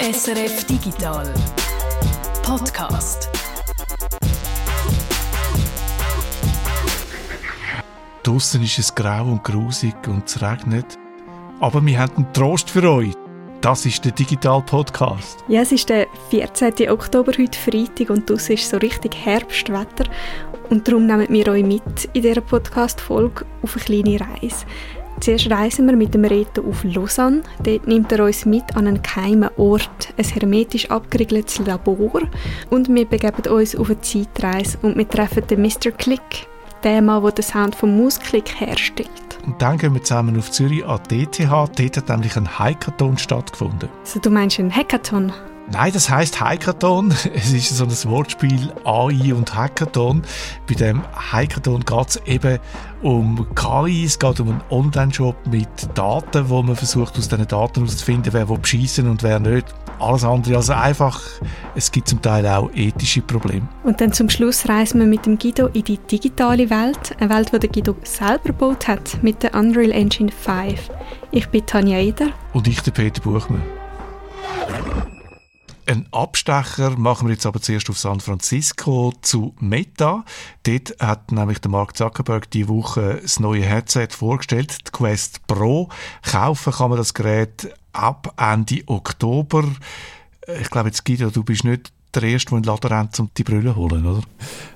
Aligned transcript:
SRF 0.00 0.64
Digital 0.64 1.26
Podcast. 2.44 3.28
Draussen 8.22 8.62
ist 8.62 8.78
es 8.78 8.94
grau 8.94 9.24
und 9.24 9.42
grusig 9.42 9.96
und 10.06 10.28
es 10.28 10.40
regnet. 10.40 10.96
Aber 11.58 11.84
wir 11.84 11.98
haben 11.98 12.14
einen 12.14 12.32
Trost 12.32 12.70
für 12.70 12.88
euch. 12.88 13.12
Das 13.60 13.86
ist 13.86 14.04
der 14.04 14.12
Digital 14.12 14.62
Podcast. 14.62 15.42
Ja, 15.48 15.62
es 15.62 15.72
ist 15.72 15.88
der 15.88 16.06
14. 16.30 16.90
Oktober, 16.90 17.32
heute 17.36 17.58
Freitag, 17.58 18.10
und 18.10 18.30
draussen 18.30 18.52
ist 18.52 18.70
so 18.70 18.76
richtig 18.76 19.16
Herbstwetter. 19.16 20.04
Und 20.70 20.86
darum 20.86 21.06
nehmen 21.06 21.26
wir 21.28 21.48
euch 21.48 21.64
mit 21.64 22.04
in 22.12 22.22
dieser 22.22 22.40
Podcast-Folge 22.40 23.44
auf 23.62 23.74
eine 23.74 23.84
kleine 23.84 24.20
Reise. 24.20 24.64
Zuerst 25.20 25.50
reisen 25.50 25.86
wir 25.86 25.96
mit 25.96 26.14
dem 26.14 26.24
Reto 26.24 26.62
auf 26.62 26.84
Lausanne. 26.84 27.42
Dort 27.62 27.86
nimmt 27.86 28.12
er 28.12 28.24
uns 28.24 28.46
mit 28.46 28.76
an 28.76 28.86
einen 28.86 29.02
geheimen 29.02 29.50
Ort, 29.56 30.14
ein 30.16 30.24
hermetisch 30.24 30.90
abgeriegeltes 30.90 31.58
Labor. 31.58 32.22
Und 32.70 32.88
wir 32.88 33.04
begeben 33.04 33.52
uns 33.52 33.74
auf 33.74 33.90
eine 33.90 34.00
Zeitreise 34.00 34.78
und 34.82 34.96
wir 34.96 35.08
treffen 35.08 35.46
den 35.46 35.62
Mr. 35.62 35.90
Click, 35.90 36.46
den 36.84 37.06
Mann, 37.06 37.22
der 37.22 37.32
den 37.32 37.44
Sound 37.44 37.74
vom 37.74 38.00
Mausklick 38.00 38.60
herstellt. 38.60 39.10
Und 39.44 39.60
dann 39.60 39.78
gehen 39.78 39.94
wir 39.94 40.02
zusammen 40.02 40.38
auf 40.38 40.50
Zürich 40.50 40.84
an 40.84 41.00
die 41.10 41.22
ETH. 41.22 41.38
Dort 41.40 41.96
hat 41.96 42.08
nämlich 42.08 42.36
ein 42.36 42.58
Hackathon 42.58 43.18
stattgefunden. 43.18 43.88
Also 44.00 44.20
du 44.20 44.30
meinst 44.30 44.58
einen 44.60 44.74
Hackathon? 44.74 45.32
Nein, 45.70 45.92
das 45.92 46.08
heißt 46.08 46.40
Hackathon. 46.40 47.14
Es 47.34 47.52
ist 47.52 47.76
so 47.76 47.84
ein 47.84 47.90
Wortspiel 48.10 48.72
AI 48.84 49.34
und 49.34 49.54
Hackathon. 49.54 50.22
Bei 50.66 50.74
dem 50.74 51.02
Hackathon 51.12 51.84
geht 51.84 52.08
es 52.08 52.16
eben 52.26 52.58
um 53.02 53.46
KI, 53.54 54.04
es 54.04 54.18
geht 54.18 54.40
um 54.40 54.48
einen 54.48 54.60
Online-Shop 54.70 55.36
mit 55.46 55.68
Daten, 55.94 56.48
wo 56.48 56.62
man 56.62 56.74
versucht, 56.74 57.18
aus 57.18 57.28
diesen 57.28 57.46
Daten 57.46 57.80
herauszufinden, 57.80 58.32
wer 58.32 58.46
beschissen 58.46 59.08
und 59.08 59.22
wer 59.22 59.38
nicht. 59.40 59.66
Alles 59.98 60.24
andere 60.24 60.56
als 60.56 60.70
einfach. 60.70 61.20
Es 61.74 61.92
gibt 61.92 62.08
zum 62.08 62.22
Teil 62.22 62.46
auch 62.46 62.70
ethische 62.74 63.20
Probleme. 63.20 63.68
Und 63.84 64.00
dann 64.00 64.12
zum 64.12 64.30
Schluss 64.30 64.68
reisen 64.68 65.00
wir 65.00 65.06
mit 65.06 65.26
dem 65.26 65.38
Guido 65.38 65.66
in 65.66 65.84
die 65.84 65.98
digitale 65.98 66.70
Welt, 66.70 67.14
eine 67.18 67.30
Welt, 67.30 67.52
die 67.52 67.58
der 67.58 67.68
Guido 67.68 67.96
selber 68.04 68.44
gebaut 68.44 68.88
hat, 68.88 69.22
mit 69.22 69.42
der 69.42 69.54
Unreal 69.54 69.90
Engine 69.90 70.32
5. 70.32 70.90
Ich 71.30 71.48
bin 71.48 71.66
Tanja 71.66 71.98
Eder. 71.98 72.28
Und 72.52 72.68
ich, 72.68 72.80
der 72.80 72.92
Peter 72.92 73.20
Buchmann. 73.20 73.62
Ein 75.88 76.06
Abstecher 76.12 76.98
machen 76.98 77.28
wir 77.28 77.32
jetzt 77.32 77.46
aber 77.46 77.62
zuerst 77.62 77.88
auf 77.88 77.98
San 77.98 78.20
Francisco 78.20 79.14
zu 79.22 79.54
Meta. 79.58 80.22
Dort 80.64 80.94
hat 81.00 81.32
nämlich 81.32 81.60
der 81.60 81.70
Mark 81.70 81.96
Zuckerberg 81.96 82.50
die 82.50 82.68
Woche 82.68 83.20
das 83.22 83.40
neue 83.40 83.62
Headset 83.62 84.08
vorgestellt, 84.10 84.76
die 84.86 84.90
Quest 84.90 85.46
Pro. 85.46 85.88
Kaufen 86.30 86.74
kann 86.74 86.90
man 86.90 86.98
das 86.98 87.14
Gerät 87.14 87.74
ab 87.94 88.34
Ende 88.36 88.82
Oktober. 88.84 89.64
Ich 90.60 90.68
glaube, 90.68 90.90
jetzt 90.90 91.06
Guido, 91.06 91.30
du 91.30 91.42
bist 91.42 91.64
nicht 91.64 91.90
der 92.14 92.22
Erste, 92.22 92.50
der 92.50 92.58
in 92.58 92.62
den 92.64 92.68
Laden 92.68 92.92
rennt, 92.92 93.18
um 93.20 93.30
die 93.34 93.44
Brille 93.44 93.74
holen, 93.74 94.04
oder? 94.04 94.22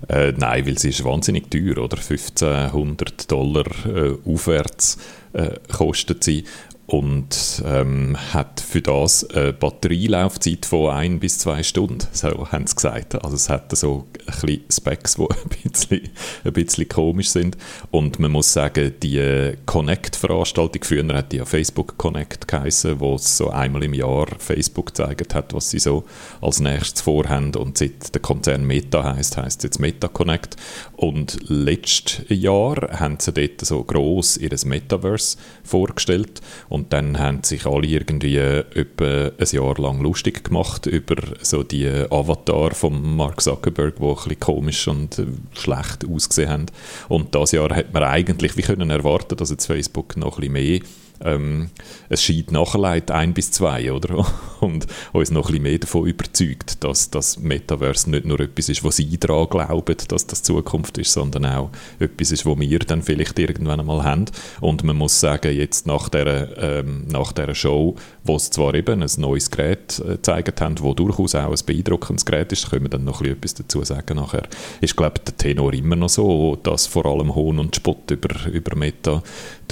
Äh, 0.08 0.32
nein, 0.34 0.66
weil 0.66 0.78
sie 0.78 0.88
ist 0.88 1.04
wahnsinnig 1.04 1.50
teuer, 1.50 1.76
oder? 1.76 1.98
1500 1.98 3.30
Dollar 3.30 3.66
äh, 3.84 4.16
aufwärts 4.24 4.96
äh, 5.34 5.58
kostet 5.70 6.24
sie 6.24 6.44
und 6.92 7.62
ähm, 7.64 8.18
hat 8.34 8.60
für 8.60 8.82
das 8.82 9.24
eine 9.30 9.54
Batterielaufzeit 9.54 10.66
von 10.66 10.90
ein 10.90 11.20
bis 11.20 11.38
zwei 11.38 11.62
Stunden, 11.62 12.06
so 12.12 12.52
haben 12.52 12.66
sie 12.66 12.74
gesagt. 12.74 13.14
Also 13.24 13.34
es 13.34 13.48
hat 13.48 13.74
so 13.74 14.06
ein 14.26 14.30
bisschen 14.30 14.64
Specs, 14.70 15.14
die 15.14 15.22
ein 15.30 15.70
bisschen, 15.72 16.10
ein 16.44 16.52
bisschen 16.52 16.88
komisch 16.90 17.30
sind. 17.30 17.56
Und 17.90 18.18
man 18.18 18.30
muss 18.30 18.52
sagen, 18.52 18.92
die 19.02 19.54
Connect-Veranstaltung, 19.64 20.84
früher 20.84 21.14
hat 21.14 21.32
die 21.32 21.38
ja 21.38 21.46
Facebook 21.46 21.96
Connect 21.96 22.46
geheißen, 22.46 23.00
wo 23.00 23.14
es 23.14 23.38
so 23.38 23.48
einmal 23.48 23.84
im 23.84 23.94
Jahr 23.94 24.26
Facebook 24.36 24.88
gezeigt 24.88 25.34
hat, 25.34 25.54
was 25.54 25.70
sie 25.70 25.78
so 25.78 26.04
als 26.42 26.60
nächstes 26.60 27.00
vorhaben. 27.00 27.54
Und 27.54 27.78
seit 27.78 28.14
der 28.14 28.20
Konzern 28.20 28.66
Meta 28.66 29.16
heißt, 29.16 29.38
heißt 29.38 29.64
jetzt 29.64 29.78
Meta 29.78 30.08
Connect. 30.08 30.56
Und 30.94 31.38
letztes 31.48 32.26
Jahr 32.28 33.00
haben 33.00 33.16
sie 33.18 33.32
dort 33.32 33.62
so 33.62 33.82
gross 33.82 34.36
ihr 34.36 34.50
Metaverse 34.66 35.38
vorgestellt 35.64 36.42
und 36.68 36.81
dann 36.88 37.18
haben 37.18 37.42
sich 37.42 37.66
alle 37.66 37.86
irgendwie 37.86 38.36
etwa 38.36 39.30
ein 39.38 39.46
Jahr 39.50 39.78
lang 39.78 40.00
lustig 40.00 40.44
gemacht 40.44 40.86
über 40.86 41.16
so 41.40 41.62
die 41.62 41.88
Avatar 41.88 42.72
von 42.72 43.16
Mark 43.16 43.40
Zuckerberg, 43.40 43.96
die 43.96 44.02
ein 44.02 44.14
bisschen 44.14 44.40
komisch 44.40 44.88
und 44.88 45.18
äh, 45.18 45.26
schlecht 45.54 46.06
ausgesehen 46.08 46.50
haben. 46.50 46.66
Und 47.08 47.34
das 47.34 47.52
Jahr 47.52 47.74
hat 47.74 47.92
man 47.92 48.04
eigentlich 48.04 48.56
wie 48.56 48.62
können 48.62 48.90
erwarten, 48.90 49.36
dass 49.36 49.50
jetzt 49.50 49.66
Facebook 49.66 50.16
noch 50.16 50.38
ein 50.38 50.52
bisschen 50.52 50.52
mehr 50.52 50.80
ähm, 51.24 51.70
es 52.08 52.22
scheint 52.22 52.52
nachher 52.52 53.02
ein 53.10 53.34
bis 53.34 53.50
zwei, 53.50 53.92
oder? 53.92 54.26
Und 54.60 54.86
uns 55.12 55.30
noch 55.30 55.46
ein 55.46 55.52
bisschen 55.52 55.62
mehr 55.62 55.78
davon 55.78 56.06
überzeugt, 56.06 56.84
dass 56.84 57.10
das 57.10 57.38
Metaverse 57.38 58.10
nicht 58.10 58.24
nur 58.24 58.38
etwas 58.38 58.68
ist, 58.68 58.84
wo 58.84 58.90
sie 58.90 59.18
daran 59.18 59.48
glauben, 59.48 59.96
dass 60.08 60.26
das 60.26 60.42
Zukunft 60.42 60.98
ist, 60.98 61.12
sondern 61.12 61.46
auch 61.46 61.70
etwas 61.98 62.30
ist, 62.30 62.46
wo 62.46 62.58
wir 62.58 62.78
dann 62.78 63.02
vielleicht 63.02 63.38
irgendwann 63.38 63.80
einmal 63.80 64.04
haben. 64.04 64.26
Und 64.60 64.84
man 64.84 64.96
muss 64.96 65.18
sagen, 65.18 65.56
jetzt 65.56 65.86
nach 65.86 66.08
dieser, 66.08 66.80
ähm, 66.80 67.06
nach 67.08 67.32
dieser 67.32 67.54
Show, 67.54 67.96
wo 68.22 68.36
es 68.36 68.50
zwar 68.50 68.74
eben 68.74 69.02
ein 69.02 69.10
neues 69.16 69.50
Gerät 69.50 70.00
äh, 70.00 70.12
gezeigt 70.12 70.60
haben, 70.60 70.78
wo 70.80 70.94
durchaus 70.94 71.34
auch 71.34 71.50
ein 71.50 71.66
beeindruckendes 71.66 72.24
Gerät 72.24 72.52
ist, 72.52 72.70
können 72.70 72.84
wir 72.84 72.90
dann 72.90 73.04
noch 73.04 73.20
ein 73.20 73.32
etwas 73.32 73.54
dazu 73.54 73.82
sagen 73.82 74.16
nachher, 74.16 74.48
ist, 74.80 74.96
glaube 74.96 75.14
ich, 75.18 75.24
der 75.24 75.36
Tenor 75.36 75.72
immer 75.72 75.96
noch 75.96 76.08
so, 76.08 76.56
dass 76.62 76.86
vor 76.86 77.06
allem 77.06 77.34
Hohn 77.34 77.58
und 77.58 77.74
Spott 77.74 78.10
über, 78.10 78.46
über 78.50 78.76
Meta 78.76 79.22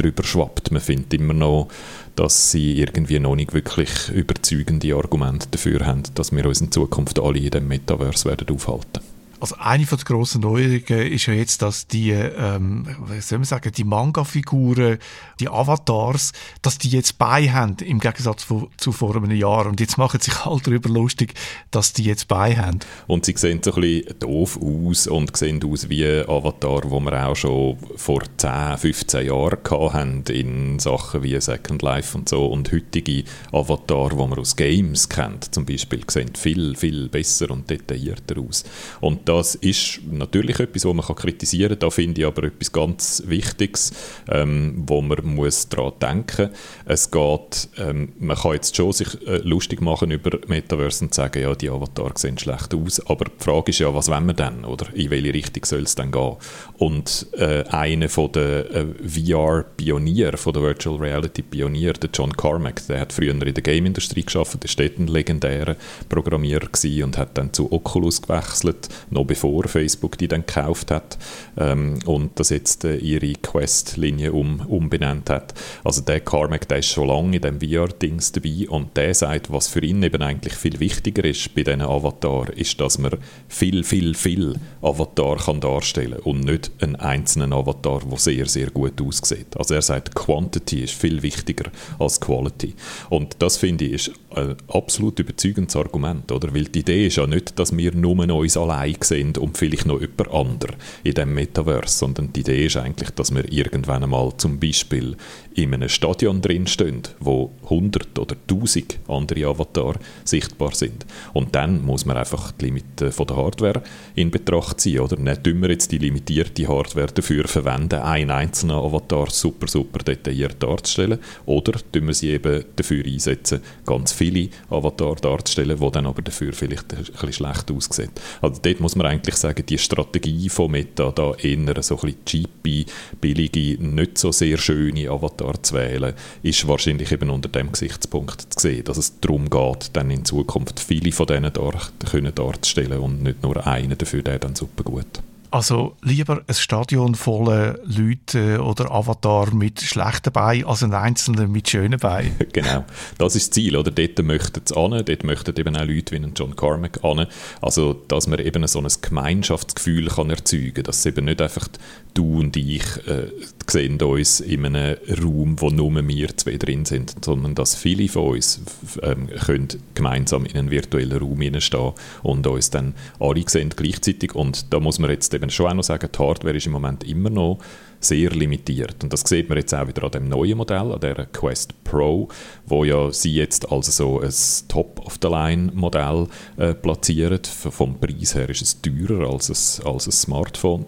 drüber 0.03 0.23
schwappt. 0.23 0.71
Man 0.71 0.81
findet 0.81 1.15
immer 1.15 1.35
noch, 1.35 1.69
dass 2.17 2.51
sie 2.51 2.79
irgendwie 2.79 3.19
noch 3.19 3.37
nicht 3.37 3.53
wirklich 3.53 4.09
überzeugende 4.11 4.95
Argumente 4.95 5.49
dafür 5.51 5.87
haben, 5.87 6.03
dass 6.15 6.33
wir 6.33 6.47
uns 6.47 6.61
in 6.61 6.73
Zukunft 6.73 7.19
alle 7.19 7.39
in 7.39 7.51
dem 7.51 7.69
Metaverse 7.69 8.29
werden 8.29 8.55
aufhalten 8.55 9.01
also 9.41 9.57
eine 9.59 9.87
von 9.87 9.99
den 9.99 10.05
grossen 10.05 10.43
Neuerungen 10.43 11.13
ist 11.13 11.27
ja 11.27 11.33
jetzt, 11.33 11.63
dass 11.63 11.87
die, 11.87 12.11
ähm, 12.11 12.87
wie 13.07 13.21
soll 13.21 13.39
man 13.39 13.47
sagen, 13.47 13.73
die 13.73 13.85
Manga-Figuren, 13.85 14.99
die 15.41 15.49
Avatars, 15.49 16.33
dass 16.63 16.79
die 16.79 16.91
jetzt 16.91 17.19
bei 17.19 17.51
haben, 17.51 17.77
im 17.83 18.01
Gegensatz 18.01 18.47
zu, 18.47 18.71
zu 18.77 18.93
vor 18.93 19.17
einem 19.17 19.31
Jahr. 19.31 19.67
Und 19.67 19.81
jetzt 19.81 19.97
machen 19.97 20.21
sich 20.21 20.37
alle 20.45 20.61
darüber 20.61 20.91
lustig, 20.91 21.35
dass 21.71 21.95
die 21.95 22.05
jetzt 22.05 22.29
bei 22.29 22.55
haben. 22.57 22.81
Und 23.07 23.25
sie 23.25 23.35
sehen 23.37 23.63
so 23.63 23.73
ein 23.73 23.81
bisschen 23.81 24.19
doof 24.19 24.59
aus 24.63 25.07
und 25.07 25.35
sehen 25.37 25.63
aus 25.65 25.89
wie 25.89 26.07
Avatar, 26.07 26.83
wo 26.91 27.01
wir 27.01 27.27
auch 27.27 27.37
schon 27.37 27.79
vor 27.97 28.23
10, 28.37 28.77
15 28.77 29.27
Jahren 29.27 29.59
hatten 29.71 30.25
in 30.29 30.79
Sachen 30.79 31.23
wie 31.23 31.41
Second 31.41 31.81
Life 31.81 32.17
und 32.17 32.29
so. 32.29 32.47
Und 32.47 32.71
heutige 32.73 33.25
Avatar, 33.53 34.11
die 34.11 34.17
man 34.17 34.39
aus 34.39 34.55
Games 34.55 35.09
kennt, 35.09 35.55
zum 35.55 35.65
Beispiel, 35.65 36.03
sehen 36.09 36.33
viel, 36.37 36.77
viel 36.77 37.09
besser 37.09 37.51
und 37.51 37.71
detaillierter 37.71 38.39
aus. 38.39 38.65
Und 39.01 39.30
das 39.31 39.55
ist 39.55 40.01
natürlich 40.11 40.59
etwas, 40.59 40.85
was 40.85 40.93
man 40.93 41.07
kritisieren 41.07 41.71
kann. 41.71 41.79
Da 41.79 41.91
finde 41.91 42.21
ich 42.21 42.27
aber 42.27 42.45
etwas 42.45 42.73
ganz 42.73 43.23
Wichtiges, 43.27 43.93
ähm, 44.29 44.83
wo 44.89 45.01
man 45.03 45.25
muss 45.25 45.69
daran 45.69 45.93
denken. 46.03 46.51
Es 46.85 47.13
geht, 47.13 47.69
ähm, 47.79 48.13
man 48.19 48.37
kann 48.37 48.55
jetzt 48.55 48.75
schon 48.75 48.91
sich 48.91 49.25
äh, 49.29 49.37
lustig 49.45 49.83
machen 49.83 50.11
über 50.11 50.37
Metaverse 50.49 51.05
und 51.05 51.15
sagen, 51.15 51.43
ja, 51.43 51.55
die 51.55 51.71
Avatars 51.71 52.23
sehen 52.23 52.39
schlecht 52.39 52.75
aus, 52.75 53.07
aber 53.07 53.27
die 53.27 53.45
Frage 53.45 53.71
ist 53.71 53.79
ja, 53.79 53.95
was 53.95 54.09
wollen 54.09 54.27
wir 54.27 54.35
denn, 54.35 54.65
oder? 54.65 54.93
In 54.95 55.11
welche 55.11 55.33
Richtung 55.33 55.65
soll 55.65 55.83
es 55.83 55.95
denn 55.95 56.11
gehen? 56.11 56.35
Und 56.79 57.29
äh, 57.35 57.63
einer 57.69 58.09
der 58.09 58.75
äh, 58.75 58.87
VR-Pionier, 59.07 60.33
der 60.33 60.63
Virtual 60.63 60.97
Reality-Pionier, 60.97 61.93
der 61.93 62.11
John 62.13 62.33
Carmack, 62.33 62.85
der 62.89 62.99
hat 62.99 63.13
früher 63.13 63.31
in 63.31 63.39
der 63.39 63.53
Game-Industrie 63.53 64.25
geschafft, 64.25 64.59
der 64.61 64.91
war 64.91 64.99
ein 64.99 65.07
legendärer 65.07 65.77
Programmierer 66.09 66.67
und 67.05 67.17
hat 67.17 67.39
dann 67.39 67.53
zu 67.53 67.71
Oculus 67.71 68.21
gewechselt, 68.21 68.89
noch 69.21 69.27
bevor 69.27 69.69
Facebook 69.69 70.19
die 70.19 70.29
dann 70.29 70.47
gekauft 70.47 70.91
hat 70.91 71.19
ähm, 71.57 71.99
und 72.07 72.39
das 72.39 72.51
jetzt 72.51 72.85
äh, 72.85 72.97
ihre 72.97 73.33
Quest-Linie 73.33 74.33
um, 74.33 74.61
umbenannt 74.61 75.31
hat. 75.31 75.55
Also 75.85 76.01
der 76.01 76.21
Carmack, 76.21 76.69
der 76.69 76.79
ist 76.79 76.89
schon 76.89 77.09
lange 77.09 77.37
in 77.37 77.43
dem 77.43 77.61
VR-Dings 77.61 78.33
dabei 78.33 78.69
und 78.69 78.97
der 78.97 79.15
sagt, 79.15 79.53
was 79.53 79.69
für 79.69 79.81
ihn 79.81 80.03
eben 80.03 80.23
eigentlich 80.23 80.55
viel 80.55 80.81
wichtiger 80.81 81.25
ist 81.25 81.55
bei 81.55 81.63
diesen 81.63 81.83
Avatar, 81.83 82.51
ist, 82.57 82.81
dass 82.81 82.99
man 82.99 83.19
viel, 83.49 83.85
viel, 83.85 84.15
viel 84.15 84.55
Avatar 84.83 85.37
kann 85.37 85.61
darstellen 85.61 86.19
und 86.21 86.41
nicht 86.45 86.71
einen 86.81 86.97
einzelnen 86.97 87.53
Avatar, 87.53 88.01
der 88.01 88.19
sehr, 88.19 88.47
sehr 88.47 88.71
gut 88.71 89.01
aussieht. 89.01 89.57
Also 89.57 89.75
er 89.75 89.83
sagt, 89.83 90.15
Quantity 90.15 90.85
ist 90.85 90.95
viel 90.95 91.23
wichtiger 91.23 91.71
als 91.99 92.21
Quality. 92.21 92.75
Und 93.11 93.37
das 93.41 93.57
finde 93.57 93.85
ich 93.85 93.91
ist 93.91 94.13
ein 94.35 94.57
absolut 94.69 95.19
überzeugendes 95.19 95.77
Argument, 95.77 96.31
oder? 96.31 96.55
Weil 96.55 96.65
die 96.65 96.81
Idee 96.81 97.07
ist 97.07 97.17
ja 97.17 97.27
nicht, 97.27 97.59
dass 97.59 97.77
wir 97.77 97.95
nur 97.95 98.19
uns 98.35 98.57
allein 98.57 98.97
sind 99.01 99.39
und 99.39 99.59
vielleicht 99.59 99.87
noch 99.87 100.01
jemand 100.01 100.31
anderes 100.31 100.77
in 101.05 101.15
diesem 101.15 101.35
Metaverse, 101.35 101.99
sondern 101.99 102.33
die 102.33 102.41
Idee 102.41 102.67
ist 102.67 102.77
eigentlich, 102.77 103.11
dass 103.11 103.35
wir 103.35 103.51
irgendwann 103.51 104.05
einmal 104.05 104.33
zum 104.37 104.61
Beispiel 104.61 105.17
in 105.55 105.75
einem 105.75 105.89
Stadion 105.89 106.41
drinstehen, 106.41 107.03
wo 107.19 107.51
100 107.65 108.19
oder 108.19 108.37
1000 108.49 108.99
andere 109.09 109.47
Avatar 109.47 109.97
sichtbar 110.25 110.75
sind. 110.75 111.05
Und 111.33 111.55
dann 111.55 111.85
muss 111.85 112.07
man 112.07 112.17
einfach 112.17 112.53
die 112.53 112.67
Limite 112.67 113.11
der 113.11 113.37
Hardware 113.37 113.83
in 114.15 114.31
Betracht 114.31 114.81
ziehen, 114.81 115.01
oder? 115.01 115.17
Nicht 115.17 115.47
immer 115.47 115.71
jetzt 115.71 115.91
die 115.93 115.99
limitierte 115.99 116.69
Hardware 116.69 117.09
dafür 117.09 117.49
verwenden, 117.49 118.01
einen 118.01 118.31
einzelnen 118.31 118.77
Avatar 118.77 119.31
super, 119.31 119.67
super 119.67 119.99
detailliert 119.99 120.63
darzustellen, 120.63 121.19
oder 121.47 121.81
wir 121.93 122.15
sie 122.15 122.31
eben 122.31 122.65
dafür 122.77 123.05
einsetzen, 123.05 123.61
ganz 123.85 124.13
viele 124.13 124.51
Avatar 124.69 125.17
darzustellen, 125.17 125.79
die 125.79 125.91
dann 125.91 126.07
aber 126.07 126.23
dafür 126.23 126.53
vielleicht 126.53 126.93
bisschen 127.11 127.33
schlecht 127.33 127.71
aussehen. 127.71 128.11
Also 128.41 128.61
dort 128.63 128.81
muss 128.81 128.97
man 128.97 129.07
eigentlich 129.07 129.37
sagen, 129.37 129.65
die 129.67 129.79
Strategie 129.79 130.49
von 130.49 130.71
Meta, 130.71 131.11
da 131.11 131.35
eher 131.35 131.83
so 131.83 131.97
ein 131.97 132.01
bisschen 132.01 132.25
cheapy, 132.25 132.87
billige, 133.21 133.83
nicht 133.83 134.19
so 134.19 134.33
sehr 134.33 134.57
schöne 134.59 135.11
Avatar 135.11 135.40
zu 135.63 135.75
wählen, 135.75 136.15
ist 136.43 136.67
wahrscheinlich 136.69 137.13
eben 137.13 137.31
unter 137.31 137.49
dem 137.49 137.73
Gesichtspunkt 137.73 138.47
zu 138.53 138.61
sehen, 138.61 138.85
dass 138.85 138.97
es 138.97 139.21
darum 139.21 139.51
geht, 139.51 139.91
dann 139.95 140.11
in 140.11 140.25
Zukunft 140.25 140.81
viele 140.81 141.13
von 141.13 141.27
denen 141.27 141.53
dar 141.53 141.75
können 142.11 142.35
darzustellen 142.35 142.99
und 142.99 143.23
nicht 143.23 143.43
nur 143.43 143.67
einen 143.67 143.97
dafür, 143.97 144.23
der 144.23 144.39
dann 144.39 144.55
super 144.55 144.85
gut. 144.85 145.21
Also 145.53 145.97
lieber 146.03 146.43
ein 146.47 146.55
Stadion 146.55 147.17
voller 147.17 147.79
Leute 147.85 148.63
oder 148.63 148.93
Avatar 148.93 149.53
mit 149.53 149.81
schlechten 149.81 150.33
Beinen 150.33 150.65
als 150.65 150.85
ein 150.85 150.95
einzelner 150.95 151.49
mit 151.49 151.69
schönen 151.69 151.99
Beinen. 151.99 152.37
genau, 152.53 152.85
das 153.19 153.35
ist 153.35 153.49
das 153.49 153.55
Ziel. 153.55 153.77
Oder? 153.77 153.91
Dort 153.91 154.23
möchten 154.23 154.61
sie 154.65 154.77
an, 154.77 154.91
dort 154.91 155.25
möchten 155.25 155.57
eben 155.57 155.77
auch 155.77 155.85
Leute 155.85 156.15
wie 156.15 156.25
John 156.37 156.55
Carmack 156.55 157.03
an. 157.03 157.27
Also, 157.61 157.95
dass 157.95 158.29
man 158.29 158.39
eben 158.39 158.65
so 158.69 158.79
ein 158.79 158.87
Gemeinschaftsgefühl 159.03 160.07
kann 160.07 160.31
erzeugen 160.31 160.75
kann. 160.75 160.85
Dass 160.85 160.99
es 160.99 161.07
eben 161.07 161.25
nicht 161.25 161.43
einfach 161.43 161.67
du 162.15 162.41
und 162.41 162.57
ich 162.57 162.83
äh, 163.07 163.29
sehen 163.67 164.01
uns 164.03 164.41
in 164.41 164.67
einem 164.67 164.97
Raum, 165.23 165.61
wo 165.61 165.71
nur 165.71 165.91
wir 166.09 166.37
zwei 166.37 166.57
drin 166.57 166.85
sind, 166.85 167.25
sondern 167.25 167.55
dass 167.55 167.75
viele 167.75 168.09
von 168.09 168.35
uns 168.35 168.61
ähm, 169.03 169.29
können 169.29 169.69
gemeinsam 169.95 170.45
in 170.45 170.57
einen 170.57 170.71
virtuellen 170.71 171.19
Raum 171.19 171.41
hineinstehen 171.41 171.93
und 172.23 172.47
uns 172.47 172.71
dann 172.71 172.95
alle 173.19 173.45
sehen 173.47 173.71
gleichzeitig. 173.75 174.35
Und 174.35 174.73
da 174.73 174.81
muss 174.81 174.99
man 174.99 175.11
jetzt 175.11 175.33
eben 175.35 175.51
schon 175.51 175.67
auch 175.67 175.75
noch 175.75 175.85
sagen, 175.85 176.09
die 176.13 176.19
Hardware 176.19 176.57
ist 176.57 176.67
im 176.67 176.73
Moment 176.73 177.05
immer 177.05 177.31
noch 177.31 177.59
sehr 178.01 178.31
limitiert. 178.31 179.03
Und 179.05 179.13
das 179.13 179.21
sieht 179.21 179.49
man 179.49 179.59
jetzt 179.59 179.75
auch 179.75 179.87
wieder 179.87 180.05
an 180.05 180.11
dem 180.11 180.29
neuen 180.29 180.57
Modell, 180.57 180.93
an 180.93 181.01
der 181.01 181.27
Quest 181.27 181.85
Pro, 181.85 182.29
wo 182.67 182.85
ja 182.85 183.13
sie 183.13 183.35
jetzt 183.35 183.71
also 183.71 183.93
so 183.93 184.21
ein 184.21 184.33
Top-of-the-Line-Modell 184.69 186.27
äh, 186.57 186.75
platziert. 186.75 187.47
Vom 187.47 188.01
Preis 188.01 188.35
her 188.35 188.49
ist 188.49 188.63
es 188.63 188.81
teurer 188.81 189.31
als 189.31 189.51
ein, 189.51 189.87
als 189.87 190.07
ein 190.07 190.13
Smartphone. 190.13 190.87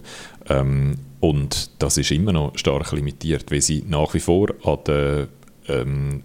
Ähm, 0.48 0.96
und 1.22 1.70
das 1.78 1.98
ist 1.98 2.10
immer 2.10 2.32
noch 2.32 2.58
stark 2.58 2.90
limitiert, 2.90 3.52
weil 3.52 3.60
sie 3.60 3.84
nach 3.86 4.12
wie 4.12 4.18
vor 4.18 4.48
an 4.64 4.78
der 4.88 5.28
ähm, 5.68 6.24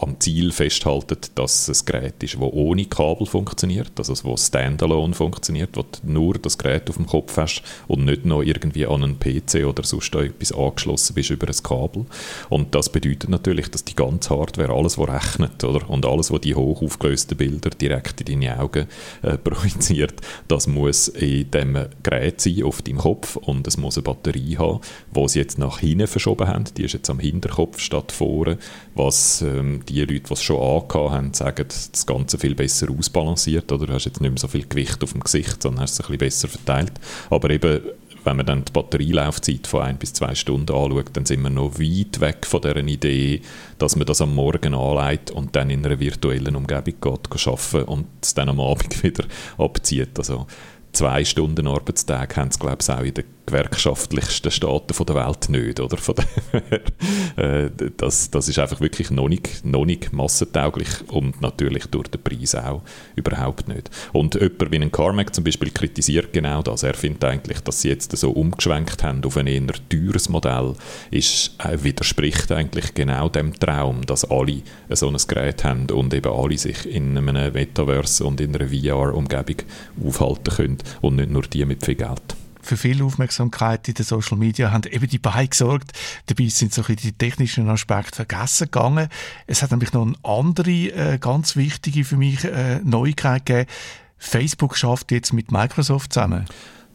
am 0.00 0.18
Ziel 0.18 0.50
festhalten, 0.50 1.18
dass 1.34 1.68
es 1.68 1.82
ein 1.82 1.86
Gerät 1.86 2.22
ist, 2.22 2.34
das 2.34 2.40
ohne 2.40 2.86
Kabel 2.86 3.26
funktioniert, 3.26 3.92
also 3.98 4.14
das 4.14 4.46
standalone 4.46 5.14
funktioniert, 5.14 5.76
wo 5.76 5.82
du 5.82 5.98
nur 6.04 6.34
das 6.34 6.56
Gerät 6.56 6.88
auf 6.88 6.96
dem 6.96 7.06
Kopf 7.06 7.36
hast 7.36 7.62
und 7.86 8.06
nicht 8.06 8.24
noch 8.24 8.42
irgendwie 8.42 8.86
an 8.86 9.04
einen 9.04 9.18
PC 9.18 9.66
oder 9.66 9.82
sonst 9.82 10.14
etwas 10.14 10.52
angeschlossen 10.52 11.14
bist 11.14 11.30
über 11.30 11.48
ein 11.48 11.62
Kabel. 11.62 12.06
Und 12.48 12.74
das 12.74 12.90
bedeutet 12.90 13.28
natürlich, 13.28 13.68
dass 13.68 13.84
die 13.84 13.94
ganze 13.94 14.30
Hardware, 14.30 14.72
alles, 14.72 14.96
was 14.96 15.08
rechnet 15.08 15.62
oder? 15.64 15.88
und 15.88 16.06
alles, 16.06 16.30
was 16.30 16.40
die 16.40 16.54
hoch 16.54 16.80
aufgelösten 16.82 17.36
Bilder 17.36 17.70
direkt 17.70 18.22
in 18.22 18.40
deine 18.40 18.58
Augen 18.58 18.86
äh, 19.22 19.36
projiziert, 19.38 20.14
das 20.48 20.66
muss 20.66 21.08
in 21.08 21.50
dem 21.50 21.78
Gerät 22.02 22.40
sein, 22.40 22.62
auf 22.62 22.80
deinem 22.82 22.98
Kopf 22.98 23.36
und 23.36 23.66
es 23.66 23.76
muss 23.76 23.98
eine 23.98 24.04
Batterie 24.04 24.56
haben, 24.56 24.80
die 25.14 25.28
sie 25.28 25.40
jetzt 25.40 25.58
nach 25.58 25.78
hinten 25.78 26.06
verschoben 26.06 26.48
haben. 26.48 26.64
Die 26.76 26.84
ist 26.84 26.94
jetzt 26.94 27.10
am 27.10 27.18
Hinterkopf 27.18 27.80
statt 27.80 28.12
vorne, 28.12 28.58
was 28.94 29.42
ähm, 29.42 29.82
die 29.94 30.00
Leute, 30.00 30.20
die 30.20 30.32
es 30.32 30.42
schon 30.42 30.56
angehabt 30.56 30.94
haben, 31.10 31.34
sagen, 31.34 31.66
das 31.68 32.06
Ganze 32.06 32.38
viel 32.38 32.54
besser 32.54 32.88
ausbalanciert. 32.90 33.70
Oder 33.72 33.86
du 33.86 33.92
hast 33.92 34.04
jetzt 34.04 34.20
nicht 34.20 34.30
mehr 34.30 34.38
so 34.38 34.48
viel 34.48 34.66
Gewicht 34.66 35.02
auf 35.02 35.12
dem 35.12 35.22
Gesicht, 35.22 35.62
sondern 35.62 35.82
hast 35.82 35.92
es 35.92 36.00
ein 36.00 36.18
bisschen 36.18 36.18
besser 36.18 36.48
verteilt. 36.48 36.92
Aber 37.30 37.50
eben, 37.50 37.80
wenn 38.24 38.36
man 38.36 38.46
dann 38.46 38.64
die 38.64 38.72
Batterielaufzeit 38.72 39.66
von 39.66 39.82
ein 39.82 39.96
bis 39.96 40.12
zwei 40.12 40.34
Stunden 40.34 40.74
anschaut, 40.74 41.10
dann 41.14 41.26
sind 41.26 41.42
wir 41.42 41.50
noch 41.50 41.78
weit 41.78 42.20
weg 42.20 42.46
von 42.46 42.60
der 42.60 42.76
Idee, 42.76 43.40
dass 43.78 43.96
man 43.96 44.06
das 44.06 44.20
am 44.20 44.34
Morgen 44.34 44.74
anlegt 44.74 45.30
und 45.30 45.56
dann 45.56 45.70
in 45.70 45.84
einer 45.84 45.98
virtuellen 45.98 46.56
Umgebung 46.56 46.94
geht, 47.00 47.46
arbeiten 47.46 47.88
und 47.88 48.06
es 48.22 48.34
dann 48.34 48.48
am 48.48 48.60
Abend 48.60 49.02
wieder 49.02 49.24
abzieht. 49.58 50.18
Also 50.18 50.46
zwei 50.92 51.24
Stunden 51.24 51.66
Arbeitstag 51.66 52.36
haben 52.36 52.50
sie, 52.50 52.58
glaube 52.58 52.78
ich, 52.80 52.90
auch 52.90 53.02
in 53.02 53.14
den 53.14 53.24
gewerkschaftlichsten 53.50 54.50
Staaten 54.50 55.04
der 55.04 55.14
Welt 55.14 55.48
nicht. 55.48 55.80
Oder? 55.80 55.96
Von 55.96 56.14
äh, 57.36 57.70
das, 57.96 58.30
das 58.30 58.48
ist 58.48 58.58
einfach 58.58 58.80
wirklich 58.80 59.10
noch 59.10 59.28
nicht, 59.28 59.64
noch 59.64 59.84
nicht 59.84 60.12
massentauglich 60.12 60.88
und 61.08 61.40
natürlich 61.40 61.86
durch 61.86 62.08
den 62.08 62.22
Preis 62.22 62.54
auch 62.54 62.82
überhaupt 63.16 63.68
nicht. 63.68 63.90
Und 64.12 64.34
jemand 64.34 64.70
wie 64.70 64.76
ein 64.76 64.92
Carmack 64.92 65.34
zum 65.34 65.44
Beispiel 65.44 65.70
kritisiert 65.70 66.32
genau 66.32 66.62
das. 66.62 66.82
Er 66.82 66.94
findet 66.94 67.24
eigentlich, 67.24 67.60
dass 67.60 67.82
sie 67.82 67.88
jetzt 67.88 68.16
so 68.16 68.30
umgeschwenkt 68.30 69.02
haben 69.02 69.24
auf 69.24 69.36
ein 69.36 69.46
eher 69.46 69.60
teures 69.88 70.28
Modell, 70.28 70.74
ist, 71.10 71.54
äh, 71.58 71.82
widerspricht 71.82 72.52
eigentlich 72.52 72.94
genau 72.94 73.28
dem 73.28 73.58
Traum, 73.58 74.06
dass 74.06 74.24
alle 74.24 74.62
so 74.90 75.08
ein 75.08 75.16
Gerät 75.26 75.64
haben 75.64 75.90
und 75.90 76.14
eben 76.14 76.32
alle 76.32 76.58
sich 76.58 76.86
in 76.86 77.16
einem 77.16 77.52
Metaverse 77.52 78.24
und 78.24 78.40
in 78.40 78.54
einer 78.54 78.68
VR-Umgebung 78.68 79.56
aufhalten 80.04 80.54
können 80.54 80.78
und 81.00 81.16
nicht 81.16 81.30
nur 81.30 81.42
die 81.42 81.64
mit 81.64 81.84
viel 81.84 81.96
Geld 81.96 82.39
für 82.62 82.76
viel 82.76 83.02
Aufmerksamkeit 83.02 83.88
in 83.88 83.94
den 83.94 84.04
Social 84.04 84.36
Media 84.36 84.70
haben 84.70 84.82
eben 84.90 85.08
die 85.08 85.18
beiden 85.18 85.50
gesorgt. 85.50 85.92
Dabei 86.26 86.48
sind 86.48 86.72
so 86.74 86.82
die 86.82 87.12
technischen 87.12 87.68
Aspekte 87.68 88.16
vergessen 88.16 88.66
gegangen. 88.66 89.08
Es 89.46 89.62
hat 89.62 89.70
nämlich 89.70 89.92
noch 89.92 90.06
eine 90.06 90.14
andere, 90.22 90.70
äh, 90.70 91.18
ganz 91.18 91.56
wichtige 91.56 92.04
für 92.04 92.16
mich 92.16 92.44
äh, 92.44 92.80
Neuigkeit 92.84 93.46
gegeben. 93.46 93.70
Facebook 94.18 94.76
schafft 94.76 95.12
jetzt 95.12 95.32
mit 95.32 95.50
Microsoft 95.50 96.12
zusammen. 96.12 96.46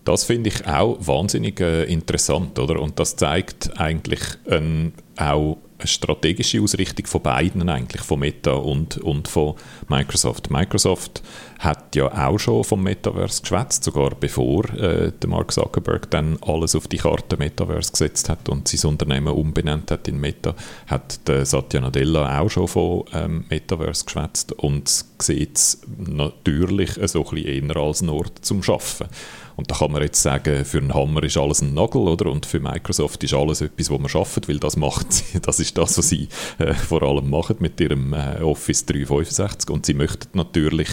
Das 0.04 0.24
finde 0.24 0.50
ich 0.50 0.68
auch 0.68 0.98
wahnsinnig 1.00 1.60
äh, 1.60 1.84
interessant, 1.86 2.60
oder? 2.60 2.80
Und 2.80 3.00
das 3.00 3.16
zeigt 3.16 3.80
eigentlich 3.80 4.22
ähm, 4.48 4.94
auch 5.18 5.58
eine 5.78 5.88
strategische 5.88 6.62
Ausrichtung 6.62 7.06
von 7.06 7.22
beiden 7.22 7.68
eigentlich, 7.68 8.02
von 8.02 8.20
Meta 8.20 8.52
und, 8.52 8.98
und 8.98 9.28
von 9.28 9.56
Microsoft. 9.90 10.50
Microsoft 10.50 11.22
hat 11.60 11.96
ja 11.96 12.28
auch 12.28 12.38
schon 12.38 12.64
vom 12.64 12.82
Metaverse 12.82 13.42
geschwätzt, 13.42 13.84
sogar 13.84 14.12
bevor 14.12 14.66
äh, 14.74 15.12
der 15.12 15.30
Mark 15.30 15.52
Zuckerberg 15.52 16.10
dann 16.12 16.38
alles 16.42 16.76
auf 16.76 16.88
die 16.88 16.98
Karte 16.98 17.38
Metaverse 17.38 17.92
gesetzt 17.92 18.30
hat 18.30 18.48
und 18.48 18.68
sein 18.68 18.90
Unternehmen 18.90 19.34
umbenannt 19.34 19.92
hat 19.92 20.08
in 20.08 20.20
Meta, 20.20 20.56
hat 20.88 21.28
der 21.28 21.46
Satya 21.46 21.82
Nadella 21.82 22.40
auch 22.40 22.50
schon 22.50 22.68
von 22.68 23.04
ähm, 23.14 23.46
Metaverse 23.50 24.06
geschwätzt 24.06 24.54
und 24.54 24.90
sieht 25.20 25.58
es 25.58 25.82
natürlich 25.98 26.92
so 27.06 27.26
ein 27.26 27.36
bisschen 27.36 27.70
eher 27.70 27.78
als 27.78 28.02
ein 28.02 28.10
Ort 28.10 28.46
zum 28.46 28.64
Schaffen. 28.64 29.08
Und 29.56 29.72
da 29.72 29.76
kann 29.76 29.92
man 29.92 30.02
jetzt 30.02 30.22
sagen, 30.22 30.66
für 30.66 30.80
einen 30.80 30.94
Hammer 30.94 31.24
ist 31.24 31.38
alles 31.38 31.62
ein 31.62 31.74
Nagel, 31.74 32.02
oder? 32.02 32.30
Und 32.30 32.46
für 32.46 32.60
Microsoft 32.60 33.24
ist 33.24 33.34
alles 33.34 33.62
etwas, 33.62 33.90
was 33.90 34.00
man 34.00 34.10
schafft, 34.10 34.50
weil 34.50 34.60
das 34.60 34.76
macht 34.76 35.14
sie, 35.14 35.40
das 35.42 35.60
ist 35.60 35.78
das, 35.78 35.98
was 35.98 36.10
sie 36.10 36.28
äh, 36.58 36.74
vor 36.74 37.04
allem 37.04 37.30
machen 37.30 37.58
mit 37.60 37.80
ihrem 37.80 38.14
äh, 38.14 38.42
Office 38.42 38.86
365. 38.86 39.70
Und 39.70 39.86
sie 39.86 39.94
möchten 39.94 40.38
natürlich 40.38 40.90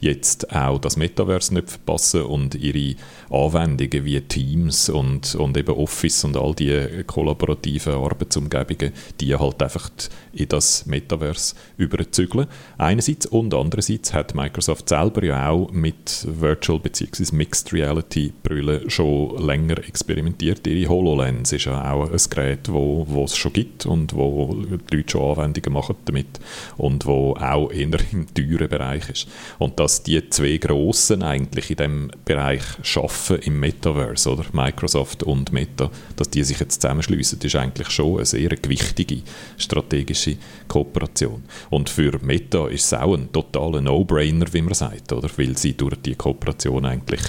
jetzt 0.00 0.54
auch 0.54 0.78
das 0.78 0.96
Metaverse 0.96 1.54
nicht 1.54 1.70
verpassen 1.70 2.22
und 2.22 2.54
ihre 2.54 2.96
Anwendungen 3.30 4.04
wie 4.04 4.20
Teams 4.20 4.88
und, 4.88 5.34
und 5.34 5.56
eben 5.56 5.74
Office 5.74 6.24
und 6.24 6.36
all 6.36 6.54
die 6.54 7.04
kollaborativen 7.06 7.94
Arbeitsumgebungen, 7.94 8.92
die 9.20 9.36
halt 9.36 9.62
einfach 9.62 9.90
in 10.32 10.48
das 10.48 10.86
Metaverse 10.86 11.54
überzügeln. 11.76 12.46
Einerseits 12.78 13.26
und 13.26 13.54
andererseits 13.54 14.14
hat 14.14 14.34
Microsoft 14.34 14.88
selber 14.88 15.24
ja 15.24 15.48
auch 15.50 15.70
mit 15.70 16.26
Virtual 16.26 16.78
bzw. 16.78 17.34
Mixed 17.34 17.72
Reality 17.72 18.32
Brüllen 18.42 18.88
schon 18.88 19.36
länger 19.44 19.78
experimentiert. 19.78 20.66
Ihre 20.66 20.88
HoloLens 20.88 21.52
ist 21.52 21.66
ja 21.66 21.92
auch 21.92 22.10
ein 22.10 22.18
Gerät, 22.30 22.72
wo, 22.72 23.06
wo 23.08 23.24
es 23.24 23.36
schon 23.36 23.52
gibt 23.52 23.86
und 23.86 24.14
wo 24.14 24.54
die 24.90 24.96
Leute 24.96 25.10
schon 25.12 25.30
Anwendungen 25.30 25.72
machen 25.72 25.96
damit 26.04 26.40
und 26.76 27.06
wo 27.06 27.34
auch 27.34 27.70
eher 27.70 27.98
im 28.12 28.26
teuren 28.34 28.68
Bereich 28.68 29.08
ist. 29.10 29.28
Und 29.58 29.78
das 29.78 29.89
dass 29.90 30.04
die 30.04 30.30
zwei 30.30 30.56
Grossen 30.58 31.24
eigentlich 31.24 31.68
in 31.70 31.76
dem 31.76 32.10
Bereich 32.24 32.62
schaffen 32.84 33.40
im 33.40 33.58
Metaverse, 33.58 34.30
oder 34.30 34.44
Microsoft 34.52 35.24
und 35.24 35.52
Meta, 35.52 35.90
dass 36.14 36.30
die 36.30 36.44
sich 36.44 36.60
jetzt 36.60 36.80
zusammenschließen, 36.80 37.40
ist 37.40 37.56
eigentlich 37.56 37.90
schon 37.90 38.18
eine 38.18 38.24
sehr 38.24 38.50
gewichtige 38.50 39.22
strategische 39.58 40.36
Kooperation. 40.68 41.42
Und 41.70 41.90
für 41.90 42.20
Meta 42.22 42.68
ist 42.68 42.84
es 42.84 42.94
auch 42.94 43.14
ein 43.14 43.32
totaler 43.32 43.80
No-Brainer, 43.80 44.46
wie 44.52 44.62
man 44.62 44.74
sagt, 44.74 45.12
oder? 45.12 45.28
Weil 45.36 45.58
sie 45.58 45.76
durch 45.76 45.96
die 45.96 46.14
Kooperation 46.14 46.84
eigentlich 46.84 47.22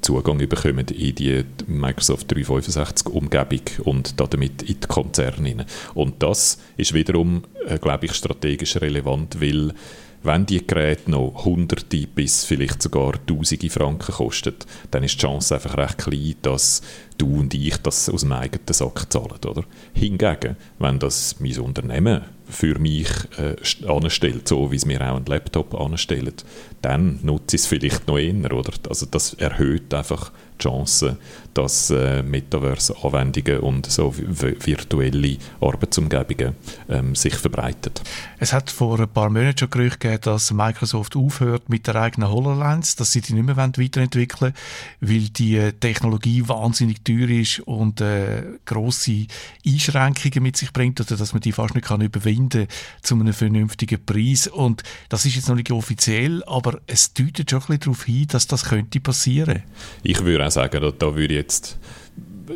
Zugang 0.00 0.38
bekommen 0.38 0.86
in 0.88 1.14
die 1.14 1.44
Microsoft 1.66 2.32
365 2.32 3.08
Umgebung 3.08 3.60
und 3.84 4.18
damit 4.18 4.62
in 4.62 4.80
die 4.80 4.86
Konzerne. 4.86 5.66
Und 5.92 6.22
das 6.22 6.58
ist 6.78 6.94
wiederum, 6.94 7.42
äh, 7.66 7.78
glaube 7.78 8.06
ich, 8.06 8.14
strategisch 8.14 8.76
relevant, 8.76 9.40
weil 9.42 9.74
wenn 10.22 10.46
die 10.46 10.66
Geräte 10.66 11.10
noch 11.10 11.44
Hunderte 11.44 12.06
bis 12.06 12.44
vielleicht 12.44 12.82
sogar 12.82 13.14
Tausende 13.26 13.70
Franken 13.70 14.12
kosten, 14.12 14.54
dann 14.90 15.04
ist 15.04 15.14
die 15.14 15.18
Chance 15.18 15.54
einfach 15.54 15.76
recht 15.76 15.98
klein, 15.98 16.34
dass 16.42 16.82
du 17.16 17.40
und 17.40 17.54
ich 17.54 17.76
das 17.78 18.08
aus 18.08 18.22
dem 18.22 18.32
eigenen 18.32 18.66
Sack 18.70 19.12
zahlen. 19.12 19.38
Oder? 19.46 19.64
Hingegen, 19.92 20.56
wenn 20.78 20.98
das 20.98 21.40
mein 21.40 21.58
Unternehmen 21.58 22.22
für 22.48 22.78
mich 22.78 23.08
äh, 23.36 23.56
anstellt, 23.86 24.48
so 24.48 24.72
wie 24.72 24.76
es 24.76 24.86
mir 24.86 25.00
auch 25.02 25.16
einen 25.16 25.26
Laptop 25.26 25.74
anstellt, 25.74 26.44
dann 26.82 27.20
nutze 27.22 27.56
ich 27.56 27.62
es 27.62 27.66
vielleicht 27.66 28.08
noch 28.08 28.18
eher. 28.18 28.52
Oder? 28.52 28.72
Also 28.88 29.06
das 29.06 29.34
erhöht 29.34 29.92
einfach 29.92 30.32
die 30.58 30.62
Chance, 30.64 31.18
dass 31.58 31.90
äh, 31.90 32.22
Metaverse-Anwendungen 32.22 33.58
und 33.58 33.86
so 33.86 34.14
virtuelle 34.16 35.38
Arbeitsumgebungen 35.60 36.54
ähm, 36.88 37.16
sich 37.16 37.34
verbreiten. 37.34 37.92
Es 38.38 38.52
hat 38.52 38.70
vor 38.70 39.00
ein 39.00 39.08
paar 39.08 39.28
Monaten 39.28 39.58
schon 39.58 39.70
Gerüchte 39.70 39.98
gegeben, 39.98 40.20
dass 40.22 40.52
Microsoft 40.52 41.16
aufhört 41.16 41.68
mit 41.68 41.88
der 41.88 41.96
eigenen 41.96 42.30
HoloLens, 42.30 42.94
dass 42.94 43.10
sie 43.10 43.22
die 43.22 43.32
nicht 43.32 43.44
mehr 43.44 43.56
weiterentwickeln 43.56 44.40
wollen, 44.40 44.54
weil 45.00 45.28
die 45.30 45.56
äh, 45.56 45.72
Technologie 45.72 46.46
wahnsinnig 46.46 47.02
teuer 47.02 47.28
ist 47.28 47.58
und 47.60 48.00
äh, 48.02 48.44
grosse 48.64 49.26
Einschränkungen 49.66 50.44
mit 50.44 50.56
sich 50.56 50.72
bringt 50.72 51.00
oder 51.00 51.16
dass 51.16 51.32
man 51.32 51.40
die 51.40 51.50
fast 51.50 51.74
nicht 51.74 51.88
kann 51.88 52.00
überwinden 52.00 52.68
zu 53.02 53.16
einem 53.16 53.32
vernünftigen 53.32 54.04
Preis. 54.04 54.46
Und 54.46 54.84
das 55.08 55.24
ist 55.24 55.34
jetzt 55.34 55.48
noch 55.48 55.56
nicht 55.56 55.72
offiziell, 55.72 56.44
aber 56.44 56.80
es 56.86 57.14
deutet 57.14 57.50
schon 57.50 57.62
ein 57.62 57.66
bisschen 57.66 57.80
darauf 57.80 58.04
hin, 58.04 58.28
dass 58.28 58.46
das 58.46 58.64
könnte 58.66 59.00
passieren. 59.00 59.64
Ich 60.04 60.22
würde 60.22 60.46
auch 60.46 60.52
sagen, 60.52 60.80
da, 60.80 60.92
da 60.92 61.16
würde 61.16 61.47
jetzt 61.48 61.78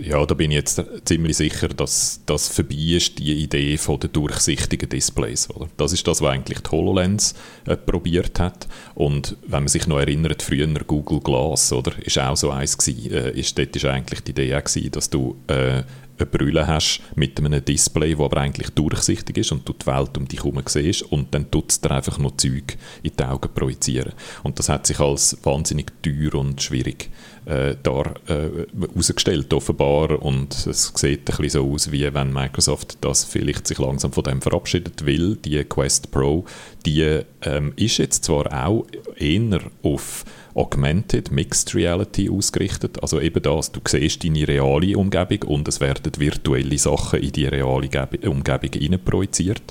ja, 0.00 0.24
da 0.24 0.34
bin 0.34 0.50
ich 0.50 0.56
jetzt 0.56 0.82
ziemlich 1.04 1.36
sicher, 1.36 1.68
dass 1.68 2.22
das 2.24 2.48
vorbei 2.48 2.96
ist, 2.96 3.18
die 3.18 3.34
Idee 3.34 3.76
von 3.76 4.00
den 4.00 4.10
durchsichtigen 4.10 4.88
Displays. 4.88 5.50
Oder? 5.50 5.68
Das 5.76 5.92
ist 5.92 6.06
das, 6.08 6.22
was 6.22 6.30
eigentlich 6.30 6.60
die 6.60 6.70
HoloLens 6.70 7.34
äh, 7.66 7.76
probiert 7.76 8.40
hat. 8.40 8.66
Und 8.94 9.36
wenn 9.42 9.64
man 9.64 9.68
sich 9.68 9.86
noch 9.86 9.98
erinnert, 9.98 10.42
früher 10.42 10.66
Google 10.66 11.20
Glass, 11.20 11.74
oder, 11.74 11.92
ist 12.02 12.18
auch 12.18 12.36
so 12.36 12.50
eins 12.50 12.78
gewesen. 12.78 13.12
Äh, 13.12 13.38
ist, 13.38 13.58
dort 13.58 13.76
ist 13.76 13.84
eigentlich 13.84 14.22
die 14.22 14.30
Idee 14.30 14.56
auch 14.56 14.64
gewesen, 14.64 14.90
dass 14.92 15.10
du 15.10 15.36
äh, 15.46 15.82
eine 16.18 16.26
Brille 16.26 16.66
hast 16.66 17.00
mit 17.16 17.38
einem 17.38 17.64
Display, 17.64 18.12
das 18.12 18.20
aber 18.20 18.38
eigentlich 18.38 18.70
durchsichtig 18.70 19.38
ist 19.38 19.52
und 19.52 19.68
du 19.68 19.72
die 19.72 19.86
Welt 19.86 20.16
um 20.16 20.26
dich 20.26 20.40
herum 20.40 20.62
siehst 20.66 21.02
und 21.02 21.34
dann 21.34 21.50
tut 21.50 21.70
es 21.70 21.80
dir 21.80 21.90
einfach 21.90 22.18
noch 22.18 22.36
Zeug 22.36 22.76
in 23.02 23.12
die 23.18 23.24
Augen 23.24 23.48
projizieren. 23.52 24.12
Und 24.42 24.58
das 24.58 24.68
hat 24.68 24.86
sich 24.86 25.00
als 25.00 25.36
wahnsinnig 25.42 25.92
teuer 26.02 26.34
und 26.34 26.62
schwierig 26.62 27.10
äh, 27.46 27.74
da 27.82 28.02
äh, 28.28 28.66
herausgestellt 28.80 29.52
offenbar 29.52 30.22
und 30.22 30.66
es 30.66 30.92
sieht 30.94 31.20
ein 31.20 31.36
bisschen 31.36 31.48
so 31.48 31.72
aus, 31.72 31.90
wie 31.90 32.12
wenn 32.14 32.32
Microsoft 32.32 32.98
das 33.00 33.24
vielleicht 33.24 33.66
sich 33.66 33.78
langsam 33.78 34.12
von 34.12 34.24
dem 34.24 34.40
verabschiedet 34.40 35.06
will. 35.06 35.36
Die 35.36 35.64
Quest 35.64 36.10
Pro, 36.10 36.44
die 36.86 37.20
ähm, 37.42 37.72
ist 37.76 37.98
jetzt 37.98 38.24
zwar 38.24 38.66
auch 38.66 38.86
eher 39.16 39.60
auf 39.82 40.24
Augmented 40.54 41.30
Mixed 41.30 41.74
Reality 41.74 42.30
ausgerichtet. 42.30 43.02
Also 43.02 43.20
eben 43.20 43.42
das, 43.42 43.72
du 43.72 43.80
siehst 43.88 44.22
deine 44.22 44.46
reale 44.46 44.96
Umgebung 44.96 45.42
und 45.48 45.68
es 45.68 45.80
werden 45.80 46.12
virtuelle 46.16 46.78
Sachen 46.78 47.20
in 47.20 47.32
die 47.32 47.46
reale 47.46 47.88
Umgebung 48.28 48.70
hinein 48.72 49.00
projiziert. 49.04 49.62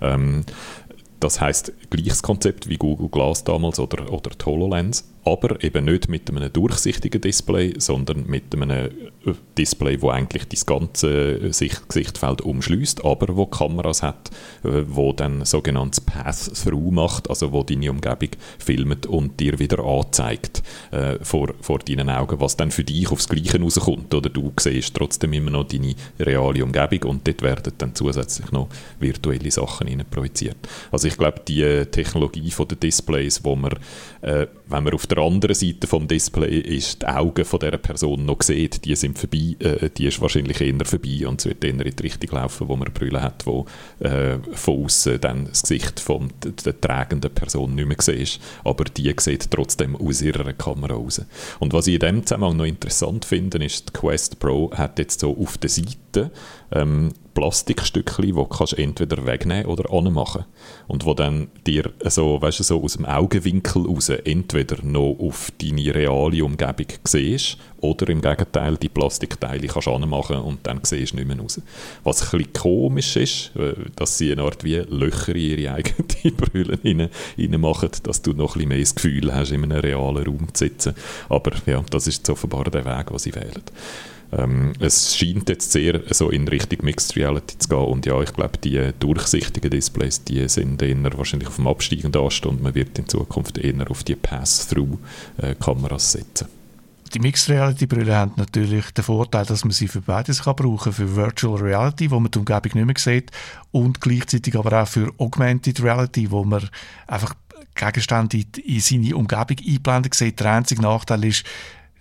Ähm, 0.00 0.44
das 1.20 1.40
heißt 1.40 1.72
gleiches 1.90 2.22
Konzept 2.22 2.68
wie 2.68 2.76
Google 2.76 3.08
Glass 3.08 3.42
damals 3.42 3.80
oder, 3.80 4.12
oder 4.12 4.30
HoloLens 4.44 5.04
aber 5.28 5.62
eben 5.62 5.84
nicht 5.84 6.08
mit 6.08 6.30
einem 6.30 6.52
durchsichtigen 6.52 7.20
Display, 7.20 7.74
sondern 7.78 8.26
mit 8.26 8.54
einem 8.54 8.70
äh, 8.70 8.88
Display, 9.56 10.00
wo 10.00 10.10
eigentlich 10.10 10.48
das 10.48 10.64
ganze 10.66 11.38
äh, 11.38 11.52
Sicht 11.52 11.88
Gesichtfeld 11.88 12.40
umschließt, 12.40 13.04
aber 13.04 13.36
wo 13.36 13.46
Kameras 13.46 14.02
hat, 14.02 14.30
äh, 14.64 14.84
wo 14.86 15.12
dann 15.12 15.44
sogenanntes 15.44 16.00
Path-Through 16.00 16.90
macht, 16.90 17.28
also 17.28 17.52
wo 17.52 17.62
deine 17.62 17.90
Umgebung 17.90 18.30
filmt 18.58 19.06
und 19.06 19.38
dir 19.40 19.58
wieder 19.58 19.84
anzeigt 19.84 20.62
äh, 20.90 21.16
vor, 21.22 21.54
vor 21.60 21.80
deinen 21.80 22.10
Augen, 22.10 22.40
was 22.40 22.56
dann 22.56 22.70
für 22.70 22.84
dich 22.84 23.10
aufs 23.10 23.28
Gleiche 23.28 23.60
rauskommt. 23.60 24.14
Oder 24.14 24.30
du 24.30 24.52
siehst 24.58 24.94
trotzdem 24.94 25.32
immer 25.32 25.50
noch 25.50 25.68
deine 25.68 25.94
reale 26.18 26.64
Umgebung 26.64 27.10
und 27.10 27.26
dort 27.26 27.42
werden 27.42 27.72
dann 27.78 27.94
zusätzlich 27.94 28.50
noch 28.52 28.68
virtuelle 28.98 29.50
Sachen 29.50 29.88
projiziert. 30.10 30.56
Also 30.90 31.08
ich 31.08 31.16
glaube, 31.16 31.40
die 31.46 31.84
Technologie 31.90 32.50
von 32.50 32.68
den 32.68 32.80
Displays, 32.80 33.44
wo 33.44 33.56
man, 33.56 33.74
äh, 34.20 34.46
wenn 34.66 34.84
man 34.84 34.94
auf 34.94 35.06
der 35.06 35.18
anderen 35.18 35.54
Seite 35.54 35.86
vom 35.86 36.08
Display 36.08 36.58
ist, 36.58 37.02
die 37.02 37.06
Augen 37.06 37.44
von 37.44 37.60
dieser 37.60 37.78
Person 37.78 38.24
noch 38.24 38.42
sieht, 38.42 38.84
die 38.84 38.94
sind 38.96 39.18
vorbei, 39.18 39.56
äh, 39.60 39.90
die 39.90 40.06
ist 40.06 40.20
wahrscheinlich 40.20 40.60
eher 40.60 40.84
vorbei 40.84 41.26
und 41.26 41.40
es 41.40 41.46
wird 41.46 41.64
eher 41.64 41.86
in 41.86 41.96
die 41.96 42.02
Richtung 42.02 42.30
laufen, 42.32 42.68
wo 42.68 42.76
man 42.76 42.92
Brille 42.92 43.22
hat, 43.22 43.46
wo 43.46 43.66
äh, 44.00 44.38
von 44.52 44.84
außen 44.84 45.20
dann 45.20 45.46
das 45.46 45.62
Gesicht 45.62 46.00
von 46.00 46.32
der 46.64 46.80
tragenden 46.80 47.32
Person 47.32 47.74
nicht 47.74 47.88
mehr 47.88 47.96
sieht, 48.00 48.40
aber 48.64 48.84
die 48.84 49.14
sieht 49.18 49.50
trotzdem 49.50 49.96
aus 49.96 50.22
ihrer 50.22 50.52
Kamera 50.52 50.94
raus. 50.94 51.22
Und 51.58 51.72
was 51.72 51.86
ich 51.86 51.94
in 51.94 52.00
dem 52.00 52.26
Zusammenhang 52.26 52.56
noch 52.56 52.64
interessant 52.64 53.24
finde, 53.24 53.64
ist, 53.64 53.88
die 53.88 53.92
Quest 53.92 54.38
Pro 54.38 54.70
hat 54.72 54.98
jetzt 54.98 55.20
so 55.20 55.36
auf 55.36 55.58
der 55.58 55.70
Seite 55.70 56.30
ähm, 56.72 57.10
Plastikstückchen, 57.38 58.34
kannst 58.48 58.72
du 58.72 58.82
entweder 58.82 59.24
wegnehmen 59.24 59.66
oder 59.66 59.92
anmachen. 59.92 60.44
Und 60.88 61.04
wo 61.04 61.14
dann 61.14 61.48
dir 61.66 61.92
so, 62.04 62.42
weißt 62.42 62.58
du, 62.58 62.64
so 62.64 62.82
aus 62.82 62.94
dem 62.94 63.04
Augenwinkel 63.04 63.86
raus 63.86 64.08
entweder 64.08 64.82
noch 64.82 65.16
auf 65.20 65.52
deine 65.62 65.94
reale 65.94 66.44
Umgebung 66.44 66.86
siehst 67.04 67.58
oder 67.80 68.08
im 68.08 68.20
Gegenteil 68.22 68.76
die 68.76 68.88
Plastikteile 68.88 69.68
kannst 69.68 69.86
anmachen 69.86 70.38
und 70.38 70.66
dann 70.66 70.80
siehst 70.82 71.12
du 71.12 71.16
nicht 71.16 71.28
mehr 71.28 71.38
raus. 71.38 71.60
Was 72.02 72.22
ein 72.22 72.38
bisschen 72.38 72.52
komisch 72.54 73.14
ist, 73.14 73.52
äh, 73.54 73.74
dass 73.94 74.18
sie 74.18 74.32
eine 74.32 74.42
Art 74.42 74.64
wie 74.64 74.76
Löcher 74.76 75.36
in 75.36 75.58
ihre 75.58 75.74
eigenen 75.74 76.08
Brille 76.36 76.78
rein, 76.82 77.08
rein 77.38 77.60
machen, 77.60 77.90
dass 78.02 78.20
du 78.20 78.32
noch 78.32 78.56
ein 78.56 78.58
bisschen 78.58 78.68
mehr 78.68 78.80
das 78.80 78.94
Gefühl 78.96 79.32
hast, 79.32 79.52
in 79.52 79.62
einem 79.62 79.78
realen 79.78 80.26
Raum 80.26 80.52
zu 80.52 80.64
sitzen. 80.64 80.94
Aber 81.28 81.52
ja, 81.66 81.84
das 81.88 82.08
ist 82.08 82.28
offenbar 82.28 82.64
der 82.64 82.84
Weg, 82.84 83.06
den 83.06 83.18
sie 83.18 83.34
wählen. 83.34 83.62
Ähm, 84.32 84.72
es 84.78 85.16
scheint 85.16 85.48
jetzt 85.48 85.72
sehr 85.72 86.02
so 86.10 86.30
in 86.30 86.46
Richtung 86.48 86.80
Mixed 86.82 87.16
Reality 87.16 87.58
zu 87.58 87.68
gehen 87.68 87.78
und 87.78 88.04
ja, 88.04 88.20
ich 88.20 88.32
glaube, 88.32 88.58
die 88.58 88.90
durchsichtigen 88.98 89.70
Displays, 89.70 90.22
die 90.24 90.48
sind 90.48 90.82
eher 90.82 90.96
wahrscheinlich 91.16 91.48
auf 91.48 91.56
dem 91.56 91.66
absteigenden 91.66 92.22
Ast 92.22 92.44
und 92.44 92.62
man 92.62 92.74
wird 92.74 92.98
in 92.98 93.08
Zukunft 93.08 93.58
eher 93.58 93.90
auf 93.90 94.04
die 94.04 94.16
Pass-Through-Kameras 94.16 96.12
setzen. 96.12 96.48
Die 97.14 97.20
Mixed 97.20 97.48
Reality 97.48 97.86
Brille 97.86 98.14
haben 98.14 98.32
natürlich 98.36 98.90
den 98.90 99.02
Vorteil, 99.02 99.46
dass 99.46 99.64
man 99.64 99.72
sie 99.72 99.88
für 99.88 100.02
beides 100.02 100.42
kann 100.42 100.56
brauchen 100.56 100.92
für 100.92 101.16
Virtual 101.16 101.58
Reality, 101.58 102.10
wo 102.10 102.20
man 102.20 102.30
die 102.30 102.38
Umgebung 102.38 102.72
nicht 102.74 102.86
mehr 102.86 102.94
sieht, 102.98 103.30
und 103.70 104.02
gleichzeitig 104.02 104.56
aber 104.56 104.82
auch 104.82 104.88
für 104.88 105.10
Augmented 105.16 105.82
Reality, 105.82 106.30
wo 106.30 106.44
man 106.44 106.68
einfach 107.06 107.34
Gegenstände 107.74 108.44
in 108.62 108.80
seine 108.80 109.16
Umgebung 109.16 109.56
einblendet 109.66 110.14
sieht. 110.14 110.40
Der 110.40 110.52
einzige 110.52 110.82
Nachteil 110.82 111.24
ist, 111.24 111.44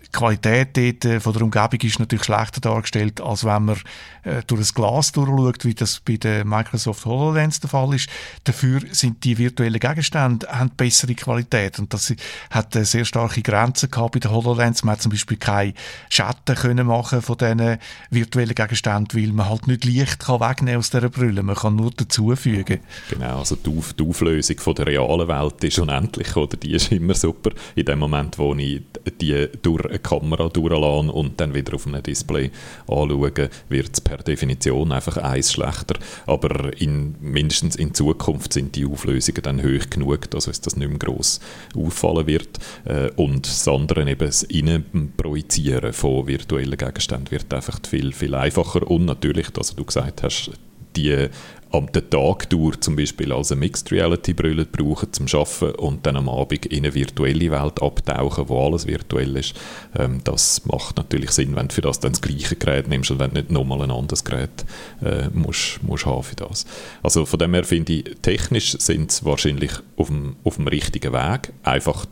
die 0.07 0.17
Qualität 0.17 0.77
dort, 0.77 1.05
äh, 1.05 1.19
von 1.19 1.33
der 1.33 1.41
Umgebung 1.41 1.79
ist 1.81 1.99
natürlich 1.99 2.25
schlechter 2.25 2.61
dargestellt, 2.61 3.21
als 3.21 3.43
wenn 3.43 3.65
man 3.65 3.77
äh, 4.23 4.41
durch 4.47 4.61
das 4.61 4.73
Glas 4.73 5.11
durchschaut, 5.11 5.65
wie 5.65 5.73
das 5.73 5.99
bei 5.99 6.17
der 6.17 6.45
Microsoft 6.45 7.05
HoloLens 7.05 7.59
der 7.59 7.69
Fall 7.69 7.93
ist. 7.93 8.09
Dafür 8.43 8.81
sind 8.91 9.23
die 9.23 9.37
virtuellen 9.37 9.79
Gegenstände 9.79 10.47
haben 10.47 10.71
bessere 10.75 11.13
Qualität 11.13 11.79
und 11.79 11.93
das 11.93 12.13
hat 12.49 12.75
äh, 12.75 12.85
sehr 12.85 13.05
starke 13.05 13.41
Grenzen 13.41 13.91
gehabt 13.91 14.13
bei 14.13 14.19
der 14.19 14.31
HoloLens. 14.31 14.83
Man 14.83 14.93
hat 14.93 15.01
zum 15.01 15.11
Beispiel 15.11 15.37
keine 15.37 15.73
Schatten 16.09 16.55
können 16.55 16.87
machen 16.87 17.21
von 17.21 17.37
diesen 17.37 17.77
virtuellen 18.09 18.55
Gegenständen, 18.55 19.21
weil 19.21 19.33
man 19.33 19.49
halt 19.49 19.67
nicht 19.67 19.85
Licht 19.85 20.19
kann 20.19 20.39
wegnehmen 20.39 20.79
aus 20.79 20.89
dieser 20.89 21.09
Brille. 21.09 21.43
Man 21.43 21.55
kann 21.55 21.75
nur 21.75 21.91
dazufügen. 21.91 22.79
Genau, 23.09 23.39
also 23.39 23.55
die, 23.55 23.77
Auf 23.77 23.93
die 23.93 24.07
Auflösung 24.07 24.57
von 24.59 24.75
der 24.75 24.87
realen 24.87 25.27
Welt 25.27 25.63
ist 25.63 25.79
unendlich, 25.79 26.35
oder? 26.35 26.57
Die 26.57 26.73
ist 26.73 26.91
immer 26.91 27.13
super. 27.13 27.51
In 27.75 27.85
dem 27.85 27.99
Moment, 27.99 28.37
wo 28.37 28.53
ich 28.55 28.81
die 29.19 29.47
durch 29.61 29.83
eine 29.97 30.03
Kamera 30.03 30.49
durchlassen 30.49 31.09
und 31.09 31.39
dann 31.39 31.53
wieder 31.53 31.75
auf 31.75 31.87
einem 31.87 32.03
Display 32.03 32.51
anschauen, 32.87 33.49
wird 33.69 33.89
es 33.93 34.01
per 34.01 34.17
Definition 34.17 34.91
einfach 34.91 35.17
eins 35.17 35.51
schlechter. 35.51 35.95
Aber 36.25 36.71
in, 36.79 37.15
mindestens 37.19 37.75
in 37.75 37.93
Zukunft 37.93 38.53
sind 38.53 38.75
die 38.75 38.85
Auflösungen 38.85 39.41
dann 39.41 39.63
hoch 39.63 39.89
genug, 39.89 40.29
dass 40.31 40.47
uns 40.47 40.61
das 40.61 40.75
nicht 40.75 40.89
mehr 40.89 40.99
gross 40.99 41.39
auffallen 41.75 42.27
wird. 42.27 42.59
Äh, 42.85 43.09
und 43.15 43.47
das 43.47 43.67
andere 43.67 44.09
eben 44.09 44.27
das 44.27 44.43
Innenprojizieren 44.43 45.93
von 45.93 46.27
virtuellen 46.27 46.77
Gegenständen 46.77 47.31
wird 47.31 47.53
einfach 47.53 47.79
viel, 47.87 48.13
viel 48.13 48.35
einfacher 48.35 48.89
und 48.89 49.05
natürlich, 49.05 49.49
dass 49.49 49.75
du 49.75 49.85
gesagt 49.85 50.23
hast, 50.23 50.51
die 50.97 51.29
am 51.71 51.91
Tag 51.91 52.49
durch 52.49 52.79
zum 52.79 52.95
Beispiel 52.95 53.31
als 53.33 53.51
eine 53.51 53.59
Mixed 53.59 53.91
Reality 53.91 54.33
Brille 54.33 54.65
brauchen 54.65 55.11
zum 55.11 55.27
Arbeiten 55.27 55.75
und 55.79 56.05
dann 56.05 56.15
am 56.15 56.29
Abend 56.29 56.65
in 56.67 56.85
eine 56.85 56.93
virtuelle 56.93 57.51
Welt 57.51 57.81
abtauchen, 57.81 58.47
wo 58.47 58.65
alles 58.65 58.87
virtuell 58.87 59.35
ist. 59.35 59.53
Ähm, 59.97 60.21
das 60.23 60.65
macht 60.65 60.97
natürlich 60.97 61.31
Sinn, 61.31 61.55
wenn 61.55 61.67
du 61.67 61.75
für 61.75 61.81
das 61.81 61.99
dann 61.99 62.13
das 62.13 62.21
gleiche 62.21 62.55
Gerät 62.55 62.87
nimmst 62.87 63.11
und 63.11 63.19
wenn 63.19 63.31
du 63.31 63.41
nicht 63.41 63.51
nochmal 63.51 63.81
ein 63.81 63.91
anderes 63.91 64.23
Gerät 64.23 64.65
äh, 65.03 65.27
musst, 65.33 65.83
musst 65.83 66.05
haben 66.05 66.23
für 66.23 66.35
das. 66.35 66.65
Also 67.03 67.25
von 67.25 67.39
dem 67.39 67.53
her 67.53 67.63
finde 67.63 67.93
ich, 67.93 68.03
technisch 68.21 68.77
sind 68.79 69.11
sie 69.11 69.25
wahrscheinlich 69.25 69.71
auf 69.97 70.07
dem, 70.07 70.37
auf 70.43 70.55
dem 70.55 70.67
richtigen 70.67 71.13
Weg. 71.13 71.51
Einfach 71.63 72.05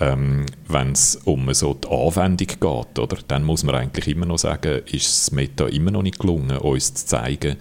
ähm, 0.00 0.46
wenn 0.66 0.92
es 0.92 1.16
um 1.24 1.52
so 1.54 1.74
die 1.74 1.88
Anwendung 1.88 2.48
geht, 2.48 2.98
oder, 2.98 3.18
dann 3.28 3.44
muss 3.44 3.62
man 3.62 3.76
eigentlich 3.76 4.08
immer 4.08 4.26
noch 4.26 4.38
sagen, 4.38 4.82
ist 4.86 5.06
es 5.06 5.30
Meta 5.30 5.66
immer 5.66 5.92
noch 5.92 6.02
nicht 6.02 6.18
gelungen, 6.18 6.58
uns 6.58 6.94
zu 6.94 7.06
zeigen, 7.06 7.56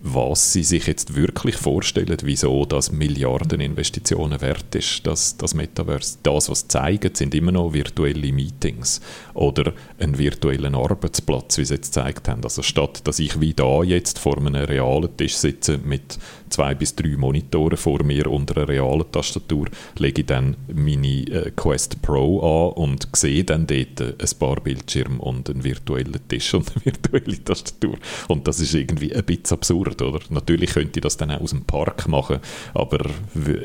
was 0.00 0.52
sie 0.52 0.62
sich 0.62 0.86
jetzt 0.86 1.16
wirklich 1.16 1.56
vorstellen, 1.56 2.16
wieso 2.22 2.64
das 2.64 2.92
Milliardeninvestitionen 2.92 4.40
wert 4.40 4.74
ist, 4.74 5.06
das, 5.06 5.36
das 5.36 5.54
Metaverse. 5.54 6.18
Das, 6.22 6.48
was 6.48 6.68
zeigen, 6.68 7.14
sind 7.14 7.34
immer 7.34 7.52
noch 7.52 7.72
virtuelle 7.72 8.32
Meetings 8.32 9.00
oder 9.38 9.72
einen 10.00 10.18
virtuellen 10.18 10.74
Arbeitsplatz, 10.74 11.58
wie 11.58 11.64
sie 11.64 11.74
jetzt 11.74 11.94
gezeigt 11.94 12.28
haben. 12.28 12.42
Also 12.42 12.62
statt, 12.62 13.02
dass 13.04 13.20
ich 13.20 13.40
wie 13.40 13.54
da 13.54 13.84
jetzt 13.84 14.18
vor 14.18 14.36
einem 14.36 14.54
realen 14.54 15.16
Tisch 15.16 15.36
sitze 15.36 15.78
mit 15.78 16.18
zwei 16.50 16.74
bis 16.74 16.96
drei 16.96 17.16
Monitoren 17.16 17.76
vor 17.76 18.02
mir 18.02 18.26
unter 18.26 18.56
einer 18.56 18.68
realen 18.68 19.10
Tastatur, 19.12 19.66
lege 19.98 20.22
ich 20.22 20.26
dann 20.26 20.56
meine 20.66 21.06
äh, 21.06 21.52
Quest 21.54 22.02
Pro 22.02 22.40
an 22.40 22.82
und 22.82 23.08
sehe 23.14 23.44
dann 23.44 23.66
dort 23.66 24.00
ein 24.00 24.38
paar 24.38 24.60
Bildschirme 24.60 25.18
und 25.18 25.48
einen 25.50 25.62
virtuellen 25.62 26.20
Tisch 26.26 26.54
und 26.54 26.72
eine 26.74 26.84
virtuelle 26.84 27.44
Tastatur. 27.44 27.96
Und 28.26 28.48
das 28.48 28.58
ist 28.58 28.74
irgendwie 28.74 29.14
ein 29.14 29.24
bisschen 29.24 29.56
absurd, 29.56 30.02
oder? 30.02 30.20
Natürlich 30.30 30.70
könnte 30.70 30.98
ich 30.98 31.02
das 31.02 31.16
dann 31.16 31.30
auch 31.30 31.40
aus 31.40 31.50
dem 31.50 31.62
Park 31.62 32.08
machen, 32.08 32.38
aber 32.74 33.06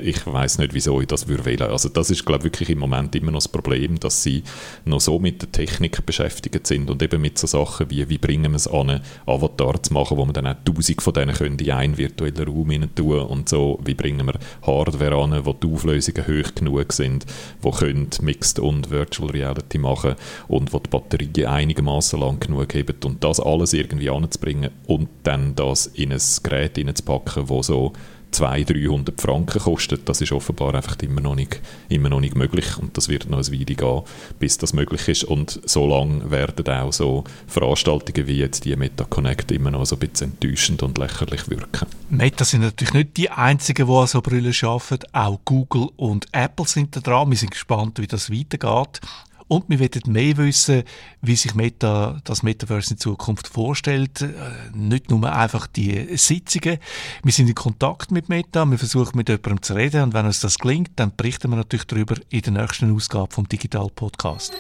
ich 0.04 0.26
weiß 0.28 0.60
nicht, 0.60 0.74
wieso 0.74 1.02
ich 1.02 1.08
das 1.08 1.28
würde 1.28 1.46
wählen. 1.46 1.72
Also 1.72 1.90
das 1.90 2.12
ist, 2.12 2.26
glaube 2.26 2.40
ich, 2.40 2.44
wirklich 2.54 2.70
im 2.70 2.80
Moment 2.80 3.16
immer 3.16 3.32
noch 3.32 3.40
das 3.40 3.48
Problem, 3.48 4.00
dass 4.00 4.22
sie 4.22 4.44
noch 4.86 5.02
so 5.02 5.18
mit 5.18 5.42
der 5.42 5.52
Technik 5.66 6.06
beschäftigt 6.06 6.68
sind 6.68 6.90
und 6.90 7.02
eben 7.02 7.22
mit 7.22 7.38
so 7.38 7.48
Sachen 7.48 7.90
wie, 7.90 8.08
wie 8.10 8.18
bringen 8.18 8.52
wir 8.52 8.58
es 8.58 8.68
an, 8.68 9.02
Avatar 9.26 9.82
zu 9.82 9.94
machen, 9.94 10.18
wo 10.18 10.26
man 10.26 10.34
dann 10.34 10.48
auch 10.48 10.56
tausend 10.66 11.02
von 11.02 11.14
denen 11.14 11.34
können 11.34 11.58
in 11.58 11.72
einen 11.72 11.98
virtuellen 11.98 12.48
Raum 12.48 12.96
tun 12.96 13.20
und 13.20 13.48
so, 13.48 13.80
wie 13.84 13.94
bringen 13.94 14.26
wir 14.26 14.34
Hardware 14.66 15.16
an, 15.16 15.46
wo 15.46 15.54
die 15.54 15.68
Auflösungen 15.68 16.28
hoch 16.28 16.56
genug 16.56 16.92
sind, 16.92 17.26
wo 17.62 17.72
können 17.72 18.10
Mixed 18.22 18.60
und 18.60 18.90
Virtual 18.90 19.30
Reality 19.30 19.78
machen 19.78 20.16
und 20.48 20.74
wo 20.74 20.80
die 20.80 20.90
Batterien 20.90 21.48
einigermaßen 21.48 22.20
lang 22.20 22.40
genug 22.40 22.74
haben 22.76 22.96
und 23.06 23.24
das 23.24 23.40
alles 23.40 23.74
irgendwie 23.74 24.10
anzubringen 24.10 24.72
und 24.88 25.08
dann 25.24 25.56
das 25.56 25.88
in 25.88 26.12
ein 26.12 26.22
Gerät 26.44 26.76
hineinzupacken, 26.76 27.48
wo 27.48 27.64
so 27.64 27.94
200, 28.34 28.70
300 28.70 29.22
Franken 29.22 29.60
kostet, 29.60 30.10
das 30.10 30.22
ist 30.22 30.32
offenbar 30.32 30.76
einfach 30.76 30.98
immer 31.02 31.22
noch, 31.22 31.36
nicht, 31.36 31.62
immer 31.90 32.10
noch 32.10 32.20
nicht 32.20 32.36
möglich 32.36 32.78
und 32.78 32.98
das 32.98 33.10
wird 33.10 33.30
noch 33.30 33.38
ein 33.38 33.52
Weile 33.52 33.66
gehen, 33.66 34.02
bis 34.40 34.58
das 34.58 34.74
möglich 34.74 35.08
ist 35.08 35.24
und 35.24 35.62
so 35.66 35.88
lange 35.88 36.30
werden 36.32 36.68
auch 36.68 36.92
so 36.92 37.24
Veranstaltungen 37.48 38.28
wie 38.28 38.38
jetzt 38.38 38.66
die 38.66 38.76
Meta 38.76 39.06
Connect 39.06 39.52
immer 39.52 39.72
noch 39.72 39.86
so 39.86 39.96
ein 39.96 40.00
bisschen 40.00 40.32
enttäuschend 40.32 40.84
und 40.84 40.98
lächerlich 40.98 41.50
wirken. 41.50 41.88
Meta 42.10 42.46
sind 42.46 42.62
natürlich 42.62 42.94
nicht 42.94 43.18
die 43.18 43.30
einzigen, 43.30 43.88
die 43.88 43.94
an 43.94 44.08
so 44.08 44.22
Brillen 44.22 44.54
arbeiten, 44.62 45.06
auch 45.14 45.40
Google 45.46 45.90
und 45.96 46.28
Apple 46.32 46.68
sind 46.68 46.96
da 46.96 47.00
dran, 47.00 47.30
wir 47.30 47.38
sind 47.38 47.52
gespannt, 47.52 48.00
wie 48.00 48.08
das 48.08 48.32
weitergeht. 48.32 49.02
Und 49.48 49.66
wir 49.70 49.80
wollen 49.80 50.02
mehr 50.08 50.38
wissen, 50.38 50.84
wie 51.22 51.36
sich 51.36 51.56
Meta, 51.56 52.20
das 52.24 52.44
Metaverse 52.44 52.92
in 52.92 52.98
Zukunft 52.98 53.48
vorstellt. 53.48 54.22
Äh, 54.22 54.32
nicht 54.74 55.10
nur 55.10 55.32
einfach 55.32 55.68
die 55.68 56.18
Sitzungen. 56.18 56.78
Wir 57.24 57.32
sind 57.32 57.48
in 57.48 57.56
Kontakt 57.56 58.12
mit 58.12 58.30
Meta, 58.30 58.66
wir 58.66 58.78
versuchen 58.78 59.18
mit 59.18 59.30
jemandem 59.30 59.62
zu 59.62 59.74
reden 59.74 60.04
und 60.04 60.14
wenn 60.14 60.26
uns 60.26 60.40
das 60.40 60.58
gelingt, 60.58 60.92
dann 60.96 61.16
berichten 61.16 61.50
wir 61.50 61.58
natürlich 61.58 61.86
darüber 61.86 62.16
in 62.30 62.42
der 62.42 62.54
nächsten 62.54 62.94
Ausgabe 62.96 63.34
vom 63.34 63.48
Digital 63.48 63.90
Podcast. 63.94 64.54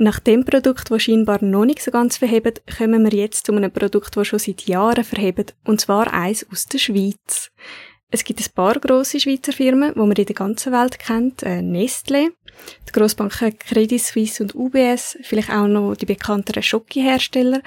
Nach 0.00 0.20
dem 0.20 0.44
Produkt, 0.44 0.92
das 0.92 1.02
scheinbar 1.02 1.42
noch 1.42 1.64
nicht 1.64 1.82
so 1.82 1.90
ganz 1.90 2.18
verhebt, 2.18 2.62
kommen 2.78 3.02
wir 3.02 3.18
jetzt 3.18 3.46
zu 3.46 3.52
einem 3.52 3.72
Produkt, 3.72 4.16
das 4.16 4.28
schon 4.28 4.38
seit 4.38 4.62
Jahren 4.62 5.02
verhebt, 5.02 5.56
und 5.64 5.80
zwar 5.80 6.12
eins 6.12 6.46
aus 6.52 6.66
der 6.66 6.78
Schweiz. 6.78 7.50
Es 8.08 8.22
gibt 8.22 8.40
ein 8.40 8.54
paar 8.54 8.78
grosse 8.78 9.18
Schweizer 9.18 9.52
Firmen, 9.52 9.92
die 9.94 9.98
man 9.98 10.12
in 10.12 10.24
der 10.24 10.34
ganzen 10.36 10.72
Welt 10.72 11.00
kennt. 11.00 11.42
Äh, 11.42 11.62
Nestlé, 11.62 12.28
die 12.88 12.92
Grossbanken 12.92 13.58
Credit 13.58 14.00
Suisse 14.00 14.40
und 14.40 14.54
UBS, 14.54 15.18
vielleicht 15.22 15.50
auch 15.50 15.66
noch 15.66 15.96
die 15.96 16.06
bekannteren 16.06 16.62
Schoki-Hersteller. 16.62 17.60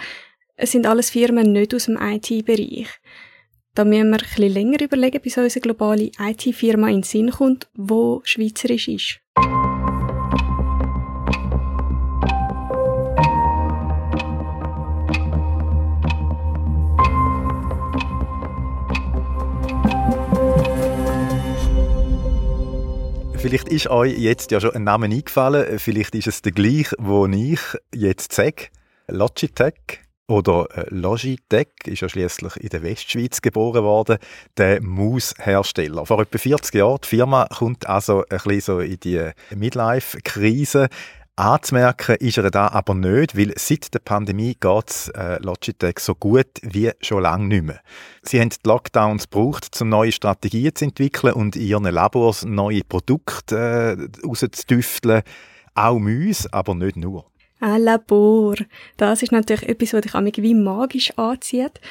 Es 0.55 0.71
sind 0.71 0.87
alles 0.87 1.09
Firmen 1.09 1.51
nicht 1.51 1.75
aus 1.75 1.85
dem 1.85 1.97
IT-Bereich. 2.01 2.87
Da 3.75 3.83
müssen 3.83 4.09
wir 4.09 4.17
ein 4.17 4.23
bisschen 4.23 4.53
länger 4.53 4.81
überlegen, 4.81 5.21
bis 5.21 5.37
unsere 5.37 5.61
globale 5.61 6.11
IT-Firma 6.17 6.87
in 6.87 6.97
den 6.97 7.03
Sinn 7.03 7.29
kommt, 7.29 7.67
wo 7.75 8.21
schweizerisch 8.23 8.87
ist. 8.87 9.19
Vielleicht 23.41 23.69
ist 23.69 23.87
euch 23.87 24.15
jetzt 24.19 24.51
ja 24.51 24.61
schon 24.61 24.75
ein 24.75 24.83
Name 24.83 25.07
eingefallen. 25.07 25.79
Vielleicht 25.79 26.13
ist 26.13 26.27
es 26.27 26.43
der 26.43 26.51
gleiche, 26.51 26.95
wo 26.99 27.25
ich 27.25 27.59
jetzt 27.91 28.33
sage. 28.33 28.67
Logitech 29.07 30.01
oder 30.27 30.67
äh, 30.75 30.85
Logitech 30.89 31.69
ist 31.85 32.01
ja 32.01 32.07
schließlich 32.07 32.57
in 32.57 32.69
der 32.69 32.83
Westschweiz 32.83 33.41
geboren 33.41 33.83
worden, 33.83 34.19
der 34.57 34.79
Maushersteller. 34.83 36.05
Vor 36.05 36.21
etwa 36.21 36.37
40 36.37 36.75
Jahren, 36.75 36.99
die 37.03 37.07
Firma 37.07 37.47
kommt 37.47 37.87
also 37.87 38.23
ein 38.29 38.37
bisschen 38.37 38.61
so 38.61 38.79
in 38.79 38.99
die 38.99 39.31
Midlife-Krise. 39.55 40.87
Anzumerken 41.41 42.17
ist 42.17 42.37
er 42.37 42.51
da 42.51 42.67
aber 42.67 42.93
nicht, 42.93 43.35
weil 43.35 43.51
seit 43.57 43.91
der 43.95 43.99
Pandemie 43.99 44.55
geht 44.59 44.89
es 44.89 45.09
äh, 45.09 45.41
Logitech 45.41 45.97
so 45.97 46.13
gut 46.13 46.45
wie 46.61 46.91
schon 47.01 47.23
lange 47.23 47.47
nicht 47.47 47.63
mehr. 47.63 47.79
Sie 48.21 48.39
haben 48.39 48.49
die 48.49 48.57
Lockdowns 48.63 49.27
gebraucht, 49.27 49.75
um 49.81 49.89
neue 49.89 50.11
Strategien 50.11 50.75
zu 50.75 50.85
entwickeln 50.85 51.33
und 51.33 51.55
in 51.55 51.63
ihren 51.63 51.85
Labors 51.85 52.45
neue 52.45 52.83
Produkte 52.83 53.57
äh, 53.57 54.27
rauszudüfteln. 54.27 55.23
Auch 55.73 55.97
Müs, 55.97 56.45
aber 56.53 56.75
nicht 56.75 56.95
nur. 56.95 57.25
Ein 57.59 57.83
Labor. 57.83 58.55
Das 58.97 59.23
ist 59.23 59.31
natürlich 59.31 59.67
etwas, 59.67 59.93
was 59.93 60.01
dich 60.01 60.43
wie 60.43 60.53
magisch 60.53 61.11
anzieht. 61.17 61.81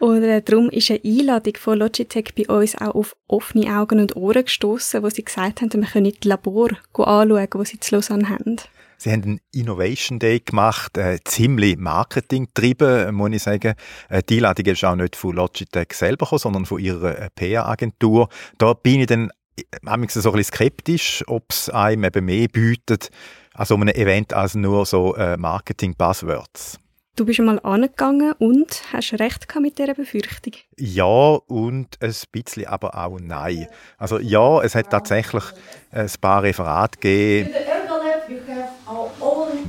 Und 0.00 0.22
äh, 0.22 0.42
darum 0.42 0.68
ist 0.68 0.90
eine 0.90 1.00
Einladung 1.02 1.56
von 1.56 1.78
Logitech 1.78 2.34
bei 2.36 2.46
uns 2.46 2.76
auch 2.76 2.94
auf 2.94 3.16
offene 3.26 3.74
Augen 3.74 4.00
und 4.00 4.16
Ohren 4.16 4.44
gestoßen, 4.44 5.02
wo 5.02 5.08
sie 5.08 5.24
gesagt 5.24 5.62
haben, 5.62 5.72
wir 5.72 5.88
können 5.88 6.12
das 6.12 6.24
Labor 6.24 6.70
anschauen, 6.92 7.48
wo 7.52 7.64
sie 7.64 7.80
zu 7.80 7.94
Lausanne 7.94 8.28
haben. 8.28 8.56
Sie 9.02 9.10
haben 9.10 9.22
einen 9.24 9.40
Innovation 9.50 10.20
Day 10.20 10.38
gemacht, 10.38 10.96
äh, 10.96 11.18
ziemlich 11.24 11.76
Marketing 11.76 12.46
getrieben, 12.46 13.12
muss 13.16 13.32
ich 13.32 13.42
sagen. 13.42 13.74
Äh, 14.08 14.22
die 14.22 14.36
Einladung 14.36 14.66
ist 14.66 14.84
auch 14.84 14.94
nicht 14.94 15.16
von 15.16 15.34
Logitech 15.34 15.88
selber 15.92 16.24
gekommen, 16.24 16.38
sondern 16.38 16.66
von 16.66 16.78
ihrer 16.78 17.18
äh, 17.18 17.28
PR-Agentur. 17.34 18.28
Da 18.58 18.74
bin 18.74 19.00
ich 19.00 19.08
dann 19.08 19.32
manchmal 19.80 20.22
so 20.22 20.30
ein 20.30 20.36
bisschen 20.36 20.54
skeptisch, 20.54 21.24
ob 21.26 21.50
es 21.50 21.68
einem 21.68 22.04
eben 22.04 22.26
mehr 22.26 22.46
bietet, 22.46 23.10
also 23.54 23.74
um 23.74 23.82
ein 23.82 23.88
Event 23.88 24.34
als 24.34 24.54
nur 24.54 24.86
so 24.86 25.16
äh, 25.16 25.36
Marketing-Buzzwords. 25.36 26.78
Du 27.16 27.26
bist 27.26 27.40
einmal 27.40 27.58
angegangen 27.64 28.34
und 28.38 28.84
hast 28.92 29.14
recht 29.14 29.48
gehabt 29.48 29.62
mit 29.62 29.78
dieser 29.78 29.94
Befürchtung. 29.94 30.52
Ja 30.78 31.04
und 31.48 32.00
ein 32.00 32.14
bisschen 32.30 32.68
aber 32.68 32.96
auch 32.96 33.18
nein. 33.20 33.66
Also 33.98 34.20
ja, 34.20 34.62
es 34.62 34.76
hat 34.76 34.90
tatsächlich 34.90 35.42
ein 35.90 36.08
paar 36.20 36.44
Referate 36.44 37.00
gegeben 37.00 37.50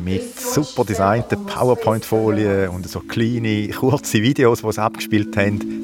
mit 0.03 0.39
super 0.39 0.83
designten 0.83 1.45
PowerPoint-Folien 1.45 2.69
und 2.69 2.87
so 2.87 2.99
kleine, 2.99 3.69
kurze 3.69 4.21
Videos, 4.21 4.61
die 4.61 4.71
sie 4.71 4.81
abgespielt 4.81 5.35
haben. 5.37 5.83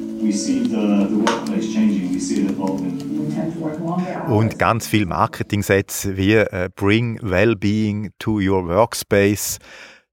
Und 4.28 4.58
ganz 4.58 4.86
viele 4.86 5.06
Marketing-Sätze 5.06 6.16
wie 6.16 6.36
uh, 6.36 6.68
Bring 6.76 7.18
Wellbeing 7.22 8.12
to 8.18 8.38
your 8.38 8.66
workspace, 8.68 9.58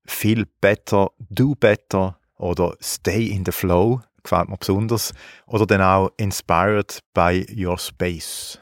Feel 0.05 0.45
better, 0.61 1.09
do 1.29 1.53
better 1.55 2.17
oder 2.37 2.75
Stay 2.81 3.25
in 3.27 3.43
the 3.45 3.51
flow, 3.51 3.99
gefällt 4.23 4.49
mir 4.49 4.57
besonders. 4.57 5.13
Oder 5.47 5.65
dann 5.65 5.81
auch 5.81 6.11
Inspired 6.17 6.99
by 7.13 7.45
your 7.55 7.77
space. 7.77 8.59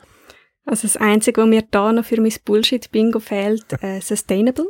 Also 0.65 0.87
das 0.87 0.97
Einzige, 0.97 1.41
was 1.41 1.47
mir 1.47 1.63
da 1.69 1.93
noch 1.93 2.05
für 2.05 2.19
mein 2.19 2.33
Bullshit-Bingo 2.43 3.19
fehlt, 3.19 3.65
äh, 3.81 4.01
Sustainable. 4.01 4.65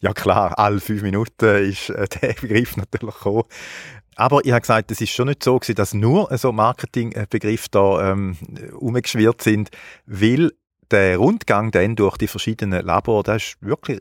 Ja 0.00 0.12
klar, 0.12 0.58
alle 0.58 0.80
fünf 0.80 1.02
Minuten 1.02 1.44
ist 1.64 1.90
äh, 1.90 2.06
der 2.20 2.34
Begriff 2.34 2.76
natürlich 2.76 3.14
gekommen. 3.14 3.44
Aber 4.16 4.44
ich 4.44 4.52
habe 4.52 4.60
gesagt, 4.60 4.90
es 4.90 5.00
ist 5.00 5.10
schon 5.10 5.28
nicht 5.28 5.42
so 5.42 5.58
gewesen, 5.58 5.74
dass 5.74 5.94
nur 5.94 6.36
so 6.38 6.52
Marketingbegriffe 6.52 7.68
da 7.70 8.12
ähm, 8.12 8.36
umgeschwirrt 8.78 9.42
sind, 9.42 9.70
weil 10.06 10.52
der 10.90 11.16
Rundgang 11.16 11.70
dann 11.70 11.96
durch 11.96 12.16
die 12.16 12.28
verschiedenen 12.28 12.84
Labor, 12.84 13.22
das 13.22 13.54
war 13.60 13.70
wirklich 13.70 14.00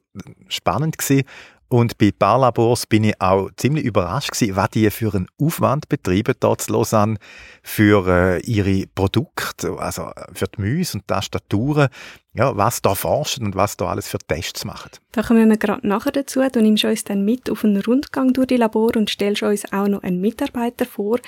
spannend 0.50 0.98
gewesen. 0.98 1.24
Und 1.70 1.98
bei 1.98 2.12
Barlabors 2.12 2.86
bin 2.86 3.04
ich 3.04 3.20
auch 3.20 3.50
ziemlich 3.58 3.84
überrascht 3.84 4.32
gewesen, 4.32 4.56
was 4.56 4.70
die 4.70 4.92
für 4.92 5.16
einen 5.16 5.28
Aufwand 5.42 5.90
betreiben 5.90 6.36
dort 6.40 6.62
zu 6.62 6.74
Lausanne 6.74 7.18
für 7.64 8.08
äh, 8.08 8.40
ihre 8.42 8.86
Produkte, 8.94 9.80
also 9.80 10.12
für 10.34 10.46
die 10.46 10.62
Mäuse 10.62 11.00
und 11.00 11.08
Tastaturen, 11.08 11.88
ja, 12.34 12.56
was 12.58 12.82
da 12.82 12.96
forschen 12.96 13.46
und 13.46 13.56
was 13.56 13.78
da 13.78 13.86
alles 13.88 14.08
für 14.08 14.18
Tests 14.18 14.66
machen. 14.66 14.92
Da 15.12 15.22
kommen 15.22 15.50
wir 15.50 15.58
gerade 15.58 15.88
nachher 15.88 16.12
dazu. 16.12 16.42
Du 16.52 16.62
nimmst 16.62 16.84
uns 16.84 17.04
dann 17.04 17.24
mit 17.24 17.50
auf 17.50 17.64
einen 17.64 17.82
Rundgang 17.82 18.34
durch 18.34 18.48
die 18.48 18.58
Labor 18.58 18.96
und 18.96 19.10
stellst 19.10 19.44
uns 19.44 19.72
auch 19.72 19.88
noch 19.88 20.04
einen 20.04 20.20
Mitarbeiter 20.20 20.86
vor, 20.86 21.20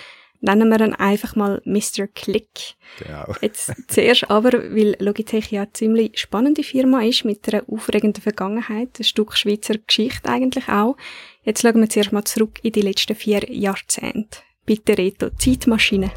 Nennen 0.41 0.69
wir 0.69 0.79
ihn 0.79 0.93
einfach 0.93 1.35
mal 1.35 1.61
Mr. 1.65 2.07
Click. 2.13 2.75
Genau. 2.99 3.33
Jetzt 3.41 3.73
zuerst 3.87 4.29
aber, 4.29 4.51
weil 4.53 4.95
Logitech 4.99 5.51
ja 5.51 5.63
eine 5.63 5.73
ziemlich 5.73 6.19
spannende 6.19 6.61
Firma 6.61 7.01
ist 7.01 7.25
mit 7.25 7.51
einer 7.51 7.63
aufregenden 7.67 8.21
Vergangenheit, 8.21 8.99
ein 8.99 9.03
Stück 9.03 9.35
Schweizer 9.35 9.75
Geschichte 9.77 10.29
eigentlich 10.29 10.69
auch. 10.69 10.97
Jetzt 11.43 11.61
schauen 11.61 11.79
wir 11.79 11.89
zuerst 11.89 12.11
mal 12.11 12.25
zurück 12.25 12.59
in 12.61 12.73
die 12.73 12.81
letzten 12.81 13.15
vier 13.15 13.51
Jahrzehnte. 13.51 14.39
Bitte 14.65 14.97
Reto, 14.97 15.29
Zeitmaschine. 15.31 16.11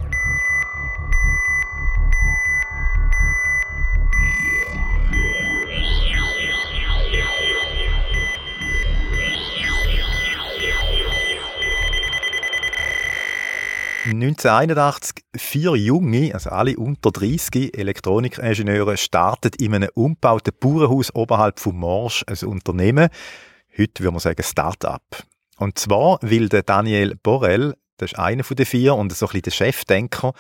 1981 14.11 15.25
vier 15.37 15.77
junge, 15.77 16.33
also 16.33 16.51
alle 16.51 16.77
unter 16.77 17.11
30 17.11 17.77
Elektronikingenieure 17.77 18.97
starten 18.97 19.51
in 19.59 19.75
einem 19.75 19.91
umgebauten 19.95 20.55
Bauernhaus 20.59 21.15
oberhalb 21.15 21.61
von 21.61 21.77
Morsch 21.77 22.25
ein 22.27 22.49
Unternehmen. 22.49 23.09
Heute 23.77 24.03
würde 24.03 24.13
man 24.13 24.21
sagen 24.21 24.43
Start-up. 24.43 25.25
Und 25.59 25.79
zwar 25.79 26.19
will 26.23 26.49
der 26.49 26.63
Daniel 26.63 27.17
Borrell, 27.23 27.75
das 27.99 28.13
ist 28.13 28.19
einer 28.19 28.45
von 28.45 28.57
den 28.57 28.67
vier 28.67 28.95
und 28.95 29.13
so 29.13 29.27
ein 29.27 29.29
bisschen 29.29 29.43
der 29.43 29.51
Chefdenker, 29.51 30.33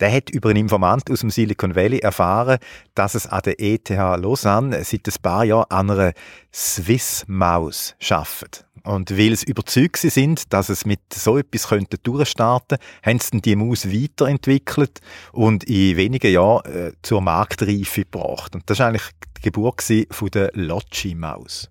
der 0.00 0.12
hat 0.12 0.28
über 0.28 0.50
einen 0.50 0.60
Informant 0.60 1.10
aus 1.10 1.20
dem 1.20 1.30
Silicon 1.30 1.74
Valley 1.74 2.00
erfahren, 2.00 2.58
dass 2.94 3.14
es 3.14 3.26
an 3.26 3.42
der 3.46 3.60
ETH 3.60 3.88
Lausanne 3.88 4.84
seit 4.84 5.08
ein 5.08 5.22
paar 5.22 5.44
Jahren 5.44 5.70
an 5.70 5.90
einer 5.90 6.12
Swiss 6.52 7.24
Maus 7.28 7.94
arbeitet. 8.10 8.65
Und 8.86 9.18
weil 9.18 9.34
sie 9.34 9.46
überzeugt 9.46 9.96
sind, 9.96 10.52
dass 10.52 10.68
es 10.68 10.86
mit 10.86 11.00
so 11.12 11.36
etwas 11.36 11.68
könnte 11.68 11.98
durchstarten, 11.98 12.78
haben 13.04 13.18
sie 13.18 13.40
die 13.40 13.56
Maus 13.56 13.90
weiterentwickelt 13.90 15.00
und 15.32 15.64
in 15.64 15.96
wenigen 15.96 16.32
Jahren 16.32 16.72
äh, 16.72 16.92
zur 17.02 17.20
Marktreife 17.20 18.02
gebracht. 18.02 18.54
Und 18.54 18.70
das 18.70 18.78
war 18.78 18.88
eigentlich 18.88 19.10
die 19.38 19.42
Geburt 19.42 19.82
von 20.10 20.28
der 20.30 20.52
Logi-Maus. 20.54 21.68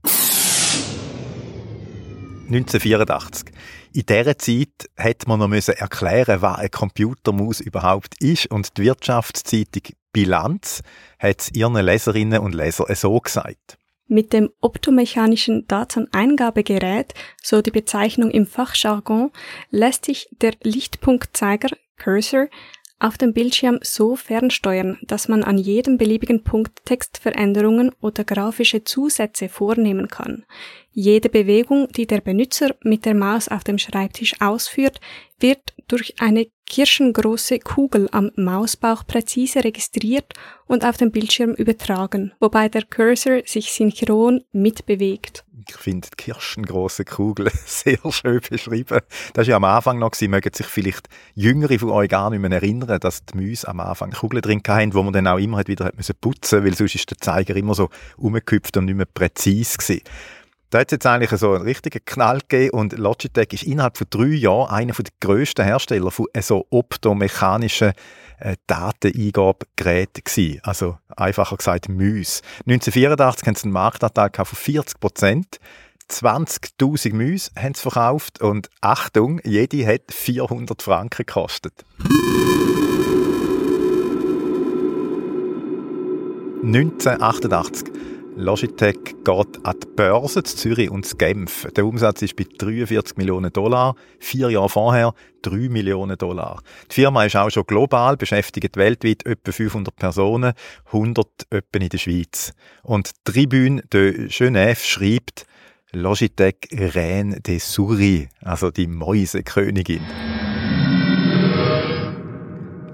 1984. 2.47 3.45
In 3.93 4.05
dieser 4.05 4.37
Zeit 4.37 4.89
hätte 4.97 5.29
man 5.29 5.39
noch 5.39 5.51
erklären 5.51 6.41
was 6.41 6.57
eine 6.57 6.69
Computermaus 6.69 7.61
überhaupt 7.61 8.21
ist 8.21 8.47
und 8.47 8.77
die 8.77 8.83
Wirtschaftszeitung 8.83 9.83
Bilanz 10.11 10.81
hat 11.17 11.41
es 11.41 11.51
ihren 11.53 11.75
Leserinnen 11.75 12.39
und 12.39 12.53
Lesern 12.53 12.93
so 12.93 13.17
gesagt. 13.19 13.77
Mit 14.07 14.33
dem 14.33 14.51
optomechanischen 14.61 15.67
Dateneingabegerät, 15.67 17.13
so 17.41 17.61
die 17.61 17.71
Bezeichnung 17.71 18.29
im 18.29 18.45
Fachjargon, 18.45 19.31
lässt 19.71 20.05
sich 20.05 20.29
der 20.41 20.53
Lichtpunktzeiger 20.61 21.69
Cursor 21.97 22.47
auf 22.99 23.17
dem 23.17 23.33
Bildschirm 23.33 23.79
so 23.81 24.15
fernsteuern, 24.15 24.97
dass 25.03 25.27
man 25.27 25.43
an 25.43 25.57
jedem 25.57 25.97
beliebigen 25.97 26.43
Punkt 26.43 26.85
Textveränderungen 26.85 27.91
oder 27.99 28.23
grafische 28.23 28.83
Zusätze 28.83 29.49
vornehmen 29.49 30.07
kann. 30.07 30.45
Jede 30.97 31.27
Bewegung, 31.27 31.89
die 31.89 32.07
der 32.07 32.21
Benutzer 32.21 32.73
mit 32.81 33.03
der 33.03 33.15
Maus 33.15 33.49
auf 33.49 33.65
dem 33.65 33.77
Schreibtisch 33.77 34.39
ausführt, 34.39 35.01
wird 35.41 35.73
durch 35.89 36.15
eine 36.21 36.47
kirschengroße 36.67 37.59
Kugel 37.59 38.07
am 38.13 38.31
Mausbauch 38.37 39.05
präzise 39.05 39.65
registriert 39.65 40.31
und 40.67 40.85
auf 40.85 40.95
dem 40.95 41.11
Bildschirm 41.11 41.51
übertragen, 41.51 42.31
wobei 42.39 42.69
der 42.69 42.83
Cursor 42.83 43.41
sich 43.45 43.73
synchron 43.73 44.45
mitbewegt. 44.53 45.43
Ich 45.67 45.75
finde 45.75 46.07
die 46.07 46.15
kirschengroße 46.15 47.03
Kugel 47.03 47.51
sehr 47.65 47.99
schön 48.09 48.39
beschrieben. 48.49 48.99
Das 49.33 49.47
war 49.47 49.51
ja 49.51 49.55
am 49.57 49.65
Anfang 49.65 49.99
noch, 49.99 50.13
Sie 50.13 50.29
mögen 50.29 50.53
sich 50.53 50.67
vielleicht 50.67 51.09
Jüngere 51.33 51.77
von 51.77 51.89
euch 51.89 52.07
gar 52.07 52.29
nicht 52.29 52.39
mehr 52.39 52.51
erinnern, 52.53 53.01
dass 53.01 53.25
die 53.25 53.37
Mäuse 53.37 53.67
am 53.67 53.81
Anfang 53.81 54.11
Kugeln 54.11 54.41
drin 54.41 54.61
hatten, 54.65 54.93
wo 54.93 55.03
man 55.03 55.11
dann 55.11 55.27
auch 55.27 55.39
immer 55.39 55.67
wieder 55.67 55.91
putzen 55.91 56.59
musste, 56.61 56.63
weil 56.63 56.73
sonst 56.73 56.95
ist 56.95 57.11
der 57.11 57.17
Zeiger 57.17 57.57
immer 57.57 57.75
so 57.75 57.89
umgeküpft 58.15 58.77
und 58.77 58.85
nicht 58.85 58.95
mehr 58.95 59.07
präzise 59.13 59.77
gewesen. 59.77 60.03
Da 60.69 60.79
hat 60.79 60.87
es 60.87 60.93
jetzt 60.93 61.05
eigentlich 61.05 61.31
so 61.39 61.53
einen 61.53 61.63
richtigen 61.63 62.03
Knall 62.05 62.39
gegeben 62.39 62.77
und 62.77 62.97
Logitech 62.97 63.53
ist 63.53 63.63
innerhalb 63.63 63.97
von 63.97 64.07
drei 64.09 64.25
Jahren 64.25 64.69
einer 64.69 64.93
der 64.93 65.05
grössten 65.19 65.63
Hersteller 65.63 66.11
von 66.11 66.25
so 66.41 66.65
optomechanischen 66.69 67.93
äh, 68.39 68.55
Dateneingabegeräten. 68.67 70.59
Also 70.63 70.97
einfacher 71.15 71.57
gesagt 71.57 71.87
Müs. 71.89 72.41
1984 72.67 73.47
haben 73.47 73.55
sie 73.55 73.63
einen 73.63 73.73
Marktanteil 73.73 74.29
von 74.33 74.45
40 74.45 74.99
Prozent. 74.99 75.59
20.000 76.09 77.13
Müs 77.13 77.51
haben 77.57 77.73
sie 77.73 77.81
verkauft 77.81 78.41
und 78.41 78.69
Achtung, 78.81 79.39
jede 79.43 79.85
hat 79.87 80.11
400 80.11 80.81
Franken 80.81 81.25
gekostet. 81.25 81.85
1988 86.63 87.91
Logitech 88.37 89.15
geht 89.23 89.65
an 89.65 89.75
die 89.81 89.87
Börse 89.95 90.43
zu 90.43 90.57
Zürich 90.57 90.89
und 90.91 91.05
zu 91.05 91.15
Genf. 91.15 91.67
Der 91.77 91.85
Umsatz 91.85 92.21
ist 92.21 92.35
bei 92.35 92.45
43 92.57 93.15
Millionen 93.15 93.51
Dollar. 93.53 93.95
Vier 94.19 94.49
Jahre 94.49 94.67
vorher 94.67 95.13
3 95.43 95.69
Millionen 95.69 96.17
Dollar. 96.17 96.61
Die 96.91 96.95
Firma 96.95 97.23
ist 97.23 97.37
auch 97.37 97.49
schon 97.49 97.65
global, 97.65 98.17
beschäftigt 98.17 98.75
weltweit 98.75 99.25
etwa 99.25 99.53
500 99.53 99.95
Personen, 99.95 100.51
100 100.87 101.27
etwa 101.49 101.79
in 101.79 101.89
der 101.89 101.97
Schweiz. 101.97 102.53
Und 102.83 103.11
die 103.25 103.31
Tribune 103.31 103.81
de 103.93 104.27
Genève 104.27 104.83
schreibt 104.83 105.45
Logitech 105.93 106.55
Reine 106.73 107.39
des 107.39 107.71
Souris, 107.71 108.27
also 108.41 108.69
die 108.69 108.87
Mäusekönigin. 108.87 110.01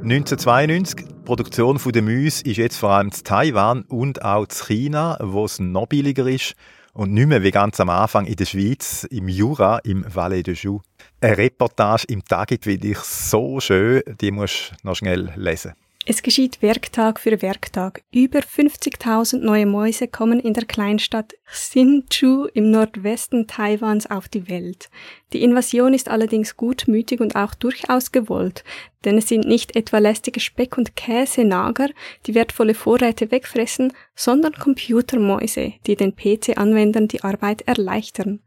1992, 0.04 1.06
die 1.06 1.14
Produktion 1.26 1.80
der 1.94 2.02
Mäuse 2.02 2.44
ist 2.44 2.58
jetzt 2.58 2.78
vor 2.78 2.90
allem 2.90 3.10
in 3.10 3.24
Taiwan 3.24 3.84
und 3.84 4.24
auch 4.26 4.46
in 4.46 4.50
China, 4.50 5.16
wo 5.22 5.46
es 5.46 5.60
noch 5.60 5.86
billiger 5.86 6.26
ist 6.26 6.56
und 6.94 7.14
nicht 7.14 7.28
mehr 7.28 7.44
wie 7.44 7.52
ganz 7.52 7.80
am 7.80 7.90
Anfang 7.90 8.26
in 8.26 8.36
der 8.36 8.46
Schweiz, 8.46 9.04
im 9.12 9.28
Jura, 9.28 9.78
im 9.84 10.04
Valais 10.12 10.42
de 10.42 10.56
Joux. 10.56 10.82
Eine 11.22 11.38
Reportage 11.38 12.06
im 12.10 12.26
Tagit 12.26 12.64
finde 12.64 12.88
ich 12.88 12.98
so 12.98 13.60
schön, 13.60 14.02
die 14.20 14.32
musst 14.32 14.72
du 14.72 14.88
noch 14.88 14.96
schnell 14.96 15.34
lesen. 15.36 15.74
Es 16.04 16.24
geschieht 16.24 16.64
Werktag 16.64 17.20
für 17.20 17.44
Werktag. 17.44 18.02
Über 18.12 18.40
50.000 18.40 19.38
neue 19.38 19.68
Mäuse 19.68 20.08
kommen 20.08 20.40
in 20.40 20.54
der 20.54 20.66
Kleinstadt 20.66 21.36
Hsinchu 21.46 22.48
im 22.56 22.72
Nordwesten 22.72 23.46
Taiwans 23.46 24.10
auf 24.10 24.28
die 24.28 24.50
Welt. 24.50 24.90
Die 25.32 25.44
Invasion 25.44 25.94
ist 25.94 26.10
allerdings 26.10 26.58
gutmütig 26.58 27.22
und 27.22 27.36
auch 27.36 27.54
durchaus 27.54 28.12
gewollt, 28.12 28.64
denn 29.06 29.20
es 29.20 29.28
sind 29.28 29.48
nicht 29.48 29.76
etwa 29.76 30.00
lästige 30.00 30.40
Speck- 30.40 30.80
und 30.80 30.96
Käsenager, 30.96 31.90
die 32.26 32.34
wertvolle 32.34 32.74
Vorräte 32.74 33.30
wegfressen, 33.30 33.94
sondern 34.16 34.54
Computermäuse, 34.54 35.74
die 35.86 35.96
den 35.96 36.16
PC-Anwendern 36.16 37.10
die 37.10 37.24
Arbeit 37.24 37.62
erleichtern. 37.68 38.40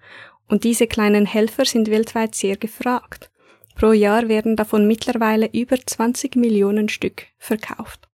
Und 0.49 0.65
diese 0.65 0.89
kleinen 0.89 1.25
Helfer 1.25 1.65
sind 1.65 1.89
weltweit 1.89 2.35
sehr 2.35 2.57
gefragt. 2.57 3.31
Pro 3.75 3.93
Jahr 3.93 4.29
werden 4.29 4.57
davon 4.57 4.87
mittlerweile 4.87 5.49
über 5.53 5.77
20 5.85 6.37
Millionen 6.37 6.89
Stück 6.89 7.27
verkauft. 7.39 8.09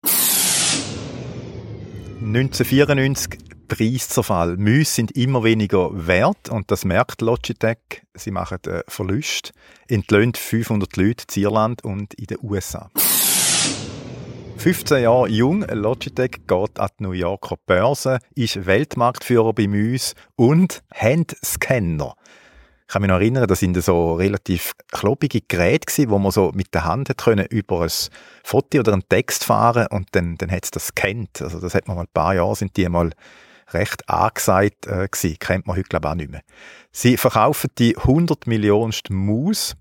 1994 2.21 3.39
Preiszerfall. 3.67 4.57
Müsse 4.57 4.95
sind 4.95 5.11
immer 5.11 5.43
weniger 5.43 5.89
wert 6.07 6.49
und 6.49 6.71
das 6.71 6.85
merkt 6.85 7.21
Logitech. 7.21 7.77
Sie 8.15 8.31
machen 8.31 8.59
äh, 8.65 8.81
Verlust, 8.87 9.53
entlöhnt 9.87 10.37
500 10.37 10.97
Leute 10.97 11.25
in 11.35 11.43
Irland 11.43 11.83
und 11.83 12.13
in 12.15 12.25
den 12.25 12.39
USA. 12.41 12.89
15 14.57 15.03
Jahre 15.03 15.29
jung, 15.29 15.63
Logitech 15.69 16.31
geht 16.45 16.79
an 16.79 16.89
die 16.99 17.03
New 17.03 17.11
Yorker 17.11 17.55
Börse, 17.65 18.19
ist 18.35 18.65
Weltmarktführer 18.65 19.53
bei 19.53 19.67
Müs 19.67 20.15
und 20.35 20.83
Handscanner. 20.93 22.15
Ich 22.89 22.93
kann 22.93 23.03
mich 23.03 23.09
noch 23.09 23.17
erinnern, 23.17 23.47
das 23.47 23.59
sind 23.59 23.79
so 23.83 24.15
relativ 24.15 24.73
klobige 24.91 25.41
Geräte 25.41 25.85
gewesen, 25.85 26.09
wo 26.09 26.17
man 26.17 26.31
so 26.31 26.51
mit 26.55 26.73
der 26.73 26.85
Hand 26.85 27.09
hat 27.09 27.19
können 27.19 27.45
über 27.45 27.81
ein 27.81 27.91
Foto 28.43 28.79
oder 28.79 28.93
einen 28.93 29.07
Text 29.07 29.43
fahren 29.43 29.85
und 29.91 30.07
dann, 30.13 30.37
dann 30.37 30.49
hat 30.49 30.63
es 30.63 30.71
das 30.71 30.95
kennt. 30.95 31.39
Also 31.39 31.59
das 31.59 31.75
hat 31.75 31.87
man 31.87 31.97
mal 31.97 32.05
ein 32.05 32.11
paar 32.11 32.33
Jahre 32.33 32.55
sind 32.55 32.75
die 32.77 32.89
mal 32.89 33.11
recht 33.73 34.09
angesagt 34.09 34.87
äh, 34.87 35.07
gewesen. 35.07 35.37
Kennt 35.37 35.67
man 35.67 35.77
heute 35.77 35.87
glaube 35.87 36.07
ich 36.07 36.11
auch 36.11 36.15
nicht 36.15 36.31
mehr. 36.31 36.41
Sie 36.91 37.15
verkaufen 37.17 37.69
die 37.77 37.95
100 37.95 38.47
Millionenste 38.47 39.13
Maus 39.13 39.75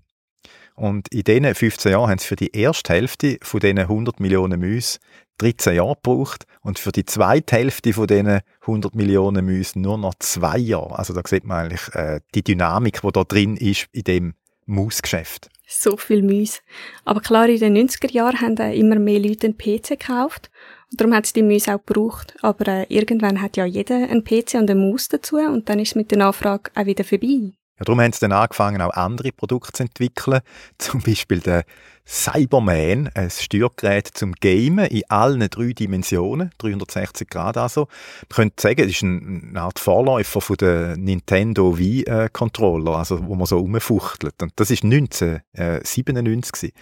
und 0.75 1.07
in 1.07 1.23
diesen 1.23 1.55
15 1.55 1.91
Jahren 1.93 2.11
haben 2.11 2.19
sie 2.19 2.27
für 2.27 2.35
die 2.35 2.55
erste 2.55 2.93
Hälfte 2.93 3.39
von 3.41 3.59
diesen 3.59 3.79
100 3.79 4.19
Millionen 4.19 4.59
Mäuse 4.59 4.99
13 5.39 5.75
Jahre 5.75 5.95
gebraucht 5.95 6.45
und 6.61 6.79
für 6.79 6.91
die 6.91 7.05
zweite 7.05 7.55
Hälfte 7.55 7.93
von 7.93 8.07
diesen 8.07 8.41
100 8.61 8.95
Millionen 8.95 9.45
Mäusen 9.45 9.81
nur 9.81 9.97
noch 9.97 10.15
zwei 10.19 10.57
Jahre. 10.57 10.99
Also 10.99 11.13
da 11.13 11.21
sieht 11.25 11.45
man 11.45 11.65
eigentlich 11.65 11.93
äh, 11.95 12.19
die 12.35 12.43
Dynamik, 12.43 13.01
die 13.01 13.11
da 13.11 13.23
drin 13.23 13.57
ist 13.57 13.87
in 13.91 14.03
dem 14.03 14.33
Mausgeschäft. 14.65 15.49
So 15.67 15.97
viel 15.97 16.23
Mäuse. 16.23 16.59
Aber 17.05 17.21
klar, 17.21 17.47
in 17.47 17.59
den 17.59 17.89
90er 17.89 18.11
Jahren 18.11 18.41
haben 18.41 18.57
immer 18.73 18.97
mehr 18.97 19.19
Leute 19.19 19.47
einen 19.47 19.57
PC 19.57 19.99
gekauft 19.99 20.49
und 20.91 20.99
darum 20.99 21.13
hat 21.13 21.25
es 21.25 21.33
die 21.33 21.43
Mäuse 21.43 21.75
auch 21.75 21.85
gebraucht. 21.85 22.35
Aber 22.41 22.67
äh, 22.67 22.85
irgendwann 22.89 23.41
hat 23.41 23.57
ja 23.57 23.65
jeder 23.65 23.95
einen 23.95 24.23
PC 24.23 24.55
und 24.55 24.69
eine 24.69 24.75
Maus 24.75 25.07
dazu 25.07 25.37
und 25.37 25.69
dann 25.69 25.79
ist 25.79 25.95
mit 25.95 26.11
der 26.11 26.17
Nachfrage 26.19 26.71
auch 26.75 26.85
wieder 26.85 27.03
vorbei. 27.03 27.53
Ja, 27.79 27.85
darum 27.85 28.01
haben 28.01 28.11
sie 28.11 28.19
dann 28.19 28.33
angefangen, 28.33 28.81
auch 28.81 28.93
andere 28.93 29.31
Produkte 29.31 29.71
zu 29.71 29.83
entwickeln. 29.83 30.41
Zum 30.77 31.01
Beispiel 31.01 31.39
der 31.39 31.63
Cyberman, 32.09 33.09
ein 33.13 33.29
Steuergerät 33.29 34.07
zum 34.07 34.33
Gamen 34.33 34.87
in 34.87 35.03
allen 35.09 35.47
drei 35.47 35.73
Dimensionen, 35.73 36.49
360 36.57 37.29
Grad 37.29 37.55
also. 37.55 37.81
Man 37.81 38.35
könnte 38.35 38.61
sagen, 38.61 38.81
es 38.81 38.87
ist 38.87 39.03
eine 39.03 39.61
Art 39.61 39.77
Vorläufer 39.77 40.41
von 40.41 40.57
der 40.57 40.97
Nintendo 40.97 41.77
Wii-Controller, 41.77 42.97
also 42.97 43.27
wo 43.27 43.35
man 43.35 43.45
so 43.45 43.59
rumfuchtelt. 43.59 44.41
Und 44.41 44.53
das 44.55 44.71
ist 44.71 44.83
1997 44.83 46.73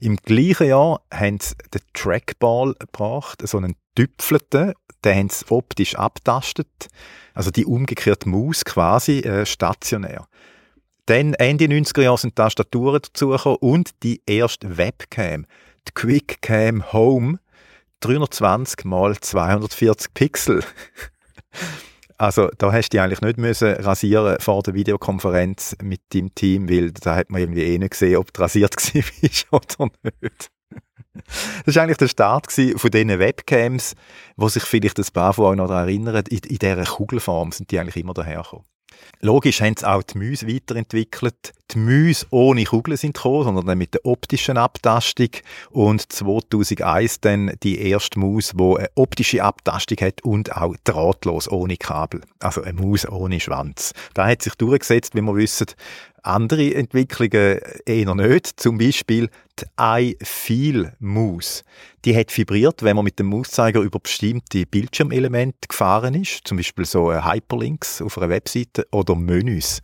Im 0.00 0.16
gleichen 0.16 0.68
Jahr 0.68 1.00
haben 1.10 1.38
sie 1.40 1.54
den 1.72 1.80
Trackball 1.94 2.74
gebracht, 2.78 3.40
so 3.48 3.56
einen 3.56 3.76
Tüpfelten, 3.94 4.74
den 5.06 5.16
haben 5.16 5.28
sie 5.28 5.50
optisch 5.50 5.94
abtastet, 5.94 6.88
also 7.34 7.50
die 7.50 7.64
umgekehrte 7.64 8.28
Maus 8.28 8.64
quasi 8.64 9.20
äh, 9.20 9.46
stationär. 9.46 10.26
Dann 11.06 11.34
Ende 11.34 11.66
90er 11.66 12.02
Jahre 12.02 12.18
sind 12.18 12.34
Tastaturen 12.34 13.00
dazugekommen 13.00 13.58
und 13.60 14.02
die 14.02 14.20
erste 14.26 14.76
Webcam, 14.76 15.46
die 15.86 15.92
QuickCam 15.94 16.92
Home, 16.92 17.38
320 18.00 18.84
mal 18.84 19.16
240 19.18 20.12
Pixel. 20.14 20.62
Also 22.18 22.48
da 22.56 22.72
hast 22.72 22.88
du 22.88 22.96
dich 22.96 23.00
eigentlich 23.02 23.20
nicht 23.20 23.36
müssen 23.36 23.74
rasieren 23.74 24.38
vor 24.40 24.62
der 24.62 24.72
Videokonferenz 24.72 25.76
mit 25.82 26.00
deinem 26.14 26.34
Team, 26.34 26.66
weil 26.66 26.90
da 26.92 27.14
hat 27.14 27.28
man 27.28 27.42
irgendwie 27.42 27.64
eh 27.64 27.78
nicht 27.78 27.90
gesehen, 27.90 28.16
ob 28.16 28.32
du 28.32 28.40
rasiert 28.40 28.74
bist 29.20 29.46
oder 29.50 29.90
nicht. 30.22 30.50
Das 31.64 31.74
war 31.74 31.82
eigentlich 31.82 31.96
der 31.96 32.08
Start 32.08 32.52
von 32.52 32.90
diesen 32.90 33.18
Webcams, 33.18 33.94
wo 34.36 34.48
sich 34.48 34.62
vielleicht 34.62 34.98
ein 34.98 35.06
paar 35.12 35.32
von 35.32 35.46
euch 35.46 35.56
noch 35.56 35.68
daran 35.68 35.88
erinnern, 35.88 36.24
in, 36.28 36.38
in 36.38 36.58
dieser 36.58 36.84
Kugelform 36.84 37.52
sind 37.52 37.70
die 37.70 37.78
eigentlich 37.78 37.96
immer 37.96 38.14
dahergekommen. 38.14 38.64
Logisch 39.20 39.60
haben 39.60 39.74
sie 39.78 39.88
auch 39.88 40.02
die 40.02 40.18
Mäuse 40.18 40.46
weiterentwickelt. 40.46 41.52
Die 41.72 41.78
Mäuse 41.78 42.26
ohne 42.30 42.64
Kugeln 42.64 42.96
sind 42.96 43.14
gekommen, 43.14 43.44
sondern 43.44 43.66
dann 43.66 43.78
mit 43.78 43.94
der 43.94 44.06
optischen 44.06 44.56
Abtastung. 44.56 45.30
Und 45.70 46.12
2001 46.12 47.20
dann 47.20 47.52
die 47.62 47.80
erste 47.80 48.20
Maus, 48.20 48.52
die 48.56 48.62
eine 48.62 48.88
optische 48.94 49.42
Abtastung 49.42 49.98
hat 50.00 50.22
und 50.22 50.56
auch 50.56 50.76
drahtlos, 50.84 51.50
ohne 51.50 51.76
Kabel. 51.76 52.20
Also 52.38 52.62
eine 52.62 52.80
Maus 52.80 53.08
ohne 53.08 53.40
Schwanz. 53.40 53.92
Da 54.14 54.28
hat 54.28 54.42
sich 54.42 54.54
durchgesetzt, 54.54 55.16
wie 55.16 55.22
wir 55.22 55.34
wissen, 55.34 55.66
andere 56.22 56.74
Entwicklungen 56.74 57.60
eher 57.84 58.14
nicht. 58.14 58.60
Zum 58.60 58.78
Beispiel 58.78 59.28
die 59.58 59.64
iFeel-Maus. 59.80 61.64
Die 62.04 62.16
hat 62.16 62.36
vibriert, 62.36 62.82
wenn 62.82 62.96
man 62.96 63.04
mit 63.04 63.18
dem 63.18 63.26
Mauszeiger 63.26 63.80
über 63.80 63.98
bestimmte 63.98 64.66
Bildschirmelemente 64.66 65.68
gefahren 65.68 66.14
ist. 66.14 66.46
Zum 66.46 66.58
Beispiel 66.58 66.84
so 66.84 67.12
Hyperlinks 67.12 68.02
auf 68.02 68.18
einer 68.18 68.28
Webseite 68.28 68.86
oder 68.90 69.14
Menüs. 69.14 69.80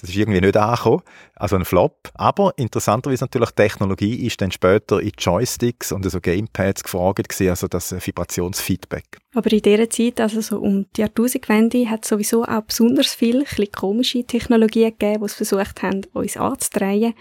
Das 0.00 0.10
ist 0.10 0.16
irgendwie 0.16 0.40
nicht 0.40 0.56
angekommen. 0.56 1.02
Also 1.34 1.56
ein 1.56 1.64
Flop. 1.64 2.10
Aber 2.14 2.52
interessanterweise 2.56 3.24
natürlich, 3.24 3.50
Technologie 3.50 4.26
ist 4.26 4.40
dann 4.40 4.52
später 4.52 5.00
in 5.00 5.12
Joysticks 5.18 5.90
und 5.90 6.08
so 6.08 6.20
Gamepads 6.20 6.84
gefragt 6.84 7.28
gewesen, 7.28 7.50
also 7.50 7.66
das 7.66 7.92
Vibrationsfeedback. 7.92 9.18
Aber 9.34 9.52
in 9.52 9.60
dieser 9.60 9.90
Zeit, 9.90 10.20
also 10.20 10.40
so 10.40 10.60
um 10.60 10.86
die 10.96 11.00
Jahrtausendwende, 11.00 11.90
hat 11.90 12.04
es 12.04 12.10
sowieso 12.10 12.44
auch 12.44 12.62
besonders 12.62 13.12
viele 13.12 13.44
komische 13.72 14.24
Technologien 14.24 14.92
gegeben, 14.96 15.20
die 15.20 15.26
es 15.26 15.34
versucht 15.34 15.82
haben, 15.82 16.02
uns 16.12 16.36
anzudrehen. 16.36 17.14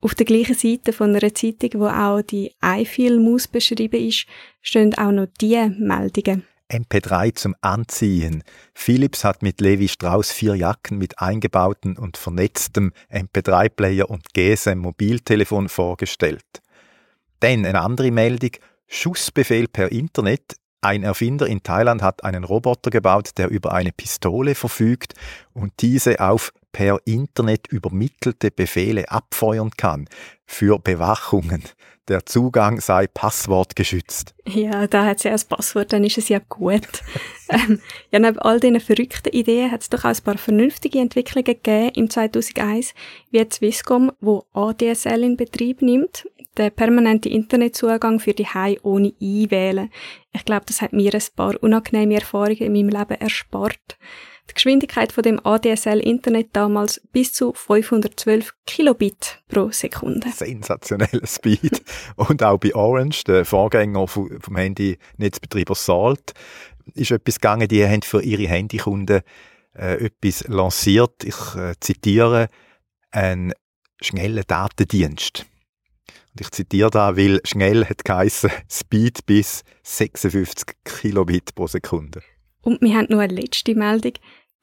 Auf 0.00 0.14
der 0.14 0.26
gleichen 0.26 0.54
Seite 0.54 0.92
von 0.92 1.14
einer 1.14 1.32
Zeitung, 1.32 1.80
wo 1.80 1.86
auch 1.86 2.22
die 2.22 2.52
iFeel-Maus 2.62 3.48
beschrieben 3.48 4.06
ist, 4.06 4.26
stehen 4.60 4.94
auch 4.98 5.12
noch 5.12 5.28
diese 5.40 5.68
Meldungen. 5.70 6.44
MP3 6.70 7.34
zum 7.34 7.54
Anziehen. 7.60 8.42
Philips 8.74 9.24
hat 9.24 9.42
mit 9.42 9.60
Levi 9.60 9.88
Strauss 9.88 10.32
vier 10.32 10.54
Jacken 10.54 10.98
mit 10.98 11.18
eingebauten 11.18 11.96
und 11.96 12.16
vernetztem 12.16 12.92
MP3-Player 13.10 14.10
und 14.10 14.32
GSM-Mobiltelefon 14.34 15.68
vorgestellt. 15.68 16.62
Dann 17.40 17.64
eine 17.64 17.80
andere 17.80 18.10
Meldung. 18.10 18.50
Schussbefehl 18.88 19.68
per 19.68 19.90
Internet. 19.92 20.56
Ein 20.80 21.02
Erfinder 21.02 21.46
in 21.46 21.62
Thailand 21.62 22.02
hat 22.02 22.22
einen 22.22 22.44
Roboter 22.44 22.90
gebaut, 22.90 23.30
der 23.38 23.48
über 23.48 23.72
eine 23.72 23.92
Pistole 23.92 24.54
verfügt 24.54 25.14
und 25.52 25.72
diese 25.80 26.20
auf 26.20 26.52
per 26.76 27.00
Internet 27.06 27.68
übermittelte 27.68 28.50
Befehle 28.50 29.10
abfeuern 29.10 29.70
kann 29.78 30.10
für 30.44 30.78
Bewachungen. 30.78 31.62
Der 32.06 32.26
Zugang 32.26 32.82
sei 32.82 33.06
passwortgeschützt. 33.06 34.34
Ja, 34.46 34.86
da 34.86 35.06
hat 35.06 35.20
sie 35.20 35.28
ja 35.28 35.34
ein 35.34 35.40
Passwort, 35.48 35.94
dann 35.94 36.04
ist 36.04 36.18
es 36.18 36.28
ja 36.28 36.38
gut. 36.50 37.02
ähm, 37.48 37.80
ja, 38.10 38.18
neben 38.18 38.38
all 38.40 38.60
diesen 38.60 38.78
verrückten 38.80 39.32
Ideen 39.32 39.72
hat 39.72 39.80
es 39.80 39.88
doch 39.88 40.04
auch 40.04 40.10
ein 40.10 40.22
paar 40.22 40.36
vernünftige 40.36 40.98
Entwicklungen 40.98 41.46
gegeben 41.46 41.92
im 41.94 42.10
2001, 42.10 42.92
wie 43.30 43.46
Swisscom, 43.50 44.12
wo 44.20 44.44
ADSL 44.52 45.24
in 45.24 45.38
Betrieb 45.38 45.80
nimmt, 45.80 46.28
der 46.58 46.68
permanente 46.68 47.30
Internetzugang 47.30 48.20
für 48.20 48.34
die 48.34 48.46
Hai 48.46 48.76
ohne 48.82 49.14
Einwählen. 49.18 49.88
Ich 50.34 50.44
glaube, 50.44 50.66
das 50.66 50.82
hat 50.82 50.92
mir 50.92 51.14
ein 51.14 51.22
paar 51.34 51.54
unangenehme 51.62 52.16
Erfahrungen 52.16 52.58
in 52.58 52.72
meinem 52.74 52.90
Leben 52.90 53.18
erspart. 53.18 53.96
Die 54.48 54.54
Geschwindigkeit 54.54 55.12
von 55.12 55.22
dem 55.22 55.44
ADSL-Internet 55.44 56.50
damals 56.52 57.00
bis 57.12 57.32
zu 57.32 57.52
512 57.52 58.54
Kilobit 58.64 59.42
pro 59.48 59.70
Sekunde. 59.70 60.30
Sensationeller 60.30 61.26
Speed. 61.26 61.82
Und 62.16 62.42
auch 62.42 62.58
bei 62.58 62.74
Orange, 62.74 63.24
der 63.24 63.44
Vorgänger 63.44 64.06
vom 64.06 64.56
Handy-Netzbetreiber 64.56 65.74
Salt, 65.74 66.32
ist 66.94 67.10
etwas 67.10 67.36
gegangen, 67.36 67.68
die 67.68 67.84
haben 67.84 68.02
für 68.02 68.22
ihre 68.22 68.46
Handykunden 68.46 69.22
äh, 69.74 70.06
etwas 70.06 70.46
lanciert. 70.48 71.24
Ich 71.24 71.54
äh, 71.56 71.74
zitiere, 71.80 72.48
einen 73.10 73.52
schnellen 74.00 74.44
Datendienst. 74.46 75.46
Und 76.32 76.40
ich 76.40 76.50
zitiere 76.50 76.90
da, 76.90 77.16
weil 77.16 77.40
schnell 77.44 77.84
hat 77.84 78.04
geheissen, 78.04 78.50
Speed 78.70 79.26
bis 79.26 79.62
56 79.82 80.76
Kilobit 80.84 81.54
pro 81.54 81.66
Sekunde. 81.66 82.22
Und 82.66 82.82
wir 82.82 82.96
haben 82.96 83.06
noch 83.10 83.20
eine 83.20 83.32
letzte 83.32 83.76
Meldung. 83.76 84.14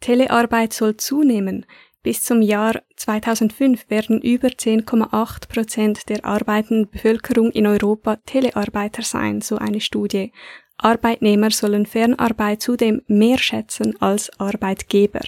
Telearbeit 0.01 0.73
soll 0.73 0.97
zunehmen. 0.97 1.65
Bis 2.01 2.21
zum 2.21 2.41
Jahr 2.41 2.81
2005 2.97 3.89
werden 3.89 4.21
über 4.21 4.49
10,8 4.49 5.47
Prozent 5.47 6.09
der 6.09 6.25
arbeitenden 6.25 6.89
Bevölkerung 6.89 7.49
in 7.51 7.65
Europa 7.65 8.17
Telearbeiter 8.25 9.03
sein, 9.03 9.39
so 9.39 9.55
eine 9.55 9.79
Studie. 9.79 10.33
Arbeitnehmer 10.75 11.49
sollen 11.51 11.85
Fernarbeit 11.85 12.61
zudem 12.61 13.03
mehr 13.07 13.37
schätzen 13.37 13.95
als 14.01 14.37
Arbeitgeber. 14.37 15.21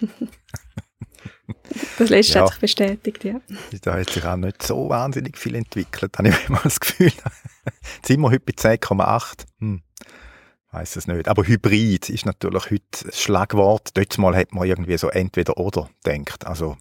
Das 1.98 2.08
letzte 2.08 2.38
ja. 2.38 2.42
hat 2.42 2.50
sich 2.50 2.60
bestätigt, 2.60 3.24
ja. 3.24 3.40
Da 3.82 3.94
hat 3.94 4.08
sich 4.08 4.24
auch 4.24 4.36
nicht 4.36 4.62
so 4.62 4.88
wahnsinnig 4.88 5.36
viel 5.36 5.54
entwickelt, 5.56 6.16
habe 6.16 6.28
ich 6.28 6.34
immer 6.48 6.60
das 6.62 6.78
Gefühl. 6.78 7.06
Jetzt 7.08 8.06
sind 8.06 8.20
wir 8.20 8.30
heute 8.30 8.40
bei 8.40 8.52
10,8. 8.52 9.44
Hm 9.58 9.82
weiß 10.74 10.96
es 10.96 11.06
nicht. 11.06 11.28
Aber 11.28 11.46
Hybrid 11.46 12.10
ist 12.10 12.26
natürlich 12.26 12.70
heute 12.70 12.84
das 13.04 13.20
Schlagwort. 13.20 13.96
Dort 13.96 14.18
mal 14.18 14.36
hat 14.36 14.52
man 14.52 14.66
irgendwie 14.68 14.98
so 14.98 15.08
entweder 15.08 15.56
oder 15.56 15.88
denkt. 16.04 16.46
Also 16.46 16.76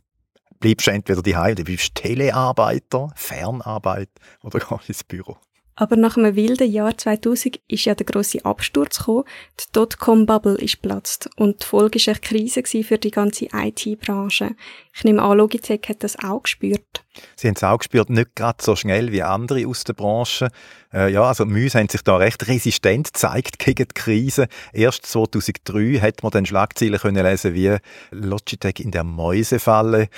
bleibst 0.60 0.88
du 0.88 0.92
entweder 0.92 1.22
die 1.22 1.36
oder 1.36 1.64
bist 1.64 1.96
Telearbeiter, 1.96 3.12
Fernarbeit 3.16 4.10
oder 4.42 4.60
gehst 4.70 4.90
ins 4.90 5.04
Büro. 5.04 5.38
Aber 5.76 5.96
nach 5.96 6.18
einem 6.18 6.36
wilden 6.36 6.72
Jahr 6.72 6.96
2000 6.96 7.60
ist 7.68 7.86
ja 7.86 7.96
der 7.96 8.06
große 8.06 8.46
Absturz 8.46 9.00
gekommen. 9.00 9.24
Die 9.60 9.72
Dotcom-Bubble 9.72 10.56
ist 10.56 10.84
platzt 10.84 11.30
und 11.36 11.64
die 11.64 11.66
Folge 11.66 12.00
war 12.00 12.14
eine 12.14 12.22
Krise 12.22 12.84
für 12.84 12.98
die 13.00 13.10
ganze 13.10 13.48
IT-Branche. 13.52 14.56
Ich 14.94 15.04
nehme 15.04 15.22
an, 15.24 15.38
Logitech 15.38 15.82
hat 15.90 16.04
das 16.04 16.18
auch 16.24 16.44
gespürt. 16.44 16.93
Sie 17.36 17.47
haben 17.47 17.56
es 17.56 17.63
auch 17.63 17.78
gespürt, 17.78 18.10
nicht 18.10 18.36
gerade 18.36 18.63
so 18.63 18.76
schnell 18.76 19.12
wie 19.12 19.23
andere 19.23 19.67
aus 19.67 19.84
der 19.84 19.93
Branche. 19.93 20.49
Äh, 20.93 21.12
ja, 21.12 21.23
also 21.23 21.45
die 21.45 21.52
Mäuse 21.52 21.80
haben 21.80 21.89
sich 21.89 22.02
da 22.04 22.17
recht 22.17 22.47
resistent 22.47 23.13
gezeigt 23.13 23.60
gegen 23.60 23.88
die 23.88 23.93
Krise. 23.93 24.47
Erst 24.71 25.06
2003 25.08 25.99
hat 25.99 26.23
man 26.23 26.32
dann 26.32 26.45
Schlagzeilen 26.45 26.99
können 26.99 27.23
lesen 27.26 27.54
wie 27.54 27.78
Logitech 28.12 28.80
in 28.80 28.91
der 28.91 29.04
Mäusefalle. 29.04 30.10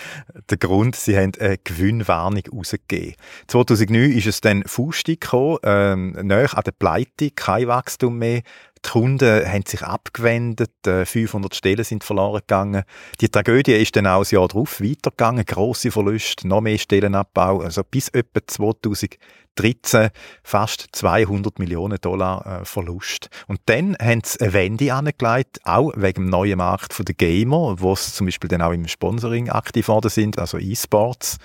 Der 0.49 0.57
Grund, 0.57 0.95
sie 0.95 1.17
haben 1.17 1.31
eine 1.39 1.57
Gewinnwarnung 1.63 2.43
rausgegeben. 2.51 3.15
2009 3.47 4.11
ist 4.11 4.27
es 4.27 4.41
dann 4.41 4.63
Faustig 4.65 5.21
gekommen, 5.21 5.59
ähm, 5.63 6.11
näher 6.11 6.57
an 6.57 6.63
der 6.65 6.71
Pleite, 6.71 7.31
kein 7.31 7.67
Wachstum 7.67 8.17
mehr. 8.17 8.41
Die 8.85 8.91
Kunden 8.91 9.51
haben 9.51 9.65
sich 9.65 9.81
abgewendet, 9.81 10.71
500 10.83 11.51
äh, 11.51 11.55
Stellen 11.55 11.83
sind 11.83 12.03
verloren 12.03 12.41
gegangen. 12.41 12.83
Die 13.19 13.29
Tragödie 13.29 13.73
ist 13.73 13.95
dann 13.95 14.05
auch 14.05 14.23
ein 14.23 14.29
Jahr 14.29 14.47
darauf 14.47 14.79
weitergegangen, 14.79 15.43
grosse 15.45 15.89
Verluste, 15.91 16.47
noch 16.47 16.61
mehr 16.61 16.77
Stellenabbau, 16.77 17.61
also 17.61 17.83
bis 17.83 18.09
etwa 18.09 18.45
2013 18.45 20.09
fast 20.43 20.87
200 20.91 21.57
Millionen 21.57 21.97
Dollar 21.99 22.61
äh, 22.61 22.65
Verlust. 22.65 23.29
Und 23.47 23.59
dann 23.65 23.97
haben 23.99 24.21
sie 24.23 24.39
eine 24.41 24.53
Wende 24.53 24.93
angelegt, 24.93 25.59
auch 25.63 25.91
wegen 25.95 26.25
dem 26.25 26.29
neuen 26.29 26.57
Markt 26.59 26.95
der 27.07 27.15
Gamer, 27.15 27.75
wo 27.79 27.95
sie 27.95 28.11
zum 28.11 28.27
Beispiel 28.27 28.49
dann 28.49 28.61
auch 28.61 28.71
im 28.71 28.87
Sponsoring 28.87 29.49
aktiv 29.49 29.87
worden 29.87 30.09
sind, 30.09 30.37
also 30.37 30.59
E-Sports. 30.59 31.37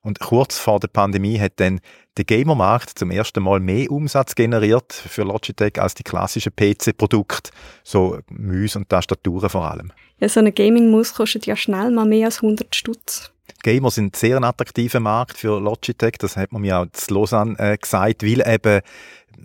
Und 0.00 0.20
kurz 0.20 0.58
vor 0.58 0.80
der 0.80 0.88
Pandemie 0.88 1.38
hat 1.38 1.54
dann 1.56 1.80
der 2.18 2.24
Gamermarkt 2.24 2.98
zum 2.98 3.10
ersten 3.10 3.42
Mal 3.42 3.60
mehr 3.60 3.90
Umsatz 3.90 4.34
generiert 4.34 4.92
für 4.92 5.22
Logitech 5.22 5.80
als 5.80 5.94
die 5.94 6.02
klassischen 6.02 6.52
PC-Produkte, 6.54 7.50
so 7.84 8.18
Mäuse 8.28 8.80
und 8.80 8.88
Tastaturen 8.88 9.48
vor 9.48 9.70
allem. 9.70 9.92
Ja, 10.18 10.28
so 10.28 10.40
eine 10.40 10.52
Gaming-Maus 10.52 11.14
kostet 11.14 11.46
ja 11.46 11.54
schnell 11.54 11.90
mal 11.90 12.06
mehr 12.06 12.26
als 12.26 12.42
100 12.42 12.74
Stutz. 12.74 13.30
Gamer 13.62 13.90
sind 13.90 14.14
sehr 14.16 14.36
ein 14.36 14.44
attraktiver 14.44 15.00
Markt 15.00 15.38
für 15.38 15.60
Logitech, 15.60 16.16
das 16.18 16.36
hat 16.36 16.52
man 16.52 16.62
mir 16.62 16.78
auch 16.78 16.86
zu 16.92 17.14
Lausanne 17.14 17.58
äh, 17.58 17.76
gesagt, 17.76 18.22
weil 18.22 18.46
eben 18.46 18.82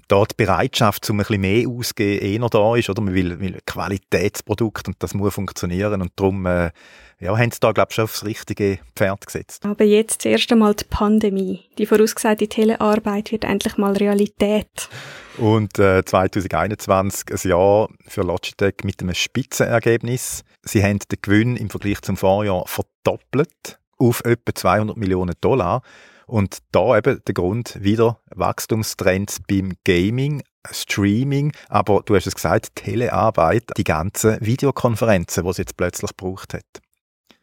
da 0.08 0.23
die 0.23 0.36
Bereitschaft, 0.36 1.10
um 1.10 1.17
ein 1.17 1.25
bisschen 1.25 1.41
mehr 1.41 1.67
auszugeben, 1.67 2.25
eh 2.25 2.39
noch 2.39 2.49
da 2.49 2.75
ist, 2.75 2.89
oder? 2.89 3.01
Man 3.01 3.13
will, 3.13 3.39
will 3.39 3.60
Qualitätsprodukt 3.65 4.88
und 4.88 4.97
das 4.99 5.13
muss 5.13 5.34
funktionieren 5.34 6.01
und 6.01 6.12
darum 6.15 6.45
äh, 6.45 6.71
ja, 7.19 7.38
haben 7.38 7.51
sie 7.51 7.60
da, 7.60 7.71
glaube 7.71 7.89
ich, 7.89 7.95
schon 7.95 8.03
aufs 8.03 8.25
richtige 8.25 8.79
Pferd 8.95 9.25
gesetzt. 9.25 9.65
Aber 9.65 9.86
jetzt 9.86 10.25
das 10.25 10.32
erste 10.32 10.56
Mal 10.56 10.75
die 10.75 10.84
Pandemie. 10.84 11.62
Die 11.77 11.86
vorausgesagte 11.86 12.47
Telearbeit 12.47 13.32
wird 13.32 13.45
endlich 13.45 13.77
mal 13.77 13.93
Realität. 13.93 14.89
Und 15.38 15.79
äh, 15.79 16.03
2021 16.03 17.25
ein 17.32 17.49
Jahr 17.49 17.89
für 18.08 18.21
Logitech 18.21 18.75
mit 18.84 19.01
einem 19.01 19.15
Spitzenergebnis. 19.15 20.43
Sie 20.63 20.84
haben 20.84 20.99
den 20.99 21.19
Gewinn 21.21 21.56
im 21.56 21.69
Vergleich 21.69 22.01
zum 22.01 22.17
Vorjahr 22.17 22.67
verdoppelt 22.67 23.79
auf 23.97 24.23
etwa 24.25 24.53
200 24.53 24.97
Millionen 24.97 25.36
Dollar. 25.39 25.82
Und 26.27 26.59
da 26.71 26.97
eben 26.97 27.21
der 27.25 27.33
Grund 27.33 27.77
wieder 27.81 28.19
Wachstumstrends 28.33 29.41
beim 29.47 29.73
Gaming, 29.83 30.43
Streaming, 30.71 31.51
aber 31.67 32.01
du 32.05 32.15
hast 32.15 32.27
es 32.27 32.36
gesagt, 32.36 32.75
Telearbeit, 32.75 33.65
die 33.77 33.83
ganzen 33.83 34.38
Videokonferenzen, 34.39 35.43
die 35.43 35.49
es 35.49 35.57
jetzt 35.57 35.77
plötzlich 35.77 36.12
gebraucht 36.15 36.53
hat. 36.53 36.81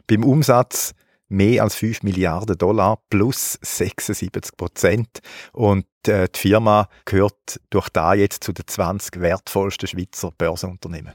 Beim 0.07 0.25
Umsatz 0.25 0.95
mehr 1.31 1.63
als 1.63 1.77
5 1.77 2.03
Milliarden 2.03 2.59
Dollar 2.59 2.99
plus 3.09 3.59
76 3.63 4.57
Prozent. 4.57 5.21
Und 5.53 5.87
äh, 6.07 6.29
die 6.35 6.39
Firma 6.39 6.89
gehört 7.05 7.61
durch 7.71 7.89
da 7.89 8.15
jetzt 8.15 8.45
zu 8.45 8.53
den 8.53 8.67
20 8.67 9.21
wertvollsten 9.21 9.89
Schweizer 9.89 10.33
Börsenunternehmen. 10.37 11.13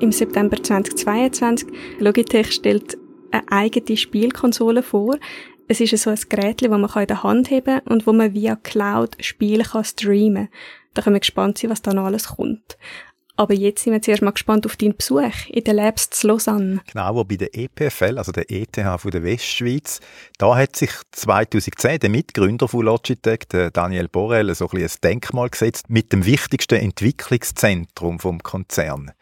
Im 0.00 0.12
September 0.12 0.60
2022 0.62 1.68
Logitech 1.98 2.52
stellt 2.52 2.96
eine 3.30 3.50
eigene 3.50 3.96
Spielkonsole 3.96 4.82
vor. 4.82 5.16
Es 5.68 5.80
ist 5.80 5.96
so 6.02 6.10
ein 6.10 6.18
Gerät, 6.28 6.62
das 6.62 6.68
man 6.68 6.84
in 6.84 7.06
der 7.06 7.22
Hand 7.22 7.50
heben 7.50 7.80
kann 7.80 7.92
und 7.92 8.06
wo 8.06 8.12
man 8.12 8.34
via 8.34 8.56
Cloud 8.56 9.16
Spiele 9.20 9.64
kann 9.64 9.84
streamen 9.84 10.46
kann. 10.46 10.58
Da 10.94 11.02
können 11.02 11.14
wir 11.14 11.20
gespannt 11.20 11.58
sein, 11.58 11.70
was 11.70 11.82
da 11.82 11.94
noch 11.94 12.06
alles 12.06 12.28
kommt. 12.28 12.76
Aber 13.40 13.54
jetzt 13.54 13.84
sind 13.84 13.94
wir 13.94 14.02
zuerst 14.02 14.20
mal 14.20 14.32
gespannt 14.32 14.66
auf 14.66 14.76
deinen 14.76 14.94
Besuch 14.94 15.48
in 15.48 15.64
den 15.64 15.76
Labs 15.76 16.10
zu 16.10 16.26
Lausanne. 16.26 16.82
Genau, 16.92 17.14
wo 17.14 17.24
bei 17.24 17.36
der 17.36 17.56
EPFL, 17.56 18.18
also 18.18 18.32
der 18.32 18.50
ETH 18.50 18.76
von 18.98 19.10
der 19.10 19.24
Westschweiz, 19.24 20.00
da 20.36 20.54
hat 20.54 20.76
sich 20.76 20.90
2010 21.12 22.00
der 22.00 22.10
Mitgründer 22.10 22.68
von 22.68 22.84
Logitech, 22.84 23.48
der 23.50 23.70
Daniel 23.70 24.08
Borrell, 24.08 24.54
so 24.54 24.68
ein, 24.68 24.82
ein 24.82 24.90
Denkmal 25.02 25.48
gesetzt 25.48 25.88
mit 25.88 26.12
dem 26.12 26.26
wichtigsten 26.26 26.74
Entwicklungszentrum 26.74 28.18
vom 28.18 28.42
Konzern. 28.42 29.12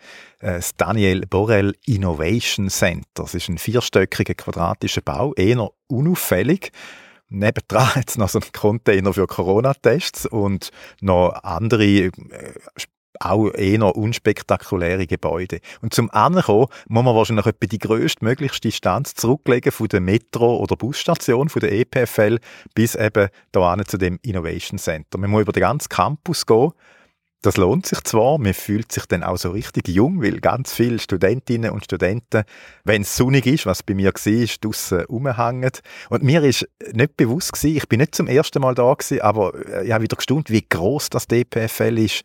Äh, 0.40 0.54
das 0.54 0.74
Daniel 0.74 1.24
Borrell 1.24 1.76
Innovation 1.86 2.70
Center. 2.70 3.22
Das 3.22 3.34
ist 3.34 3.48
ein 3.48 3.58
vierstöckiger 3.58 4.34
quadratischer 4.34 5.02
Bau, 5.02 5.32
eher 5.34 5.70
unauffällig. 5.86 6.72
Nebendran 7.28 7.94
hat 7.94 8.08
es 8.10 8.18
noch 8.18 8.30
so 8.30 8.40
einen 8.40 8.50
Container 8.50 9.14
für 9.14 9.28
Corona-Tests 9.28 10.26
und 10.26 10.70
noch 11.00 11.34
andere 11.44 11.84
äh, 11.84 12.10
auch 13.20 13.50
eher 13.54 13.96
unspektakuläre 13.96 15.06
Gebäude. 15.06 15.60
Und 15.80 15.94
zum 15.94 16.10
Ankommen 16.10 16.66
muss 16.88 17.04
man 17.04 17.14
wahrscheinlich 17.14 17.46
etwa 17.46 17.66
die 17.66 17.78
grösstmöglichste 17.78 18.68
Distanz 18.68 19.14
zurücklegen 19.14 19.72
von 19.72 19.88
der 19.88 20.00
Metro- 20.00 20.58
oder 20.58 20.76
Busstation, 20.76 21.48
von 21.48 21.60
der 21.60 21.72
EPFL, 21.72 22.38
bis 22.74 22.94
eben 22.94 23.28
da 23.52 23.76
zu 23.86 23.98
dem 23.98 24.18
Innovation 24.22 24.78
Center. 24.78 25.18
Man 25.18 25.30
muss 25.30 25.42
über 25.42 25.52
den 25.52 25.62
ganzen 25.62 25.88
Campus 25.88 26.46
gehen. 26.46 26.72
Das 27.42 27.56
lohnt 27.56 27.86
sich 27.86 28.00
zwar, 28.00 28.36
man 28.38 28.52
fühlt 28.52 28.90
sich 28.90 29.06
dann 29.06 29.22
auch 29.22 29.36
so 29.36 29.50
richtig 29.52 29.86
jung, 29.86 30.20
weil 30.20 30.40
ganz 30.40 30.74
viele 30.74 30.98
Studentinnen 30.98 31.70
und 31.70 31.84
Studenten, 31.84 32.42
wenn 32.82 33.02
es 33.02 33.14
sonnig 33.14 33.46
ist, 33.46 33.64
was 33.64 33.84
bei 33.84 33.94
mir 33.94 34.12
war, 34.12 34.46
draussen 34.60 35.04
rumhängen. 35.04 35.70
Und 36.10 36.24
mir 36.24 36.42
ist 36.42 36.68
nicht 36.92 37.16
bewusst 37.16 37.52
gewesen, 37.52 37.76
ich 37.76 37.88
bin 37.88 38.00
nicht 38.00 38.16
zum 38.16 38.26
ersten 38.26 38.60
Mal 38.60 38.74
da 38.74 38.92
gewesen, 38.92 39.20
aber 39.20 39.54
äh, 39.68 39.86
ich 39.86 39.92
habe 39.92 40.02
wieder 40.02 40.16
gestaunt, 40.16 40.50
wie 40.50 40.66
groß 40.68 41.10
das 41.10 41.28
DPFL 41.28 41.98
ist. 41.98 42.24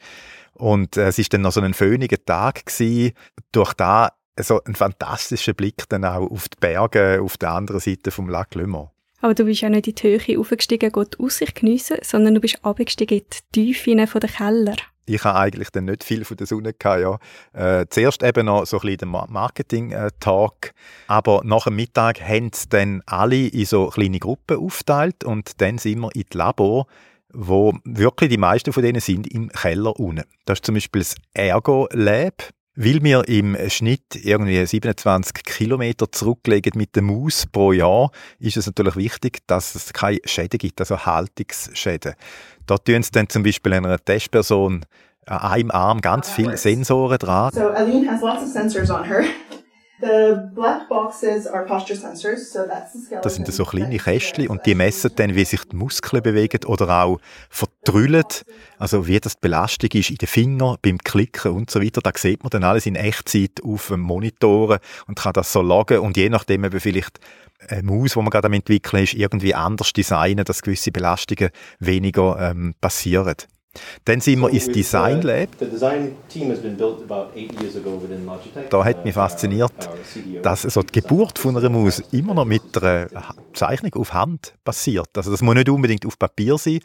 Und 0.54 0.98
äh, 0.98 1.08
es 1.08 1.20
ist 1.20 1.34
dann 1.34 1.42
noch 1.42 1.52
so 1.52 1.62
ein 1.62 1.74
föhniger 1.74 2.24
Tag 2.24 2.66
gewesen. 2.66 3.14
Durch 3.52 3.74
da 3.74 4.10
so 4.40 4.62
ein 4.66 4.76
fantastischer 4.76 5.54
Blick 5.54 5.88
dann 5.90 6.06
auch 6.06 6.30
auf 6.30 6.50
die 6.50 6.58
Berge 6.60 7.22
auf 7.22 7.38
der 7.38 7.52
anderen 7.52 7.80
Seite 7.80 8.12
vom 8.12 8.30
Lac 8.30 8.56
Le 8.56 8.68
Mans. 8.68 8.90
Aber 9.22 9.34
du 9.34 9.46
bist 9.46 9.62
ja 9.62 9.70
nicht 9.70 9.88
in 9.88 9.96
die 9.96 10.04
Höhe 10.04 10.40
aufgestiegen, 10.40 10.92
Gott 10.92 11.18
Aussicht 11.18 11.56
geniessen, 11.56 11.98
sondern 12.02 12.36
du 12.36 12.42
bist 12.42 12.60
abgestiegen 12.64 13.20
in 13.20 13.26
die 13.32 13.74
Tiefe 13.74 14.08
von 14.08 14.20
den 14.20 14.30
Keller. 14.30 14.76
Ich 15.06 15.24
habe 15.24 15.40
eigentlich 15.40 15.70
dann 15.70 15.86
nicht 15.86 16.04
viel 16.04 16.26
von 16.26 16.38
der 16.38 16.48
Sonne 16.48 16.74
gehabt, 16.74 17.02
ja. 17.02 17.20
Äh, 17.54 17.86
zuerst 17.90 18.24
eben 18.24 18.46
noch 18.46 18.66
so 18.66 18.78
ein 18.78 18.82
bisschen 18.82 18.98
den 18.98 19.10
Marketing-Tag, 19.10 20.74
aber 21.08 21.42
nach 21.44 21.66
dem 21.66 21.76
Mittag 21.76 22.22
haben 22.22 22.52
sie 22.54 22.70
dann 22.70 23.02
alle 23.06 23.48
in 23.48 23.66
so 23.66 23.88
kleine 23.88 24.20
Gruppen 24.20 24.58
aufgeteilt 24.58 25.24
und 25.24 25.62
dann 25.62 25.78
sind 25.78 26.00
wir 26.00 26.16
in 26.16 26.24
die 26.32 26.38
Labor 26.38 26.88
wo 27.34 27.74
wirklich 27.84 28.30
die 28.30 28.38
meisten 28.38 28.72
von 28.74 28.84
denen 28.84 29.02
sind 29.02 29.28
im 29.28 29.50
Keller 29.50 30.00
unten. 30.00 30.24
Das 30.46 30.58
ist 30.58 30.66
zum 30.66 30.76
Beispiel 30.76 31.02
das 31.02 31.16
Ergo 31.34 31.88
Lab. 31.92 32.50
Weil 32.76 33.04
wir 33.04 33.28
im 33.28 33.56
Schnitt 33.70 34.16
irgendwie 34.16 34.66
27 34.66 35.44
Kilometer 35.44 36.12
zurücklegen 36.12 36.72
mit 36.76 36.96
der 36.96 37.04
Maus 37.04 37.46
pro 37.46 37.72
Jahr, 37.72 38.10
ist 38.40 38.58
es 38.58 38.66
natürlich 38.66 38.96
wichtig, 38.96 39.42
dass 39.46 39.76
es 39.76 39.94
keine 39.94 40.18
Schäden 40.26 40.58
gibt, 40.58 40.80
also 40.80 41.06
Haltungsschäden. 41.06 42.16
Da 42.66 42.78
tun 42.80 43.04
sie 43.04 43.12
dann 43.12 43.30
zum 43.30 43.44
Beispiel 43.44 43.74
einer 43.74 44.04
Testperson 44.04 44.86
an 45.28 45.38
einem 45.38 45.70
Arm 45.70 46.02
ganz 46.02 46.32
viele 46.32 46.58
Sensoren 46.58 47.20
dran. 47.20 47.54
So 47.54 47.68
Aline 47.68 48.10
has 48.10 48.22
lots 48.22 48.42
of 48.42 48.50
sensors 48.50 48.90
on 48.90 49.04
her. 49.04 49.24
Das 53.22 53.36
sind 53.36 53.48
so 53.54 53.64
kleine 53.64 53.98
Kästchen 53.98 54.48
und 54.48 54.66
die 54.66 54.76
messen 54.76 55.12
dann, 55.16 55.36
wie 55.36 55.46
sich 55.46 55.64
die 55.66 55.76
Muskeln 55.76 56.24
bewegen 56.24 56.66
oder 56.66 57.04
auch 57.04 57.20
vertrüllen. 57.50 58.26
Also 58.80 59.08
wie 59.08 59.20
das 59.20 59.36
die 59.36 59.42
Belastung 59.42 59.92
ist 59.94 60.10
in 60.10 60.18
den 60.18 60.28
Fingern, 60.28 60.78
beim 60.82 60.98
Klicken 60.98 61.52
und 61.52 61.70
so 61.70 61.82
weiter. 61.82 62.02
Da 62.02 62.12
sieht 62.16 62.44
man 62.44 62.50
dann 62.50 62.64
alles 62.64 62.86
in 62.86 62.96
Echtzeit 62.96 63.62
auf 63.64 63.88
dem 63.88 64.00
Monitor 64.00 64.80
und 65.08 65.18
kann 65.18 65.34
das 65.34 65.54
so 65.54 65.62
loggen 65.62 66.00
und 66.00 66.18
je 66.18 66.30
nachdem 66.30 66.64
eben 66.64 66.80
vielleicht 66.80 67.20
eine 67.70 67.84
Maus, 67.84 68.14
die 68.14 68.20
man 68.20 68.30
gerade 68.30 68.48
am 68.48 68.54
entwickeln 68.54 69.04
ist, 69.04 69.14
irgendwie 69.14 69.56
anders 69.56 69.94
designen, 69.94 70.44
dass 70.44 70.64
gewisse 70.64 70.92
Belastungen 70.92 71.50
weniger 71.80 72.52
ähm, 72.52 72.74
passieren. 72.82 73.36
Dann 74.06 74.22
sind 74.22 74.40
wir 74.40 74.50
ins 74.50 74.68
Design 74.68 75.22
Lab. 75.22 75.50
Da 78.70 78.86
hat 78.86 79.06
mich 79.06 79.14
fasziniert, 79.14 79.90
dass 80.42 80.62
so 80.62 80.84
die 80.84 81.02
Geburt 81.02 81.40
von 81.40 81.58
einer 81.58 81.70
Maus 81.70 82.04
immer 82.12 82.34
noch 82.34 82.46
mit 82.46 82.78
einer 82.78 83.08
Zeichnung 83.54 83.94
auf 83.96 84.14
Hand 84.14 84.54
passiert. 84.64 85.10
Also 85.16 85.32
das 85.32 85.42
muss 85.42 85.56
nicht 85.56 85.70
unbedingt 85.70 86.06
auf 86.06 86.20
Papier 86.20 86.58
sein, 86.58 86.80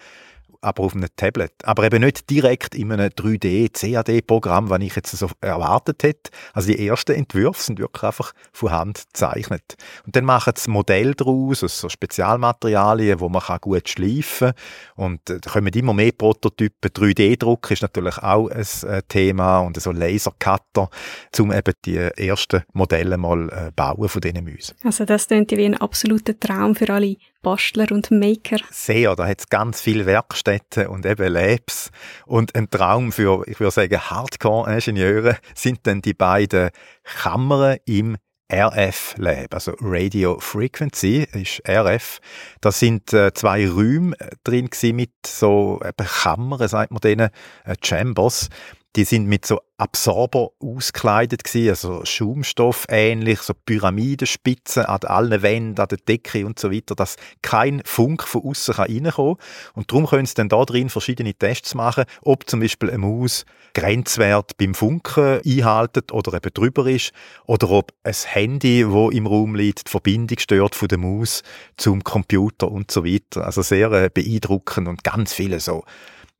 aber 0.60 0.82
auf 0.84 0.94
einem 0.94 1.08
Tablet. 1.16 1.52
Aber 1.64 1.84
eben 1.84 2.02
nicht 2.02 2.28
direkt 2.30 2.74
in 2.74 2.92
einem 2.92 3.08
3D-CAD-Programm, 3.08 4.70
was 4.70 4.80
ich 4.80 4.96
jetzt 4.96 5.16
so 5.16 5.28
erwartet 5.40 6.02
hätte. 6.02 6.30
Also 6.52 6.72
die 6.72 6.86
ersten 6.86 7.12
Entwürfe 7.12 7.62
sind 7.62 7.78
wirklich 7.78 8.02
einfach 8.02 8.32
von 8.52 8.70
Hand 8.70 9.04
gezeichnet. 9.12 9.76
Und 10.04 10.16
dann 10.16 10.24
machen 10.24 10.52
sie 10.56 10.70
Modell 10.70 11.14
daraus, 11.14 11.62
also 11.62 11.82
so 11.82 11.88
Spezialmaterialien, 11.88 13.20
wo 13.20 13.28
man 13.28 13.42
gut 13.60 13.88
schleifen 13.88 14.52
kann. 14.96 15.04
Und 15.06 15.30
äh, 15.30 15.40
da 15.40 15.50
kommen 15.50 15.72
immer 15.72 15.94
mehr 15.94 16.12
Prototypen. 16.12 16.90
3D-Druck 16.90 17.70
ist 17.70 17.82
natürlich 17.82 18.18
auch 18.18 18.48
ein 18.48 18.66
äh, 18.88 19.02
Thema 19.08 19.60
und 19.60 19.80
so 19.80 19.92
Lasercutter, 19.92 20.90
um 21.38 21.52
eben 21.52 21.74
die 21.84 21.96
ersten 21.96 22.62
Modelle 22.72 23.16
mal 23.16 23.48
äh, 23.50 23.70
bauen 23.74 24.08
von 24.08 24.20
diesen 24.20 24.44
Mäusen. 24.44 24.76
Also 24.82 25.04
das 25.04 25.28
klingt 25.28 25.50
wie 25.52 25.64
ein 25.64 25.76
absoluter 25.76 26.38
Traum 26.38 26.74
für 26.74 26.92
alle 26.92 27.16
Bastler 27.42 27.90
und 27.92 28.10
Maker. 28.10 28.58
Sehr, 28.70 29.14
da 29.16 29.26
hat 29.26 29.40
es 29.40 29.48
ganz 29.48 29.80
viele 29.80 30.06
Werkstätten 30.06 30.88
und 30.88 31.06
eben 31.06 31.32
Labs. 31.32 31.90
Und 32.26 32.54
ein 32.54 32.68
Traum 32.70 33.12
für, 33.12 33.46
ich 33.46 33.60
würde 33.60 33.72
sagen, 33.72 33.98
Hardcore-Ingenieure 33.98 35.36
sind 35.54 35.86
dann 35.86 36.02
die 36.02 36.14
beiden 36.14 36.70
Kammern 37.04 37.78
im 37.84 38.16
RF 38.50 39.14
Lab, 39.18 39.52
also 39.52 39.74
Radio 39.80 40.38
Frequency 40.40 41.26
ist 41.32 41.60
RF. 41.68 42.18
Da 42.62 42.72
sind 42.72 43.12
äh, 43.12 43.34
zwei 43.34 43.68
Räume 43.68 44.18
äh, 44.18 44.30
drin 44.42 44.70
mit 44.94 45.12
so 45.26 45.78
eben 45.84 46.06
Kammern, 46.06 46.66
sagt 46.66 46.90
man 46.90 47.00
denen, 47.00 47.28
äh, 47.66 47.74
Chambers. 47.82 48.48
Die 48.96 49.04
sind 49.04 49.26
mit 49.26 49.46
so 49.46 49.60
Absorber 49.76 50.50
ausgekleidet 50.58 51.44
gewesen, 51.44 51.68
also 51.68 52.04
Schaumstoff 52.04 52.86
ähnlich, 52.88 53.40
so 53.40 53.52
Pyramidenspitzen 53.54 54.86
an 54.86 55.00
allen 55.04 55.42
Wänden, 55.42 55.80
an 55.80 55.86
der 55.88 55.98
Decke 55.98 56.44
und 56.44 56.58
so 56.58 56.72
weiter, 56.72 56.96
dass 56.96 57.16
kein 57.42 57.80
Funk 57.84 58.24
von 58.24 58.42
außen 58.42 58.74
kann. 58.74 59.36
Und 59.74 59.92
darum 59.92 60.06
können 60.06 60.26
sie 60.26 60.34
dann 60.34 60.48
da 60.48 60.64
drin 60.64 60.88
verschiedene 60.88 61.32
Tests 61.32 61.76
machen, 61.76 62.04
ob 62.22 62.50
zum 62.50 62.58
Beispiel 62.58 62.88
eine 62.90 62.98
Maus 62.98 63.44
Grenzwert 63.74 64.56
beim 64.56 64.74
Funken 64.74 65.40
einhaltet 65.46 66.10
oder 66.10 66.34
eben 66.34 66.52
drüber 66.52 66.86
ist, 66.88 67.12
oder 67.46 67.70
ob 67.70 67.92
ein 68.02 68.14
Handy, 68.14 68.90
wo 68.90 69.10
im 69.10 69.28
Raum 69.28 69.54
liegt, 69.54 69.86
die 69.86 69.90
Verbindung 69.90 70.38
stört 70.40 70.74
von 70.74 70.88
der 70.88 70.98
Maus 70.98 71.42
zum 71.76 72.02
Computer 72.02 72.68
und 72.68 72.90
so 72.90 73.04
weiter. 73.04 73.44
Also 73.44 73.62
sehr 73.62 73.92
äh, 73.92 74.10
beeindruckend 74.12 74.88
und 74.88 75.04
ganz 75.04 75.34
viele 75.34 75.60
so 75.60 75.84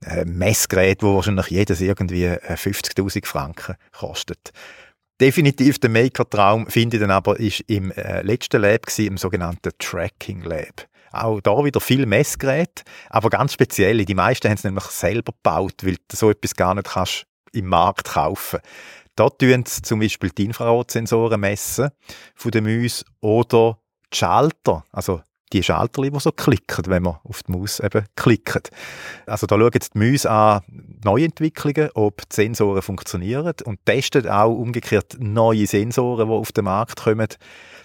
äh, 0.05 0.25
Messgerät, 0.25 1.03
wo 1.03 1.17
wahrscheinlich 1.17 1.49
jedes 1.49 1.81
irgendwie 1.81 2.29
50.000 2.29 3.17
äh, 3.17 3.27
Franken 3.27 3.77
kostet. 3.93 4.53
Definitiv 5.21 5.81
der 5.81 5.91
Maker-Traum, 5.91 6.69
finde 6.69 6.97
ich 6.97 7.01
dann 7.01 7.11
aber, 7.11 7.41
ist 7.41 7.61
im 7.67 7.91
äh, 7.93 8.23
letzten 8.23 8.63
Lab 8.63 8.87
gewesen, 8.87 9.07
im 9.09 9.19
sogenannten 9.19 9.73
Tracking 9.79 10.43
Lab. 10.43 10.87
Auch 11.11 11.41
da 11.41 11.65
wieder 11.65 11.81
viel 11.81 12.07
Messgeräte, 12.07 12.85
aber 13.11 13.31
ganz 13.31 13.55
speziell. 13.55 14.05
Die 14.05 14.15
meisten 14.15 14.49
haben 14.49 14.57
es 14.57 14.65
nämlich 14.65 14.85
selber 14.85 15.33
gebaut, 15.33 15.75
weil 15.83 15.97
du 15.97 16.17
so 16.17 16.31
etwas 16.31 16.55
gar 16.55 16.75
nicht 16.75 16.89
kannst 16.89 17.27
im 17.53 17.67
Markt 17.67 18.09
kaufen. 18.11 18.61
Da 19.17 19.29
tun 19.31 19.65
sie 19.67 19.83
zum 19.83 19.99
Beispiel 19.99 20.31
die 20.31 20.45
Infrarotsensoren 20.45 21.41
messen 21.41 21.91
von 22.37 22.51
den 22.53 22.65
Mäusen 22.65 23.09
oder 23.21 23.79
die 24.13 24.19
Schalter, 24.19 24.85
also 24.93 25.23
die 25.53 25.63
Schalter, 25.63 26.03
die 26.03 26.21
so 26.21 26.33
klicken, 26.33 26.87
wenn 26.87 27.03
man 27.03 27.17
auf 27.25 27.43
die 27.43 27.53
Maus 27.53 27.81
eben 27.81 28.05
klickt. 28.17 28.71
Also 29.27 29.47
da 29.47 29.57
schauen 29.57 29.71
jetzt 29.75 29.95
die 29.95 29.99
Mäuse 29.99 30.31
an 30.31 30.63
Neuentwicklungen, 31.05 31.91
ob 31.95 32.29
die 32.29 32.35
Sensoren 32.35 32.83
funktionieren 32.83 33.55
und 33.65 33.85
testen 33.85 34.29
auch 34.29 34.53
umgekehrt 34.53 35.17
neue 35.19 35.67
Sensoren, 35.67 36.29
die 36.29 36.35
auf 36.35 36.53
den 36.53 36.65
Markt 36.65 37.03
kommen. 37.03 37.29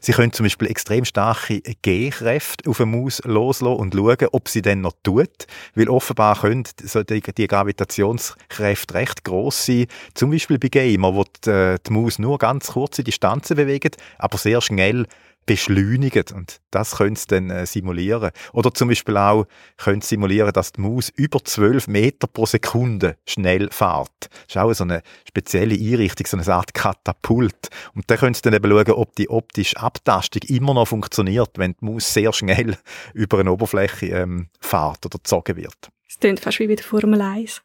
Sie 0.01 0.11
können 0.11 0.33
zum 0.33 0.43
Beispiel 0.43 0.69
extrem 0.69 1.05
starke 1.05 1.61
G-Kräfte 1.61 2.69
auf 2.69 2.81
eine 2.81 2.91
Maus 2.91 3.21
loslassen 3.23 3.77
und 3.77 3.93
schauen, 3.93 4.27
ob 4.33 4.49
sie 4.49 4.61
dann 4.61 4.81
noch 4.81 4.91
tut, 5.01 5.47
weil 5.75 5.87
offenbar 5.87 6.37
können 6.41 6.65
die 6.77 7.47
Gravitationskräfte 7.47 8.93
recht 8.95 9.23
groß 9.23 9.65
sein, 9.65 9.85
zum 10.13 10.31
Beispiel 10.31 10.59
bei 10.59 10.67
Gamer, 10.67 11.15
wo 11.15 11.23
die, 11.23 11.49
äh, 11.49 11.77
die 11.87 11.93
Maus 11.93 12.19
nur 12.19 12.37
ganz 12.37 12.73
kurze 12.73 13.03
Distanzen 13.03 13.55
bewegt, 13.55 13.95
aber 14.17 14.37
sehr 14.37 14.59
schnell 14.59 15.07
beschleunigen. 15.45 16.25
Und 16.33 16.59
das 16.71 16.97
können 16.97 17.15
sie 17.15 17.27
dann 17.27 17.49
äh, 17.49 17.65
simulieren. 17.65 18.31
Oder 18.51 18.73
zum 18.73 18.89
Beispiel 18.89 19.17
auch 19.17 19.45
können 19.77 20.01
sie 20.01 20.09
simulieren, 20.09 20.51
dass 20.53 20.71
die 20.71 20.81
Maus 20.81 21.09
über 21.09 21.43
12 21.43 21.87
Meter 21.87 22.27
pro 22.27 22.45
Sekunde 22.45 23.17
schnell 23.27 23.69
fährt. 23.71 24.09
Das 24.29 24.55
ist 24.55 24.57
auch 24.57 24.73
so 24.73 24.83
eine 24.83 25.01
spezielle 25.27 25.75
Einrichtung, 25.75 26.25
so 26.25 26.37
eine 26.37 26.47
Art 26.53 26.73
Katapult. 26.73 27.69
Und 27.95 28.09
da 28.09 28.17
können 28.17 28.33
sie 28.33 28.41
dann 28.41 28.53
eben 28.53 28.69
schauen, 28.69 28.91
ob 28.91 29.15
die 29.15 29.29
optische 29.29 29.77
Abtastung 29.77 30.41
immer 30.47 30.73
noch 30.73 30.87
funktioniert, 30.87 31.51
wenn 31.57 31.75
die 31.79 31.85
Maus 31.85 32.13
sehr 32.13 32.33
schnell 32.33 32.77
über 33.13 33.39
eine 33.39 33.51
Oberfläche 33.51 34.07
ähm, 34.07 34.49
fährt 34.59 35.05
oder 35.05 35.17
gezogen 35.17 35.57
wird. 35.57 35.89
Es 36.07 36.19
klingt 36.19 36.39
fast 36.39 36.59
wie 36.59 36.67
bei 36.67 36.75
der 36.75 36.85
Formel 36.85 37.21
1. 37.21 37.61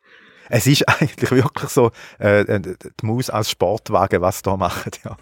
Es 0.48 0.66
ist 0.66 0.88
eigentlich 0.88 1.30
wirklich 1.30 1.70
so, 1.70 1.90
äh, 2.18 2.40
äh 2.40 2.60
die 2.60 3.06
Maus 3.06 3.30
als 3.30 3.50
Sportwagen, 3.50 4.20
was 4.20 4.42
da 4.42 4.56
macht, 4.56 5.00
ja. 5.04 5.16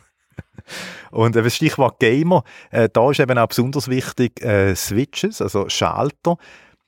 Und 1.10 1.36
äh, 1.36 1.42
das 1.42 1.54
Stichwort 1.54 1.98
Gamer, 2.00 2.44
äh, 2.70 2.88
da 2.92 3.10
ist 3.10 3.20
eben 3.20 3.38
auch 3.38 3.48
besonders 3.48 3.88
wichtig 3.88 4.42
äh, 4.42 4.74
Switches, 4.74 5.40
also 5.40 5.68
Schalter. 5.68 6.36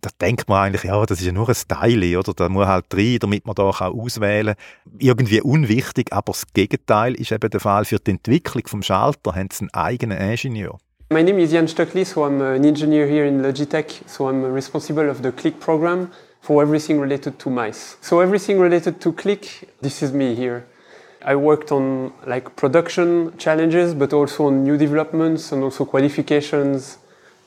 Da 0.01 0.11
denkt 0.21 0.49
man 0.49 0.67
eigentlich, 0.67 0.85
ja, 0.85 1.05
das 1.05 1.19
ist 1.19 1.27
ja 1.27 1.33
nur 1.33 1.49
ein 1.49 1.57
Teil, 1.67 2.17
oder? 2.17 2.33
Da 2.33 2.49
muss 2.49 2.67
halt 2.67 2.87
rein, 2.95 3.19
damit 3.21 3.47
man 3.47 3.57
da 3.57 3.73
kann 3.77 3.93
auswählen 3.93 4.55
kann. 4.55 4.95
Irgendwie 4.99 5.41
unwichtig, 5.41 6.13
aber 6.13 6.33
das 6.33 6.45
Gegenteil 6.53 7.15
ist 7.15 7.33
eben 7.33 7.51
der 7.51 7.59
Fall. 7.59 7.85
Für 7.85 7.99
die 7.99 8.13
Entwicklung 8.13 8.67
vom 8.69 8.83
Schalter 8.83 9.35
haben 9.35 9.49
sie 9.53 9.63
einen 9.63 9.75
eigenen 9.75 10.19
Ingenieur. 10.19 10.79
My 11.11 11.23
name 11.23 11.41
is 11.43 11.53
Jan 11.53 11.67
Stöckli, 11.67 12.05
so 12.05 12.23
I'm 12.25 12.41
an 12.43 12.65
engineer 12.65 13.07
here 13.07 13.27
in 13.27 13.43
Logitech. 13.43 14.03
So 14.07 14.29
I'm 14.29 14.45
responsible 14.53 15.11
of 15.11 15.23
the 15.23 15.33
Click 15.33 15.59
program 15.59 16.09
for 16.43 16.63
everything 16.63 17.01
related 17.01 17.39
to 17.39 17.51
mice. 17.51 17.97
So 18.01 18.21
everything 18.21 18.61
related 18.61 19.01
to 19.01 19.13
Click, 19.13 19.69
this 19.81 20.03
is 20.03 20.13
me 20.13 20.35
here. 20.35 20.65
I 21.29 21.37
worked 21.37 21.73
on 21.73 22.13
like 22.27 22.57
production 22.57 23.37
challenges, 23.37 23.95
but 23.95 24.15
also 24.15 24.47
on 24.47 24.63
new 24.63 24.79
developments 24.79 25.53
and 25.53 25.63
also 25.63 25.85
qualifications, 25.85 26.99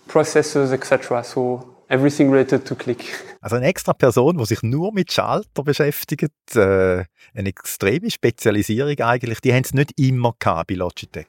processes, 0.07 0.71
etc. 0.71 1.23
So 1.23 1.77
everything 1.89 2.29
related 2.29 2.63
to 2.65 2.75
Click. 2.75 3.03
Also 3.43 3.55
eine 3.55 3.65
extra 3.65 3.93
Person, 3.93 4.37
die 4.37 4.45
sich 4.45 4.61
nur 4.61 4.93
mit 4.93 5.11
Schalter 5.11 5.63
beschäftigt, 5.63 6.29
äh, 6.53 7.05
eine 7.33 7.49
extreme 7.49 8.11
Spezialisierung 8.11 8.99
eigentlich, 8.99 9.41
die 9.41 9.51
haben 9.51 9.63
es 9.63 9.73
nicht 9.73 9.99
immer 9.99 10.35
gehabt 10.37 10.67
bei 10.67 10.75
Logitech. 10.75 11.25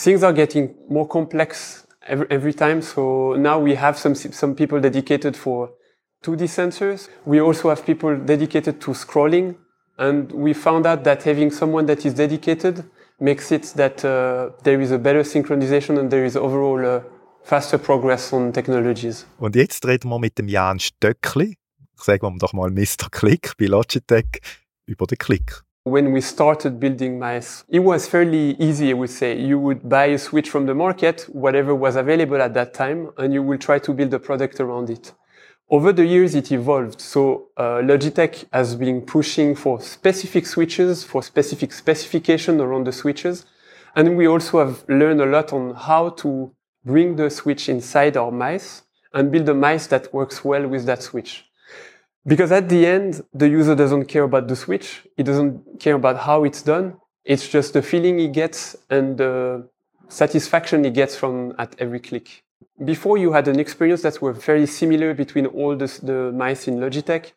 Things 0.00 0.22
are 0.22 0.32
getting 0.32 0.76
more 0.88 1.08
complex 1.08 1.88
every, 2.06 2.26
every 2.30 2.54
time. 2.54 2.82
So 2.82 3.34
now 3.34 3.60
we 3.60 3.76
have 3.76 3.98
some 3.98 4.14
some 4.14 4.54
people 4.54 4.80
dedicated 4.80 5.36
for 5.36 5.70
2D 6.22 6.46
sensors. 6.46 7.08
We 7.24 7.40
also 7.42 7.68
have 7.68 7.84
people 7.84 8.16
dedicated 8.16 8.80
to 8.82 8.94
scrolling 8.94 9.56
And 9.98 10.30
we 10.32 10.54
found 10.54 10.86
out 10.86 11.04
that 11.04 11.22
having 11.22 11.50
someone 11.50 11.86
that 11.86 12.04
is 12.04 12.14
dedicated 12.14 12.84
makes 13.18 13.50
it 13.50 13.72
that 13.76 14.04
uh, 14.04 14.50
there 14.62 14.80
is 14.80 14.92
a 14.92 14.98
better 14.98 15.24
synchronization 15.24 15.98
and 15.98 16.10
there 16.10 16.24
is 16.24 16.36
overall 16.36 16.84
uh, 16.84 17.00
faster 17.42 17.78
progress 17.78 18.32
on 18.32 18.52
technologies. 18.52 19.26
Und 19.38 19.56
jetzt 19.56 19.86
reden 19.86 20.10
wir 20.10 20.18
mit 20.18 20.38
dem 20.38 20.48
Jan 20.48 20.78
Stöckli, 20.78 21.56
sagen 21.94 22.34
wir 22.34 22.38
doch 22.38 22.52
mal 22.52 22.70
Mr. 22.70 23.08
Click 23.10 23.52
bei 23.58 23.66
Logitech, 23.66 24.40
über 24.86 25.06
den 25.06 25.18
Click. 25.18 25.62
When 25.84 26.12
we 26.12 26.20
started 26.20 26.80
building 26.80 27.16
mice, 27.16 27.64
it 27.68 27.80
was 27.80 28.08
fairly 28.08 28.56
easy, 28.58 28.90
I 28.90 28.94
would 28.94 29.08
say. 29.08 29.34
You 29.34 29.60
would 29.60 29.88
buy 29.88 30.12
a 30.12 30.18
switch 30.18 30.50
from 30.50 30.66
the 30.66 30.74
market, 30.74 31.28
whatever 31.32 31.78
was 31.78 31.94
available 31.94 32.42
at 32.42 32.54
that 32.54 32.74
time, 32.74 33.10
and 33.16 33.32
you 33.32 33.40
will 33.40 33.58
try 33.58 33.78
to 33.78 33.94
build 33.94 34.12
a 34.12 34.18
product 34.18 34.58
around 34.60 34.90
it. 34.90 35.14
Over 35.68 35.92
the 35.92 36.06
years, 36.06 36.36
it 36.36 36.52
evolved. 36.52 37.00
So 37.00 37.48
uh, 37.56 37.80
Logitech 37.82 38.44
has 38.52 38.76
been 38.76 39.02
pushing 39.02 39.56
for 39.56 39.80
specific 39.80 40.46
switches, 40.46 41.02
for 41.02 41.24
specific 41.24 41.72
specification 41.72 42.60
around 42.60 42.84
the 42.84 42.92
switches. 42.92 43.46
And 43.96 44.16
we 44.16 44.28
also 44.28 44.64
have 44.64 44.84
learned 44.88 45.20
a 45.20 45.26
lot 45.26 45.52
on 45.52 45.74
how 45.74 46.10
to 46.10 46.52
bring 46.84 47.16
the 47.16 47.30
switch 47.30 47.68
inside 47.68 48.16
our 48.16 48.30
mice 48.30 48.82
and 49.12 49.32
build 49.32 49.48
a 49.48 49.54
mice 49.54 49.88
that 49.88 50.14
works 50.14 50.44
well 50.44 50.68
with 50.68 50.86
that 50.86 51.02
switch. 51.02 51.44
Because 52.24 52.52
at 52.52 52.68
the 52.68 52.86
end, 52.86 53.22
the 53.34 53.48
user 53.48 53.74
doesn't 53.74 54.06
care 54.06 54.22
about 54.22 54.46
the 54.46 54.54
switch. 54.54 55.04
He 55.16 55.24
doesn't 55.24 55.80
care 55.80 55.94
about 55.96 56.18
how 56.18 56.44
it's 56.44 56.62
done. 56.62 56.98
It's 57.24 57.48
just 57.48 57.72
the 57.72 57.82
feeling 57.82 58.20
he 58.20 58.28
gets 58.28 58.76
and 58.88 59.18
the 59.18 59.68
satisfaction 60.08 60.84
he 60.84 60.90
gets 60.90 61.16
from 61.16 61.54
at 61.58 61.74
every 61.80 61.98
click. 61.98 62.44
Before 62.84 63.16
you 63.16 63.32
had 63.32 63.48
an 63.48 63.58
experience 63.58 64.02
that 64.02 64.20
were 64.20 64.32
very 64.32 64.66
similar 64.66 65.14
between 65.14 65.46
all 65.46 65.76
the, 65.76 65.86
the 66.02 66.32
mice 66.32 66.68
in 66.68 66.76
Logitech. 66.76 67.32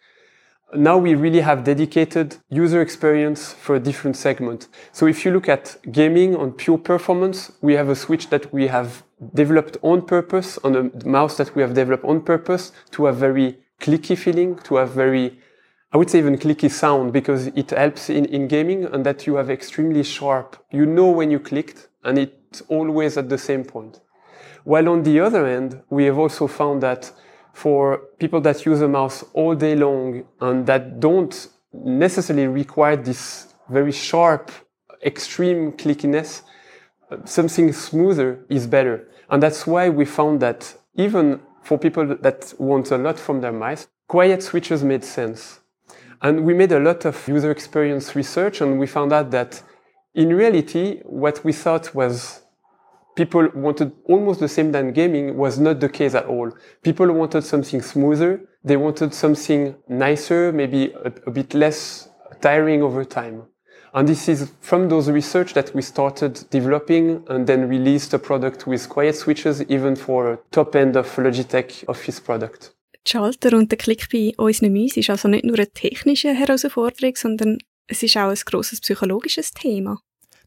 Now 0.76 0.98
we 0.98 1.16
really 1.16 1.40
have 1.40 1.64
dedicated 1.64 2.38
user 2.50 2.82
experience 2.82 3.54
for 3.54 3.76
a 3.76 3.80
different 3.80 4.18
segment. 4.18 4.68
So 4.92 5.08
if 5.08 5.26
you 5.26 5.32
look 5.32 5.50
at 5.50 5.78
gaming 5.92 6.36
on 6.36 6.52
pure 6.52 6.78
performance, 6.78 7.52
we 7.62 7.74
have 7.74 7.90
a 7.90 7.96
switch 7.96 8.30
that 8.30 8.54
we 8.54 8.68
have 8.68 9.04
developed 9.34 9.78
on 9.82 10.04
purpose, 10.04 10.60
on 10.64 10.76
a 10.76 11.08
mouse 11.08 11.38
that 11.38 11.56
we 11.56 11.62
have 11.62 11.74
developed 11.74 12.06
on 12.06 12.22
purpose 12.22 12.72
to 12.92 13.06
have 13.06 13.18
very 13.18 13.58
clicky 13.80 14.18
feeling, 14.18 14.58
to 14.60 14.76
have 14.76 14.92
very, 14.92 15.40
I 15.92 15.98
would 15.98 16.10
say 16.10 16.20
even 16.20 16.38
clicky 16.38 16.70
sound 16.70 17.14
because 17.14 17.48
it 17.48 17.72
helps 17.72 18.10
in, 18.10 18.26
in 18.26 18.48
gaming 18.48 18.86
and 18.86 19.06
that 19.06 19.26
you 19.26 19.36
have 19.36 19.50
extremely 19.50 20.04
sharp, 20.04 20.58
you 20.70 20.86
know 20.86 21.10
when 21.10 21.32
you 21.32 21.40
clicked 21.40 21.88
and 22.04 22.20
it's 22.20 22.62
always 22.68 23.18
at 23.18 23.30
the 23.30 23.38
same 23.38 23.64
point. 23.64 24.02
While 24.64 24.90
on 24.90 25.04
the 25.04 25.20
other 25.20 25.46
end, 25.46 25.82
we 25.90 26.06
have 26.06 26.18
also 26.18 26.48
found 26.48 26.82
that 26.84 27.12
for 27.54 28.02
people 28.20 28.42
that 28.42 28.66
use 28.66 28.82
a 28.82 28.88
mouse 28.88 29.24
all 29.34 29.56
day 29.56 29.76
long 29.76 30.24
and 30.40 30.66
that 30.66 31.00
don't 31.00 31.48
necessarily 31.74 32.48
require 32.48 32.96
this 32.96 33.54
very 33.70 33.92
sharp, 33.92 34.52
extreme 35.04 35.72
clickiness, 35.74 36.42
something 37.26 37.74
smoother 37.74 38.46
is 38.50 38.68
better. 38.68 39.08
And 39.30 39.42
that's 39.42 39.66
why 39.68 39.90
we 39.90 40.06
found 40.06 40.40
that 40.42 40.76
even 40.96 41.40
for 41.64 41.78
people 41.78 42.06
that 42.06 42.54
want 42.58 42.92
a 42.92 42.98
lot 42.98 43.20
from 43.20 43.42
their 43.42 43.52
mice, 43.52 43.88
quiet 44.08 44.42
switches 44.44 44.84
made 44.84 45.04
sense. 45.04 45.60
And 46.22 46.46
we 46.46 46.54
made 46.54 46.72
a 46.72 46.80
lot 46.80 47.06
of 47.06 47.28
user 47.28 47.52
experience 47.52 48.16
research 48.16 48.62
and 48.62 48.80
we 48.80 48.88
found 48.88 49.14
out 49.14 49.32
that 49.32 49.62
in 50.16 50.34
reality, 50.34 51.00
what 51.04 51.44
we 51.46 51.54
thought 51.54 51.94
was 51.94 52.39
people 53.20 53.46
wanted 53.54 53.92
almost 54.14 54.40
the 54.40 54.48
same 54.48 54.72
than 54.72 54.94
gaming 54.94 55.26
was 55.44 55.60
not 55.60 55.76
the 55.82 55.92
case 56.00 56.16
at 56.16 56.26
all. 56.34 56.50
People 56.88 57.08
wanted 57.22 57.44
something 57.44 57.82
smoother. 57.82 58.32
They 58.64 58.78
wanted 58.78 59.14
something 59.14 59.62
nicer, 59.90 60.42
maybe 60.62 60.82
a, 61.08 61.12
a 61.30 61.32
bit 61.40 61.54
less 61.54 62.08
tiring 62.40 62.82
over 62.82 63.04
time. 63.20 63.38
And 63.94 64.08
this 64.08 64.30
is 64.30 64.40
from 64.62 64.88
those 64.88 65.10
research 65.12 65.54
that 65.54 65.74
we 65.76 65.82
started 65.82 66.34
developing 66.50 67.06
and 67.28 67.46
then 67.46 67.68
released 67.68 68.14
a 68.14 68.20
product 68.20 68.68
with 68.68 68.88
quiet 68.88 69.16
switches 69.16 69.56
even 69.64 69.96
for 69.96 70.40
top 70.52 70.76
end 70.76 70.96
of 70.96 71.08
Logitech 71.18 71.84
Office 71.88 72.20
product. 72.22 72.72
Schalter 73.06 73.58
und 73.58 73.72
der 73.72 73.78
Klick 73.78 74.08
bei 74.12 74.34
unseren 74.38 74.72
Mäusen 74.72 75.00
ist 75.00 75.10
also 75.10 75.28
nicht 75.28 75.44
nur 75.44 75.58
eine 75.58 75.72
technische 75.72 76.30
Herausforderung, 76.34 77.16
sondern 77.16 77.58
Es 77.92 78.04
ist 78.04 78.16
auch 78.18 78.30
ein 78.30 78.38
grosses 78.46 78.82
psychologisches 78.82 79.52
Thema. 79.52 80.00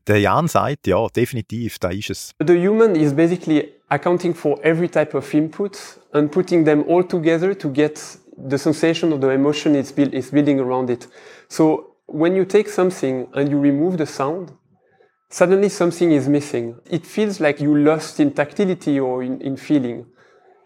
Der 0.09 0.19
Jan 0.19 0.49
sagt, 0.49 0.87
ja, 0.87 1.07
definitiv, 1.09 1.79
da 1.79 1.91
ist 1.91 2.11
es. 2.11 2.33
The 2.45 2.55
human 2.55 2.97
is 2.97 3.15
basically 3.15 3.73
accounting 3.89 4.35
for 4.35 4.59
every 4.65 4.89
type 4.89 5.17
of 5.17 5.33
input 5.33 5.79
and 6.13 6.31
putting 6.31 6.65
them 6.65 6.85
all 6.89 7.05
together 7.05 7.57
to 7.57 7.71
get 7.71 8.01
the 8.37 8.59
sensation 8.59 9.13
or 9.13 9.21
the 9.21 9.31
emotion 9.31 9.75
it's, 9.75 9.93
build, 9.93 10.13
building 10.33 10.59
around 10.59 10.91
it. 10.91 11.09
So 11.49 11.97
when 12.07 12.35
you 12.35 12.45
take 12.45 12.69
something 12.69 13.29
and 13.35 13.49
you 13.49 13.61
remove 13.61 13.99
the 13.99 14.07
sound, 14.07 14.53
suddenly 15.29 15.69
something 15.69 16.11
is 16.11 16.29
missing. 16.29 16.77
It 16.91 17.07
feels 17.07 17.41
like 17.41 17.61
you 17.61 17.77
lost 17.77 18.19
in 18.19 18.33
tactility 18.33 18.99
or 18.99 19.23
in, 19.23 19.41
in 19.41 19.57
feeling. 19.57 20.07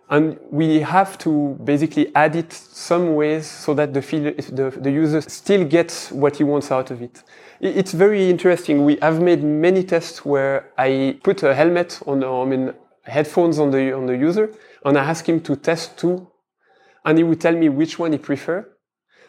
And 0.09 0.39
we 0.51 0.81
have 0.81 1.19
to 1.19 1.59
basically 1.65 2.15
add 2.15 2.37
it 2.37 2.53
some 2.53 3.17
ways 3.17 3.47
so 3.47 3.75
that 3.75 3.93
the, 3.93 4.01
the, 4.01 4.73
the 4.81 4.91
user 4.91 5.21
still 5.21 5.65
gets 5.65 6.13
what 6.13 6.37
he 6.37 6.45
wants 6.45 6.71
out 6.71 6.93
of 6.93 7.03
it. 7.03 7.25
It's 7.61 7.93
very 7.93 8.31
interesting. 8.31 8.85
We 8.85 8.99
have 9.03 9.21
made 9.21 9.43
many 9.43 9.83
tests 9.83 10.25
where 10.25 10.71
I 10.79 11.19
put 11.25 11.43
a 11.43 11.55
helmet 11.55 12.01
on, 12.07 12.23
I 12.23 12.45
mean, 12.45 12.73
headphones 13.03 13.59
on 13.59 13.71
the, 13.73 13.93
on 13.97 14.07
the 14.07 14.17
user, 14.17 14.53
and 14.85 14.97
I 14.97 15.05
ask 15.05 15.29
him 15.29 15.41
to 15.41 15.57
test 15.57 15.99
two, 15.99 16.31
and 17.05 17.19
he 17.19 17.25
would 17.25 17.41
tell 17.41 17.57
me 17.57 17.69
which 17.69 17.99
one 17.99 18.13
he 18.13 18.19
prefer. 18.19 18.69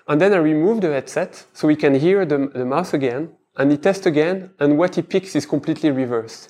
And 0.08 0.22
then 0.22 0.34
I 0.34 0.38
remove 0.38 0.82
the 0.82 0.90
headset 0.90 1.46
so 1.54 1.68
he 1.68 1.76
can 1.76 1.96
hear 1.96 2.26
the, 2.26 2.50
the 2.54 2.66
mouse 2.66 2.94
again, 2.94 3.36
and 3.56 3.72
he 3.72 3.78
tests 3.78 4.06
again, 4.06 4.52
and 4.60 4.78
what 4.78 4.96
he 4.96 5.02
picks 5.02 5.36
is 5.36 5.46
completely 5.46 5.90
reversed. 5.90 6.50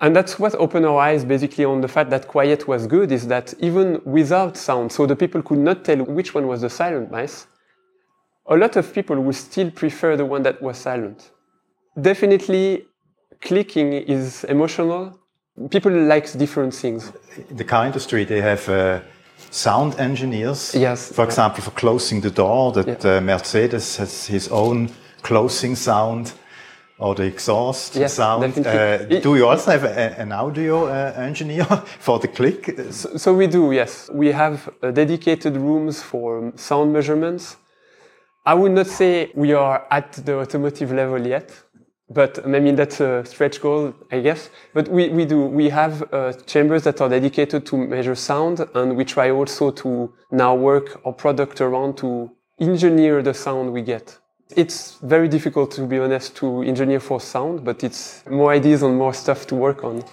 And 0.00 0.14
that's 0.14 0.38
what 0.38 0.54
opened 0.56 0.84
our 0.86 0.98
eyes 1.00 1.24
basically 1.24 1.64
on 1.64 1.80
the 1.80 1.88
fact 1.88 2.10
that 2.10 2.28
quiet 2.28 2.68
was 2.68 2.86
good 2.86 3.10
is 3.12 3.26
that 3.28 3.54
even 3.60 4.00
without 4.04 4.56
sound, 4.56 4.92
so 4.92 5.06
the 5.06 5.16
people 5.16 5.42
could 5.42 5.58
not 5.58 5.84
tell 5.84 5.98
which 6.04 6.34
one 6.34 6.46
was 6.46 6.60
the 6.60 6.70
silent 6.70 7.10
mice, 7.10 7.46
a 8.46 8.56
lot 8.56 8.76
of 8.76 8.92
people 8.92 9.18
would 9.20 9.34
still 9.34 9.70
prefer 9.70 10.16
the 10.16 10.24
one 10.24 10.42
that 10.42 10.60
was 10.62 10.76
silent. 10.76 11.30
Definitely, 12.00 12.84
clicking 13.40 13.94
is 13.94 14.44
emotional. 14.44 15.18
People 15.70 15.92
like 15.92 16.30
different 16.38 16.74
things. 16.74 17.10
In 17.50 17.56
the 17.56 17.64
car 17.64 17.86
industry, 17.86 18.24
they 18.24 18.42
have 18.42 18.68
uh, 18.68 19.00
sound 19.50 19.98
engineers. 19.98 20.74
Yes. 20.74 21.10
For 21.12 21.24
example, 21.24 21.62
for 21.62 21.70
closing 21.70 22.20
the 22.20 22.30
door, 22.30 22.72
that 22.72 23.02
Yeah. 23.02 23.16
uh, 23.16 23.20
Mercedes 23.22 23.96
has 23.96 24.26
his 24.26 24.48
own 24.48 24.90
closing 25.22 25.74
sound 25.74 26.32
or 26.98 27.14
the 27.14 27.24
exhaust 27.24 27.94
Yes, 27.94 28.14
sound. 28.14 28.66
Uh, 28.66 28.98
do 29.20 29.36
you 29.36 29.46
also 29.46 29.70
have 29.70 29.84
a, 29.84 30.20
an 30.20 30.32
audio 30.32 30.86
uh, 30.86 31.12
engineer 31.16 31.64
for 31.98 32.18
the 32.18 32.28
click? 32.28 32.74
So, 32.90 33.16
so 33.16 33.34
we 33.34 33.46
do, 33.46 33.72
yes. 33.72 34.08
We 34.12 34.32
have 34.32 34.68
uh, 34.82 34.90
dedicated 34.90 35.56
rooms 35.56 36.02
for 36.02 36.52
sound 36.56 36.92
measurements. 36.92 37.56
I 38.44 38.54
would 38.54 38.72
not 38.72 38.86
say 38.86 39.30
we 39.34 39.52
are 39.52 39.86
at 39.90 40.12
the 40.12 40.38
automotive 40.38 40.92
level 40.92 41.26
yet, 41.26 41.50
but 42.08 42.38
I 42.46 42.60
mean 42.60 42.76
that's 42.76 43.00
a 43.00 43.24
stretch 43.24 43.60
goal, 43.60 43.92
I 44.12 44.20
guess. 44.20 44.50
But 44.72 44.88
we, 44.88 45.08
we 45.08 45.24
do. 45.24 45.40
We 45.46 45.68
have 45.70 46.04
uh, 46.12 46.32
chambers 46.46 46.84
that 46.84 47.00
are 47.00 47.08
dedicated 47.08 47.66
to 47.66 47.76
measure 47.76 48.14
sound, 48.14 48.64
and 48.74 48.96
we 48.96 49.04
try 49.04 49.30
also 49.30 49.72
to 49.72 50.14
now 50.30 50.54
work 50.54 51.00
our 51.04 51.12
product 51.12 51.60
around 51.60 51.96
to 51.98 52.30
engineer 52.60 53.20
the 53.20 53.34
sound 53.34 53.72
we 53.72 53.82
get. 53.82 54.16
It's 54.54 54.98
very 55.02 55.28
difficult, 55.28 55.72
to 55.72 55.86
be 55.86 55.98
honest, 55.98 56.36
to 56.36 56.62
engineer 56.62 57.00
for 57.00 57.20
sound, 57.20 57.64
but 57.64 57.82
it's 57.82 58.24
more 58.30 58.52
ideas 58.52 58.82
and 58.82 58.96
more 58.96 59.12
stuff 59.12 59.46
to 59.48 59.56
work 59.56 59.82
on. 59.82 60.04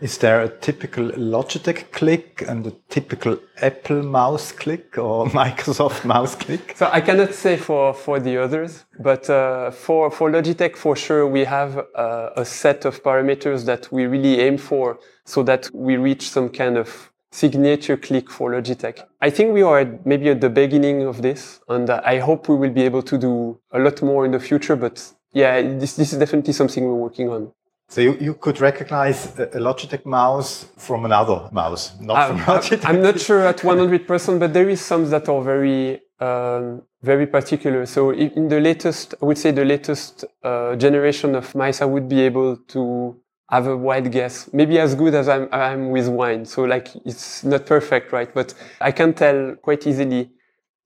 Is 0.00 0.18
there 0.18 0.42
a 0.42 0.48
typical 0.48 1.08
Logitech 1.12 1.90
click 1.90 2.44
and 2.46 2.66
a 2.66 2.72
typical 2.90 3.38
Apple 3.62 4.02
mouse 4.02 4.52
click 4.52 4.98
or 4.98 5.26
Microsoft 5.42 6.04
mouse 6.04 6.34
click? 6.34 6.74
So 6.76 6.90
I 6.92 7.00
cannot 7.00 7.32
say 7.32 7.56
for, 7.56 7.94
for 7.94 8.20
the 8.20 8.36
others, 8.36 8.84
but 8.98 9.28
uh, 9.30 9.70
for, 9.70 10.10
for 10.10 10.30
Logitech, 10.30 10.76
for 10.76 10.96
sure, 10.96 11.26
we 11.26 11.44
have 11.44 11.78
uh, 11.94 12.30
a 12.36 12.44
set 12.44 12.84
of 12.84 13.02
parameters 13.02 13.64
that 13.64 13.90
we 13.90 14.06
really 14.06 14.40
aim 14.40 14.58
for 14.58 14.98
so 15.24 15.42
that 15.44 15.70
we 15.72 15.96
reach 15.96 16.28
some 16.28 16.50
kind 16.50 16.76
of 16.76 17.10
signature 17.36 17.96
click 17.98 18.30
for 18.30 18.50
Logitech. 18.54 18.96
I 19.20 19.30
think 19.30 19.52
we 19.52 19.62
are 19.62 19.78
at- 19.84 20.06
maybe 20.06 20.26
at 20.30 20.40
the 20.40 20.52
beginning 20.62 20.98
of 21.12 21.16
this, 21.26 21.60
and 21.68 21.86
I 21.90 22.18
hope 22.26 22.48
we 22.48 22.56
will 22.62 22.74
be 22.80 22.84
able 22.90 23.02
to 23.10 23.16
do 23.18 23.34
a 23.76 23.78
lot 23.78 23.96
more 24.02 24.24
in 24.26 24.32
the 24.36 24.40
future, 24.40 24.76
but 24.76 24.96
yeah, 25.32 25.60
this, 25.80 25.96
this 26.00 26.12
is 26.12 26.18
definitely 26.18 26.54
something 26.54 26.82
we're 26.88 27.02
working 27.08 27.28
on. 27.28 27.52
So 27.88 28.00
you, 28.00 28.16
you 28.26 28.34
could 28.34 28.60
recognize 28.60 29.38
a 29.38 29.60
Logitech 29.68 30.04
mouse 30.06 30.66
from 30.76 31.04
another 31.04 31.48
mouse, 31.52 31.92
not 32.00 32.16
from 32.28 32.36
I'm, 32.38 32.46
Logitech. 32.46 32.84
I'm 32.88 33.02
not 33.02 33.20
sure 33.20 33.40
at 33.46 33.58
100%, 33.58 34.40
but 34.40 34.52
there 34.52 34.68
is 34.68 34.80
some 34.80 35.08
that 35.10 35.28
are 35.28 35.42
very, 35.42 36.00
um, 36.18 36.82
very 37.02 37.26
particular. 37.26 37.86
So 37.86 38.12
in 38.12 38.48
the 38.48 38.60
latest, 38.60 39.14
I 39.22 39.24
would 39.26 39.38
say 39.38 39.50
the 39.52 39.64
latest 39.64 40.24
uh, 40.42 40.74
generation 40.76 41.36
of 41.36 41.54
mice, 41.54 41.80
I 41.80 41.84
would 41.84 42.08
be 42.08 42.22
able 42.22 42.56
to 42.74 43.16
have 43.48 43.66
a 43.66 43.76
wide 43.76 44.10
guess, 44.10 44.50
maybe 44.52 44.78
as 44.78 44.94
good 44.94 45.14
as 45.14 45.28
I'm, 45.28 45.48
I'm 45.52 45.90
with 45.90 46.08
wine. 46.08 46.44
So 46.44 46.62
like 46.62 46.88
it's 47.04 47.44
not 47.44 47.66
perfect, 47.66 48.12
right? 48.12 48.32
But 48.32 48.54
I 48.80 48.92
can 48.92 49.14
tell 49.14 49.56
quite 49.62 49.86
easily 49.86 50.30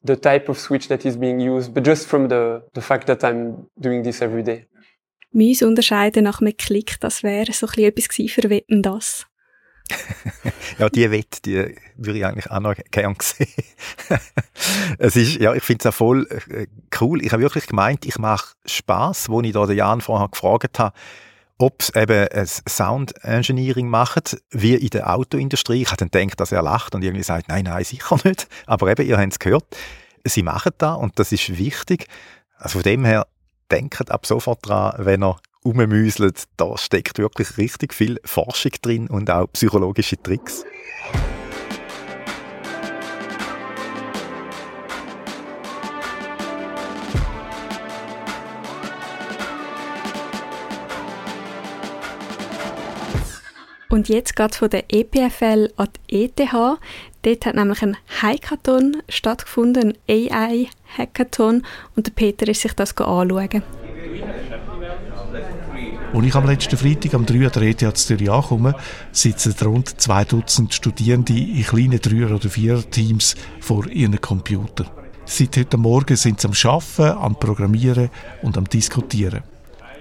the 0.02 0.16
type 0.16 0.48
of 0.48 0.58
switch 0.58 0.88
that 0.88 1.04
is 1.04 1.16
being 1.16 1.40
used, 1.40 1.74
but 1.74 1.84
just 1.84 2.06
from 2.06 2.28
the, 2.28 2.62
the 2.74 2.80
fact 2.80 3.06
that 3.06 3.22
I'm 3.24 3.66
doing 3.78 4.02
this 4.02 4.22
every 4.22 4.42
day. 4.42 4.66
Mäuse 5.32 5.66
unterscheiden 5.66 6.24
nach 6.24 6.40
einem 6.40 6.56
Klick, 6.56 6.98
das 7.00 7.22
wäre 7.22 7.52
so 7.52 7.66
ein 7.66 7.92
bisschen 7.92 8.24
etwas 8.26 8.34
für 8.34 8.50
Wetten, 8.50 8.82
das. 8.82 9.26
Ja, 10.78 10.88
die 10.88 11.10
Wette, 11.10 11.42
die 11.44 11.76
würde 11.96 12.18
ich 12.18 12.24
eigentlich 12.24 12.50
auch 12.50 12.60
noch 12.60 12.74
gerne 12.90 13.14
sehen. 13.20 13.48
es 14.98 15.14
ist, 15.14 15.36
ja, 15.36 15.52
ich 15.54 15.62
finde 15.62 15.80
es 15.80 15.86
auch 15.86 15.94
voll 15.94 16.26
äh, 16.48 16.66
cool. 17.00 17.22
Ich 17.22 17.32
habe 17.32 17.42
wirklich 17.42 17.66
gemeint, 17.66 18.06
ich 18.06 18.18
mache 18.18 18.54
Spaß, 18.64 19.28
wo 19.28 19.42
ich 19.42 19.52
da 19.52 19.66
den 19.66 19.76
Jan 19.76 20.00
vorher 20.00 20.28
gefragt 20.28 20.78
habe, 20.78 20.96
ob 21.60 21.82
es 21.82 21.94
eben 21.94 22.26
ein 22.28 22.46
Sound 22.46 23.22
Engineering 23.22 23.86
macht, 23.86 24.38
wie 24.50 24.74
in 24.74 24.88
der 24.88 25.14
Autoindustrie. 25.14 25.82
Ich 25.82 25.90
habe 25.90 26.06
dann 26.06 26.10
gedacht, 26.10 26.40
dass 26.40 26.52
er 26.52 26.62
lacht 26.62 26.94
und 26.94 27.04
irgendwie 27.04 27.22
sagt, 27.22 27.48
nein, 27.48 27.64
nein, 27.64 27.84
sicher 27.84 28.16
nicht. 28.24 28.48
Aber 28.66 28.90
eben, 28.90 29.06
ihr 29.06 29.18
habt 29.18 29.32
es 29.32 29.38
gehört, 29.38 29.64
sie 30.24 30.42
machen 30.42 30.72
da 30.78 30.94
und 30.94 31.18
das 31.18 31.32
ist 31.32 31.58
wichtig. 31.58 32.06
Also 32.56 32.78
von 32.78 32.82
dem 32.82 33.04
her, 33.04 33.26
denkt 33.70 34.10
ab 34.10 34.24
sofort 34.24 34.66
dran, 34.66 34.94
wenn 34.98 35.22
er 35.22 35.36
rummüselt, 35.62 36.44
da 36.56 36.78
steckt 36.78 37.18
wirklich 37.18 37.58
richtig 37.58 37.92
viel 37.92 38.18
Forschung 38.24 38.72
drin 38.80 39.08
und 39.08 39.30
auch 39.30 39.46
psychologische 39.52 40.20
Tricks. 40.20 40.64
Und 53.90 54.08
jetzt 54.08 54.36
geht 54.36 54.54
von 54.54 54.70
der 54.70 54.84
EPFL 54.88 55.68
an 55.76 55.88
die 56.08 56.24
ETH. 56.24 56.38
Dort 57.22 57.46
hat 57.46 57.54
nämlich 57.56 57.82
ein 57.82 57.96
Hackathon 58.22 59.02
stattgefunden, 59.08 59.94
ein 60.08 60.30
AI-Hackathon. 60.30 61.66
Und 61.96 62.06
der 62.06 62.12
Peter 62.12 62.46
ist 62.46 62.62
sich 62.62 62.72
das 62.72 62.96
anschauen. 62.96 63.62
Als 66.12 66.24
ich 66.26 66.34
am 66.34 66.46
letzten 66.46 66.76
Freitag 66.76 67.14
am 67.14 67.26
3 67.26 67.46
an 67.46 67.52
der 67.52 67.62
ETH 67.62 67.96
Zürich 67.96 68.30
ankomme, 68.30 68.76
sitzen 69.10 69.54
rund 69.64 70.00
zwei 70.00 70.24
Dutzend 70.24 70.72
Studierende 70.72 71.32
in 71.32 71.62
kleinen 71.64 72.00
Dreier- 72.00 72.34
oder 72.34 72.48
Vierer-Teams 72.48 73.34
vor 73.60 73.88
ihren 73.88 74.20
Computern. 74.20 74.88
Seit 75.24 75.56
heute 75.56 75.76
Morgen 75.76 76.16
sind 76.16 76.40
sie 76.40 76.48
am 76.48 76.54
Arbeiten, 76.64 77.18
am 77.18 77.36
Programmieren 77.36 78.10
und 78.42 78.56
am 78.56 78.64
Diskutieren. 78.64 79.42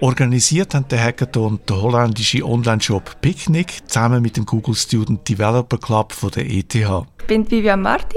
Organisiert 0.02 0.74
hat 0.74 0.90
der 0.90 1.04
Hackathon 1.04 1.60
der 1.68 1.82
holländische 1.82 2.42
Online-Shop 2.42 3.20
Picnic 3.20 3.86
zusammen 3.86 4.22
mit 4.22 4.34
dem 4.38 4.46
Google 4.46 4.74
Student 4.74 5.28
Developer 5.28 5.76
Club 5.76 6.14
von 6.14 6.30
der 6.30 6.46
ETH. 6.46 6.74
Ich 6.74 7.26
bin 7.26 7.50
Vivian 7.50 7.82
Marti 7.82 8.16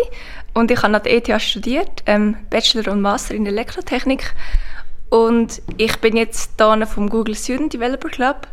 und 0.53 0.71
ich 0.71 0.81
habe 0.81 0.95
an 0.95 1.03
der 1.03 1.13
ETH 1.13 1.41
studiert, 1.41 2.01
ähm, 2.05 2.37
Bachelor 2.49 2.89
und 2.93 3.01
Master 3.01 3.35
in 3.35 3.45
Elektrotechnik. 3.45 4.33
Und 5.09 5.61
ich 5.75 5.97
bin 5.97 6.15
jetzt 6.15 6.53
hier 6.57 6.87
vom 6.87 7.09
Google 7.09 7.35
Student 7.35 7.73
Developer 7.73 8.07
Club. 8.07 8.47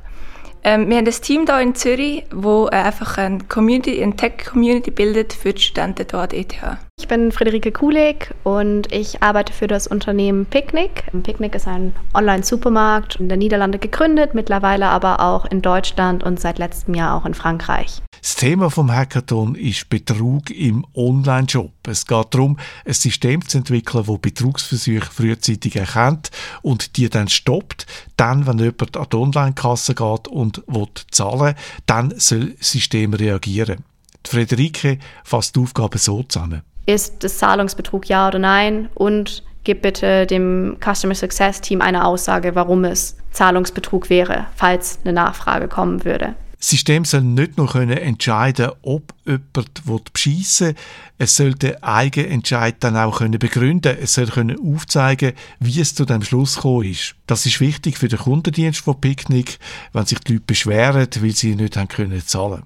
Ähm, 0.62 0.90
wir 0.90 0.98
haben 0.98 1.06
ein 1.06 1.12
Team 1.12 1.46
hier 1.46 1.60
in 1.60 1.74
Zürich, 1.74 2.24
wo 2.30 2.66
äh, 2.66 2.76
einfach 2.76 3.16
eine 3.16 3.38
Community, 3.48 4.02
eine 4.02 4.14
Tech-Community 4.14 4.90
bildet 4.90 5.32
für 5.32 5.54
die 5.54 5.62
Studenten 5.62 6.06
hier 6.10 6.20
an 6.20 6.30
ETH. 6.32 6.54
Ich 6.98 7.08
bin 7.08 7.32
Friederike 7.32 7.72
Kulig 7.72 8.34
und 8.44 8.92
ich 8.92 9.22
arbeite 9.22 9.54
für 9.54 9.66
das 9.66 9.86
Unternehmen 9.86 10.44
Picnic. 10.44 11.04
Picnic 11.22 11.54
ist 11.54 11.66
ein 11.66 11.94
Online-Supermarkt 12.12 13.16
in 13.16 13.30
den 13.30 13.38
Niederlanden 13.38 13.80
gegründet, 13.80 14.34
mittlerweile 14.34 14.88
aber 14.88 15.20
auch 15.20 15.46
in 15.46 15.62
Deutschland 15.62 16.22
und 16.22 16.38
seit 16.38 16.58
letztem 16.58 16.94
Jahr 16.94 17.16
auch 17.16 17.24
in 17.24 17.34
Frankreich. 17.34 18.02
Das 18.22 18.36
Thema 18.36 18.70
vom 18.70 18.92
Hackathon 18.92 19.54
ist 19.54 19.88
Betrug 19.88 20.50
im 20.50 20.84
Online-Shop. 20.94 21.72
Es 21.88 22.06
geht 22.06 22.34
darum, 22.34 22.58
ein 22.84 22.92
System 22.92 23.46
zu 23.46 23.58
entwickeln, 23.58 24.04
das 24.06 24.18
Betrugsversuche 24.18 25.10
frühzeitig 25.10 25.76
erkennt 25.76 26.30
und 26.60 26.96
die 26.96 27.08
dann 27.08 27.28
stoppt. 27.28 27.86
Dann, 28.16 28.46
wenn 28.46 28.58
jemand 28.58 28.96
an 28.96 29.06
die 29.10 29.16
Online-Kasse 29.16 29.94
geht 29.94 30.28
und 30.28 30.62
will 30.66 30.88
zahlen 31.10 31.54
dann 31.86 32.12
soll 32.18 32.54
das 32.58 32.70
System 32.70 33.14
reagieren. 33.14 33.84
Die 34.26 34.30
Friederike 34.30 34.98
fasst 35.24 35.56
die 35.56 35.60
Aufgabe 35.60 35.98
so 35.98 36.22
zusammen. 36.22 36.62
ist 36.84 37.24
das 37.24 37.38
Zahlungsbetrug 37.38 38.06
ja 38.08 38.28
oder 38.28 38.38
nein 38.38 38.90
und 38.94 39.44
gib 39.64 39.82
bitte 39.82 40.26
dem 40.26 40.76
Customer 40.80 41.14
Success 41.14 41.60
Team 41.60 41.80
eine 41.80 42.04
Aussage, 42.04 42.54
warum 42.54 42.84
es 42.84 43.16
Zahlungsbetrug 43.32 44.10
wäre, 44.10 44.46
falls 44.56 44.98
eine 45.04 45.12
Nachfrage 45.12 45.68
kommen 45.68 46.04
würde. 46.04 46.34
Das 46.60 46.68
System 46.68 47.06
soll 47.06 47.22
nicht 47.22 47.56
nur 47.56 47.68
können 47.68 47.96
entscheiden 47.96 48.70
ob 48.82 49.14
jemand 49.24 50.12
beschissen 50.12 50.68
will, 50.68 50.74
es 51.16 51.34
soll 51.36 51.54
den 51.54 51.82
eigenen 51.82 52.30
Entscheid 52.30 52.76
dann 52.80 52.96
auch 52.96 53.18
können 53.18 53.38
begründen 53.38 53.96
Es 53.98 54.14
soll 54.14 54.26
können 54.26 54.58
aufzeigen 54.60 55.32
wie 55.58 55.80
es 55.80 55.94
zu 55.94 56.04
dem 56.04 56.22
Schluss 56.22 56.56
gekommen 56.56 56.90
ist. 56.90 57.14
Das 57.26 57.46
ist 57.46 57.60
wichtig 57.60 57.96
für 57.96 58.08
den 58.08 58.18
Kundendienst 58.18 58.80
von 58.80 59.00
Picnic, 59.00 59.58
wenn 59.94 60.04
sich 60.04 60.18
die 60.20 60.34
Leute 60.34 60.44
beschweren, 60.46 61.08
weil 61.20 61.30
sie 61.32 61.56
nicht 61.56 61.78
haben 61.78 61.88
können 61.88 62.24
zahlen 62.26 62.62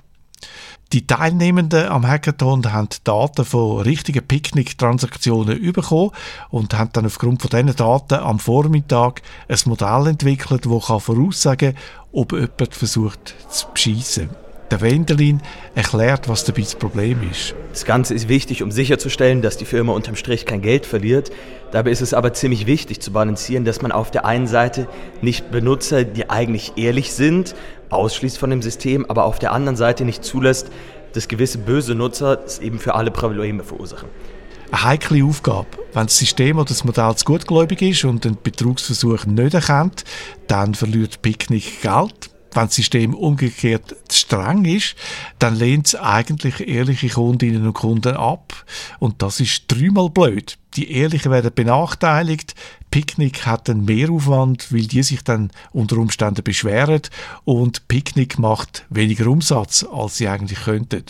die 0.92 1.06
Teilnehmenden 1.06 1.88
am 1.88 2.06
Hackathon 2.06 2.72
haben 2.72 2.88
Daten 3.02 3.44
von 3.44 3.80
richtigen 3.80 4.24
Picknick-Transaktionen 4.24 5.72
bekommen 5.72 6.12
und 6.50 6.74
haben 6.78 6.90
dann 6.92 7.06
aufgrund 7.06 7.42
von 7.42 7.50
diesen 7.50 7.74
Daten 7.74 8.14
am 8.14 8.38
Vormittag 8.38 9.22
ein 9.48 9.58
Modell 9.66 10.06
entwickelt, 10.06 10.66
das 10.66 11.02
voraussagen 11.02 11.74
kann, 11.74 11.82
ob 12.12 12.32
jemand 12.32 12.74
versucht 12.74 13.34
zu 13.48 13.66
beschissen. 13.72 14.30
Der 14.70 14.80
Wendelin 14.80 15.42
erklärt, 15.74 16.28
was 16.28 16.44
dabei 16.44 16.62
das 16.62 16.74
Problem 16.74 17.18
ist. 17.30 17.54
Das 17.70 17.84
Ganze 17.84 18.14
ist 18.14 18.28
wichtig, 18.28 18.62
um 18.62 18.70
sicherzustellen, 18.70 19.42
dass 19.42 19.56
die 19.58 19.66
Firma 19.66 19.92
unterm 19.92 20.16
Strich 20.16 20.46
kein 20.46 20.62
Geld 20.62 20.86
verliert. 20.86 21.30
Dabei 21.70 21.90
ist 21.90 22.00
es 22.00 22.14
aber 22.14 22.32
ziemlich 22.32 22.66
wichtig 22.66 23.00
zu 23.00 23.12
balancieren, 23.12 23.64
dass 23.64 23.82
man 23.82 23.92
auf 23.92 24.10
der 24.10 24.24
einen 24.24 24.46
Seite 24.46 24.88
nicht 25.20 25.50
Benutzer, 25.50 26.04
die 26.04 26.30
eigentlich 26.30 26.72
ehrlich 26.76 27.12
sind, 27.12 27.54
ausschließt 27.90 28.38
von 28.38 28.50
dem 28.50 28.62
System, 28.62 29.04
aber 29.08 29.24
auf 29.24 29.38
der 29.38 29.52
anderen 29.52 29.76
Seite 29.76 30.04
nicht 30.04 30.24
zulässt, 30.24 30.70
dass 31.12 31.28
gewisse 31.28 31.58
böse 31.58 31.94
Nutzer 31.94 32.42
es 32.44 32.58
eben 32.58 32.78
für 32.78 32.94
alle 32.94 33.10
Probleme 33.10 33.62
verursachen. 33.62 34.08
Eine 34.70 34.82
heikle 34.82 35.24
Aufgabe. 35.24 35.66
Wenn 35.92 36.06
das 36.06 36.18
System 36.18 36.58
oder 36.58 36.68
das 36.68 36.84
Modell 36.84 37.14
zu 37.14 37.24
gutgläubig 37.26 37.82
ist 37.82 38.04
und 38.04 38.24
den 38.24 38.36
Betrugsversuch 38.42 39.26
nicht 39.26 39.54
erkennt, 39.54 40.04
dann 40.48 40.74
verliert 40.74 41.22
Picknick 41.22 41.82
Geld 41.82 42.33
wenn 42.54 42.66
das 42.66 42.74
System 42.74 43.14
umgekehrt 43.14 43.96
zu 44.08 44.18
streng 44.18 44.64
ist, 44.64 44.96
dann 45.38 45.56
lehnt 45.56 45.88
es 45.88 45.94
eigentlich 45.94 46.66
ehrliche 46.66 47.08
Kundinnen 47.08 47.66
und 47.66 47.74
Kunden 47.74 48.16
ab. 48.16 48.64
Und 48.98 49.22
das 49.22 49.40
ist 49.40 49.64
dreimal 49.68 50.10
blöd. 50.10 50.58
Die 50.76 50.90
Ehrlichen 50.90 51.30
werden 51.30 51.52
benachteiligt. 51.54 52.54
Picknick 52.90 53.46
hat 53.46 53.68
einen 53.68 53.84
Mehraufwand, 53.84 54.72
weil 54.72 54.86
die 54.86 55.02
sich 55.02 55.22
dann 55.22 55.50
unter 55.72 55.98
Umständen 55.98 56.44
beschweren. 56.44 57.02
Und 57.44 57.88
Picknick 57.88 58.38
macht 58.38 58.84
weniger 58.90 59.26
Umsatz, 59.26 59.84
als 59.84 60.16
sie 60.16 60.28
eigentlich 60.28 60.60
könnten. 60.60 61.04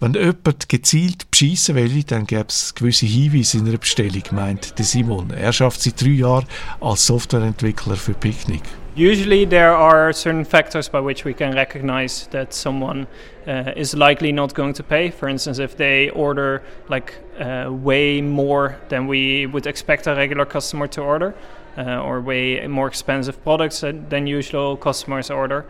Wenn 0.00 0.14
jemand 0.14 0.68
gezielt 0.68 1.28
beschissen 1.30 1.74
will, 1.74 2.04
dann 2.04 2.26
gäbe 2.26 2.46
es 2.48 2.72
gewisse 2.74 3.06
Hinweise 3.06 3.58
in 3.58 3.66
einer 3.66 3.78
Bestellung, 3.78 4.22
meint 4.30 4.72
Simon. 4.78 5.30
Er 5.30 5.52
schafft 5.52 5.82
seit 5.82 6.00
drei 6.00 6.10
Jahren 6.10 6.46
als 6.80 7.06
Softwareentwickler 7.06 7.96
für 7.96 8.14
Picknick. 8.14 8.62
Usually, 8.98 9.44
there 9.44 9.76
are 9.76 10.12
certain 10.12 10.44
factors 10.44 10.88
by 10.88 10.98
which 10.98 11.24
we 11.24 11.32
can 11.32 11.54
recognize 11.54 12.26
that 12.32 12.52
someone 12.52 13.06
uh, 13.46 13.72
is 13.76 13.94
likely 13.94 14.32
not 14.32 14.54
going 14.54 14.72
to 14.72 14.82
pay. 14.82 15.10
For 15.10 15.28
instance, 15.28 15.60
if 15.60 15.76
they 15.76 16.10
order 16.10 16.64
like 16.88 17.14
uh, 17.38 17.68
way 17.70 18.20
more 18.20 18.76
than 18.88 19.06
we 19.06 19.46
would 19.46 19.68
expect 19.68 20.08
a 20.08 20.16
regular 20.16 20.44
customer 20.44 20.88
to 20.88 21.00
order, 21.00 21.36
uh, 21.76 22.02
or 22.02 22.20
way 22.20 22.66
more 22.66 22.88
expensive 22.88 23.40
products 23.44 23.82
than 23.82 24.26
usual 24.26 24.76
customers 24.76 25.30
order, 25.30 25.64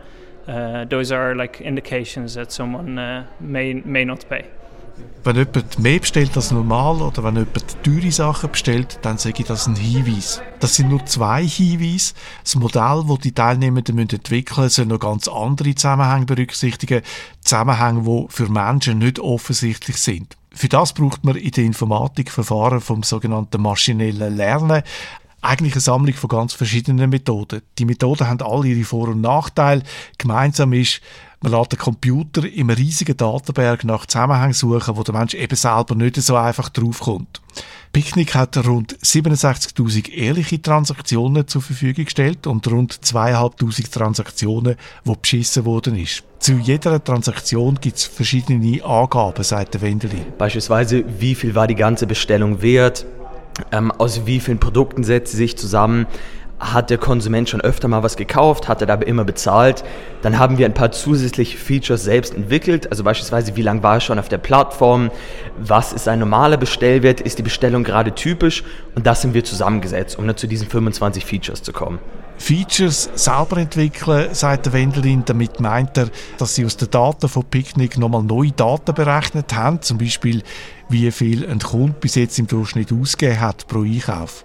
uh, 0.47 0.87
those 0.87 1.13
are 1.13 1.35
like 1.35 1.61
indications 1.61 2.33
that 2.33 2.51
someone 2.51 2.99
uh, 2.99 3.27
may 3.41 3.75
may 3.75 4.07
not 4.07 4.27
pay. 4.31 4.47
Wenn 5.25 5.37
jemand 5.37 5.79
mehr 5.79 5.99
bestellt 5.99 6.37
als 6.37 6.51
normal 6.53 7.03
oder 7.03 7.23
wenn 7.25 7.37
jemand 7.37 7.85
teure 7.85 8.13
Sachen 8.13 8.51
bestellt, 8.51 8.99
dann 9.03 9.19
sage 9.19 9.41
ich 9.41 9.47
das 9.47 9.67
ein 9.67 9.77
Hinweis. 9.77 10.41
Das 10.61 10.77
sind 10.77 10.89
nur 10.89 11.05
zwei 11.07 11.47
Hinweise. 11.47 12.15
Das 12.45 12.55
Modell, 12.55 13.05
das 13.07 13.19
die 13.19 13.33
Teilnehmenden 13.33 13.99
entwickeln 13.99 14.63
müssen, 14.63 14.75
soll 14.75 14.87
noch 14.87 15.01
ganz 15.01 15.29
andere 15.29 15.75
Zusammenhänge 15.75 16.27
berücksichtigen. 16.27 17.03
Zusammenhänge, 17.41 18.03
die 18.03 18.27
für 18.29 18.49
Menschen 18.49 18.99
nicht 18.99 19.19
offensichtlich 19.19 19.99
sind. 19.99 20.37
Für 20.55 20.69
das 20.69 20.93
braucht 20.93 21.25
man 21.25 21.37
in 21.37 21.51
der 21.51 21.65
Informatik 21.65 22.31
Verfahren 22.31 22.81
vom 22.81 23.03
sogenannten 23.03 23.61
maschinellen 23.61 24.37
Lernen, 24.37 24.83
eigentlich 25.41 25.75
eine 25.75 25.81
Sammlung 25.81 26.15
von 26.15 26.29
ganz 26.29 26.53
verschiedenen 26.53 27.11
Methoden. 27.11 27.63
Die 27.79 27.85
Methoden 27.85 28.27
haben 28.27 28.43
alle 28.43 28.69
ihre 28.69 28.85
Vor- 28.85 29.09
und 29.09 29.21
Nachteile. 29.21 29.83
Gemeinsam 30.17 30.73
ist, 30.73 31.01
man 31.41 31.53
lässt 31.53 31.73
den 31.73 31.79
Computer 31.79 32.45
im 32.45 32.71
riesigen 32.71 33.17
Datenberg 33.17 33.85
nach 33.85 34.07
Zusammenhängen 34.07 34.55
suchen, 34.55 34.97
wo 34.97 35.03
der 35.03 35.15
Mensch 35.15 35.35
eben 35.35 35.55
selber 35.55 35.95
nicht 35.95 36.17
so 36.17 36.37
einfach 36.37 36.69
draufkommt. 36.69 37.41
Picnic 37.93 38.35
hat 38.35 38.57
rund 38.67 38.99
67.000 38.99 40.11
ehrliche 40.11 40.61
Transaktionen 40.61 41.47
zur 41.47 41.63
Verfügung 41.63 42.05
gestellt 42.05 42.47
und 42.47 42.67
rund 42.71 42.93
2'500 42.93 43.91
Transaktionen, 43.91 44.77
wo 45.05 45.15
beschissen 45.15 45.65
worden 45.65 45.97
ist. 45.97 46.25
Zu 46.39 46.59
jeder 46.59 47.03
Transaktion 47.03 47.79
gibt 47.81 47.97
es 47.97 48.05
verschiedene 48.05 48.85
Angaben, 48.85 49.43
sagt 49.43 49.75
der 49.75 49.81
Wendelin. 49.81 50.27
Beispielsweise, 50.37 51.05
wie 51.19 51.35
viel 51.35 51.55
war 51.55 51.67
die 51.67 51.75
ganze 51.75 52.07
Bestellung 52.07 52.63
wert? 52.63 53.07
Ähm, 53.73 53.91
aus 53.91 54.27
wie 54.27 54.39
vielen 54.39 54.61
Produkten 54.61 55.03
setzt 55.03 55.33
sie 55.33 55.39
sich 55.39 55.57
zusammen? 55.57 56.07
Hat 56.61 56.91
der 56.91 56.99
Konsument 56.99 57.49
schon 57.49 57.61
öfter 57.61 57.89
mal 57.89 58.03
was 58.03 58.17
gekauft, 58.17 58.69
hat 58.69 58.81
er 58.81 58.87
dabei 58.87 59.07
immer 59.07 59.25
bezahlt. 59.25 59.85
Dann 60.23 60.39
haben 60.39 60.59
wir 60.59 60.67
ein 60.67 60.75
paar 60.75 60.91
zusätzliche 60.91 61.57
Features 61.57 62.05
selbst 62.05 62.35
entwickelt, 62.35 62.91
also 62.91 63.05
beispielsweise, 63.05 63.57
wie 63.57 63.63
lange 63.63 63.83
war 63.83 63.95
er 63.95 64.01
schon 64.01 64.19
auf 64.19 64.29
der 64.29 64.39
Plattform, 64.39 65.11
was 65.59 65.93
ist 65.93 66.09
ein 66.09 66.19
normaler 66.19 66.57
Bestellwert, 66.57 67.21
ist 67.21 67.39
die 67.39 67.43
Bestellung 67.43 67.85
gerade 67.85 68.15
typisch 68.15 68.65
und 68.95 69.07
das 69.07 69.23
sind 69.23 69.35
wir 69.35 69.45
zusammengesetzt, 69.45 70.19
um 70.19 70.27
dann 70.27 70.37
zu 70.37 70.47
diesen 70.47 70.69
25 70.69 71.25
Features 71.25 71.63
zu 71.63 71.73
kommen. 71.73 71.99
Features 72.39 73.11
selber 73.15 73.59
entwickeln, 73.59 74.33
sagt 74.33 74.67
der 74.67 74.73
Wendelin. 74.73 75.25
Damit 75.25 75.61
meint 75.61 75.99
er, 75.99 76.09
dass 76.39 76.55
sie 76.55 76.65
aus 76.65 76.77
den 76.77 76.91
Daten 76.91 77.29
von 77.29 77.45
Picnic 77.45 77.99
nochmal 77.99 78.23
neue 78.23 78.53
Daten 78.53 78.95
berechnet 78.95 79.55
haben, 79.55 79.83
zum 79.83 79.99
Beispiel 79.99 80.43
wie 80.89 81.11
viel 81.11 81.49
ein 81.49 81.59
Kunde 81.59 81.97
bis 82.01 82.15
jetzt 82.15 82.39
im 82.39 82.47
Durchschnitt 82.47 82.93
ausgegeben 82.93 83.41
hat 83.41 83.67
pro 83.67 83.83
Einkauf. 83.83 84.45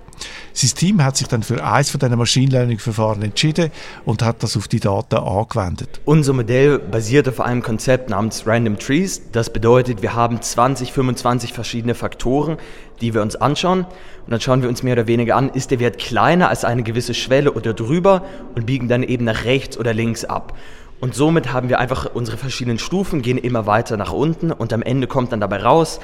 Sein 0.54 0.72
Team 0.76 1.04
hat 1.04 1.18
sich 1.18 1.28
dann 1.28 1.44
für 1.44 1.64
eines 1.64 1.90
von 1.90 2.00
diesen 2.00 2.18
Machine 2.18 2.52
Learning 2.52 2.80
Verfahren 2.80 3.22
entschieden 3.22 3.72
und 4.06 4.22
hat 4.22 4.44
das 4.44 4.56
auf 4.56 4.68
die 4.68 4.80
Daten 4.80 5.16
angewendet. 5.16 6.00
Unser 6.06 6.34
Modell 6.34 6.80
basiert 6.80 7.28
auf 7.28 7.42
einem 7.42 7.62
Konzept 7.62 8.10
namens 8.10 8.46
Random 8.46 8.78
Trees. 8.78 9.22
Das 9.32 9.52
bedeutet, 9.52 10.02
wir 10.02 10.16
haben 10.16 10.42
20, 10.42 10.94
25 10.94 11.54
verschiedene 11.54 11.96
Faktoren, 11.96 12.58
die 13.02 13.14
wir 13.14 13.22
uns 13.22 13.36
anschauen. 13.36 13.86
Und 14.26 14.32
dann 14.32 14.40
schauen 14.40 14.62
wir 14.62 14.70
uns 14.70 14.84
mehr 14.84 14.94
oder 14.94 15.08
weniger 15.08 15.36
an, 15.36 15.50
ist 15.50 15.72
der 15.72 15.80
Wert 15.80 15.98
kleiner 15.98 16.50
als 16.50 16.66
eine 16.66 16.84
gewisse 16.84 17.14
Schwelle 17.14 17.52
oder 17.52 17.74
drüber 17.74 18.24
und 18.56 18.66
biegen 18.66 18.88
dann 18.88 19.04
eben 19.04 19.26
nach 19.26 19.46
rechts 19.46 19.78
oder 19.78 19.94
links 19.94 20.24
ab. 20.24 20.58
Und 21.04 21.16
somit 21.16 21.52
haben 21.52 21.68
wir 21.68 21.80
einfach 21.80 22.06
unsere 22.14 22.38
verschiedenen 22.38 22.80
Stufen, 22.80 23.22
gehen 23.22 23.38
immer 23.38 23.66
weiter 23.66 23.98
nach 23.98 24.14
unten 24.14 24.54
und 24.54 24.72
am 24.72 24.82
Ende 24.82 25.06
kommt 25.06 25.34
dann 25.34 25.42
dabei 25.42 25.62
raus, 25.62 26.00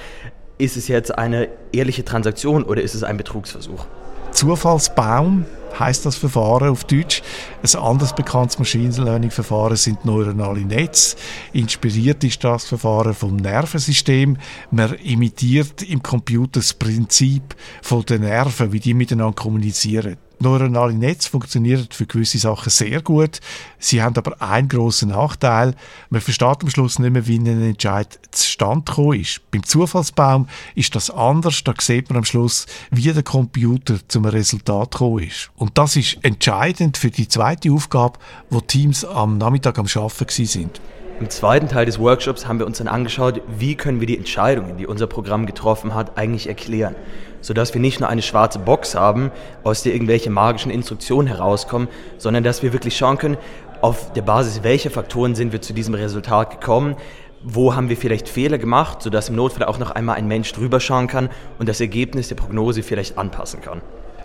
ist 0.59 0.77
es 0.77 0.87
jetzt 0.87 1.17
eine 1.17 1.47
ehrliche 1.71 2.05
Transaktion 2.05 2.63
oder 2.63 2.83
ist 2.83 2.93
es 2.93 3.03
ein 3.03 3.17
Betrugsversuch? 3.17 3.85
Zufallsbaum 4.31 5.45
heißt 5.79 6.05
das 6.05 6.17
Verfahren 6.17 6.69
auf 6.69 6.83
Deutsch. 6.83 7.23
Ein 7.63 7.79
anderes 7.79 8.13
bekanntes 8.13 8.59
Machine 8.59 8.93
Learning 8.97 9.31
Verfahren 9.31 9.77
sind 9.77 10.03
neuronale 10.05 10.59
Netze. 10.59 11.15
Inspiriert 11.53 12.23
ist 12.23 12.43
das 12.43 12.65
Verfahren 12.65 13.13
vom 13.13 13.37
Nervensystem. 13.37 14.37
Man 14.69 14.93
imitiert 14.95 15.81
im 15.83 16.03
Computer 16.03 16.59
das 16.59 16.73
Prinzip 16.73 17.55
von 17.81 18.03
den 18.05 18.21
Nerven, 18.21 18.71
wie 18.71 18.79
die 18.79 18.93
miteinander 18.93 19.33
kommunizieren 19.33 20.17
neuronale 20.39 20.93
Netze 20.93 21.29
funktionieren 21.29 21.87
für 21.91 22.05
gewisse 22.05 22.37
Sachen 22.37 22.69
sehr 22.69 23.01
gut. 23.01 23.39
Sie 23.77 24.01
haben 24.01 24.15
aber 24.15 24.41
einen 24.41 24.67
grossen 24.67 25.09
Nachteil. 25.09 25.75
Man 26.09 26.21
versteht 26.21 26.61
am 26.61 26.69
Schluss 26.69 26.99
nicht 26.99 27.11
mehr, 27.11 27.27
wie 27.27 27.39
ein 27.39 27.45
Entscheid 27.45 28.19
zustande 28.31 28.85
gekommen 28.85 29.19
ist. 29.19 29.41
Beim 29.51 29.63
Zufallsbaum 29.63 30.47
ist 30.75 30.95
das 30.95 31.09
anders. 31.09 31.63
Da 31.63 31.73
sieht 31.79 32.09
man 32.09 32.17
am 32.17 32.25
Schluss, 32.25 32.65
wie 32.91 33.11
der 33.11 33.23
Computer 33.23 33.97
zum 34.07 34.25
Resultat 34.25 34.91
gekommen 34.91 35.23
ist. 35.23 35.51
Und 35.55 35.77
das 35.77 35.95
ist 35.95 36.17
entscheidend 36.23 36.97
für 36.97 37.11
die 37.11 37.27
zweite 37.27 37.71
Aufgabe, 37.71 38.19
wo 38.49 38.61
Teams 38.61 39.05
am 39.05 39.37
Nachmittag 39.37 39.77
am 39.77 39.87
Arbeiten 39.93 40.45
sind. 40.45 40.81
Im 41.19 41.29
zweiten 41.29 41.67
Teil 41.67 41.85
des 41.85 41.99
Workshops 41.99 42.47
haben 42.47 42.59
wir 42.59 42.65
uns 42.65 42.77
dann 42.77 42.87
angeschaut, 42.87 43.41
wie 43.47 43.75
können 43.75 43.99
wir 43.99 44.07
die 44.07 44.17
Entscheidungen, 44.17 44.77
die 44.77 44.87
unser 44.87 45.07
Programm 45.07 45.45
getroffen 45.45 45.93
hat, 45.93 46.17
eigentlich 46.17 46.47
erklären 46.47 46.95
sodass 47.41 47.73
wir 47.73 47.81
nicht 47.81 47.99
nur 47.99 48.09
eine 48.09 48.21
schwarze 48.21 48.59
Box 48.59 48.95
haben, 48.95 49.31
aus 49.63 49.83
der 49.83 49.93
irgendwelche 49.93 50.29
magischen 50.29 50.71
Instruktionen 50.71 51.27
herauskommen, 51.27 51.87
sondern 52.17 52.43
dass 52.43 52.63
wir 52.63 52.73
wirklich 52.73 52.97
schauen 52.97 53.17
können, 53.17 53.37
auf 53.81 54.11
der 54.13 54.21
Basis 54.21 54.63
welcher 54.63 54.91
Faktoren 54.91 55.35
sind 55.35 55.53
wir 55.53 55.61
zu 55.61 55.73
diesem 55.73 55.93
Resultat 55.93 56.51
gekommen, 56.59 56.95
wo 57.41 57.73
haben 57.75 57.87
wir 57.87 57.95
vielleicht 57.95 58.27
Fehler 58.27 58.57
gemacht, 58.57 59.01
sodass 59.01 59.29
im 59.29 59.35
Notfall 59.35 59.65
auch 59.67 59.79
noch 59.79 59.91
einmal 59.91 60.17
ein 60.17 60.27
Mensch 60.27 60.51
drüber 60.51 60.81
schauen 60.81 61.07
kann 61.07 61.29
und 61.57 61.69
das 61.69 61.79
Ergebnis 61.79 62.27
der 62.27 62.35
Prognose 62.35 62.83
vielleicht 62.83 63.17
anpassen 63.17 63.61
kann. 63.61 63.81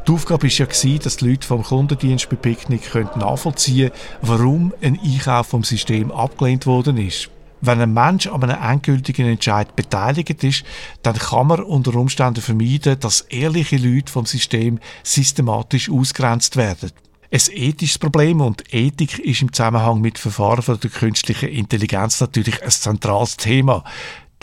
Die 0.06 0.12
Aufgabe 0.12 0.42
war 0.42 0.50
ja, 0.50 0.98
dass 0.98 1.16
die 1.16 1.30
Leute 1.30 1.46
vom 1.46 1.62
Kundendienst 1.62 2.28
bei 2.28 2.36
Picknick 2.36 2.94
nachvollziehen 3.16 3.88
können, 3.88 4.18
warum 4.20 4.74
ein 4.82 5.00
Einkauf 5.02 5.46
vom 5.46 5.64
System 5.64 6.12
abgelehnt 6.12 6.66
worden 6.66 6.98
ist. 6.98 7.30
Wenn 7.62 7.80
ein 7.80 7.94
Mensch 7.94 8.26
an 8.26 8.44
einem 8.44 8.62
endgültigen 8.62 9.26
Entscheid 9.26 9.74
beteiligt 9.74 10.44
ist, 10.44 10.64
dann 11.02 11.14
kann 11.14 11.46
man 11.46 11.62
unter 11.62 11.94
Umständen 11.94 12.42
vermeiden, 12.42 13.00
dass 13.00 13.22
ehrliche 13.22 13.78
Leute 13.78 14.12
vom 14.12 14.26
System 14.26 14.78
systematisch 15.02 15.90
ausgrenzt 15.90 16.56
werden. 16.56 16.92
Ein 17.32 17.40
ethisches 17.52 17.98
Problem 17.98 18.42
und 18.42 18.74
Ethik 18.74 19.18
ist 19.18 19.40
im 19.40 19.54
Zusammenhang 19.54 20.02
mit 20.02 20.18
Verfahren 20.18 20.62
von 20.62 20.78
der 20.78 20.90
künstlichen 20.90 21.48
Intelligenz 21.48 22.20
natürlich 22.20 22.62
ein 22.62 22.70
zentrales 22.70 23.38
Thema. 23.38 23.82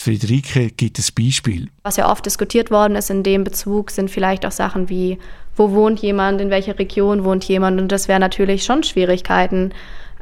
Friederike 0.02 0.72
gibt 0.72 0.98
ein 0.98 1.06
Beispiel. 1.16 1.70
Was 1.84 1.98
ja 1.98 2.12
oft 2.12 2.26
diskutiert 2.26 2.72
worden 2.72 2.96
ist 2.96 3.10
in 3.10 3.24
dem 3.24 3.44
Bezug, 3.44 3.92
sind 3.92 4.10
vielleicht 4.10 4.46
auch 4.46 4.52
Sachen 4.52 4.90
wie, 4.90 5.20
wo 5.56 5.72
wohnt 5.72 6.00
jemand, 6.00 6.42
in 6.42 6.50
welcher 6.50 6.78
Region 6.80 7.24
wohnt 7.24 7.44
jemand. 7.46 7.80
Und 7.80 7.92
das 7.92 8.08
wäre 8.08 8.20
natürlich 8.20 8.64
schon 8.64 8.84
Schwierigkeiten, 8.84 9.74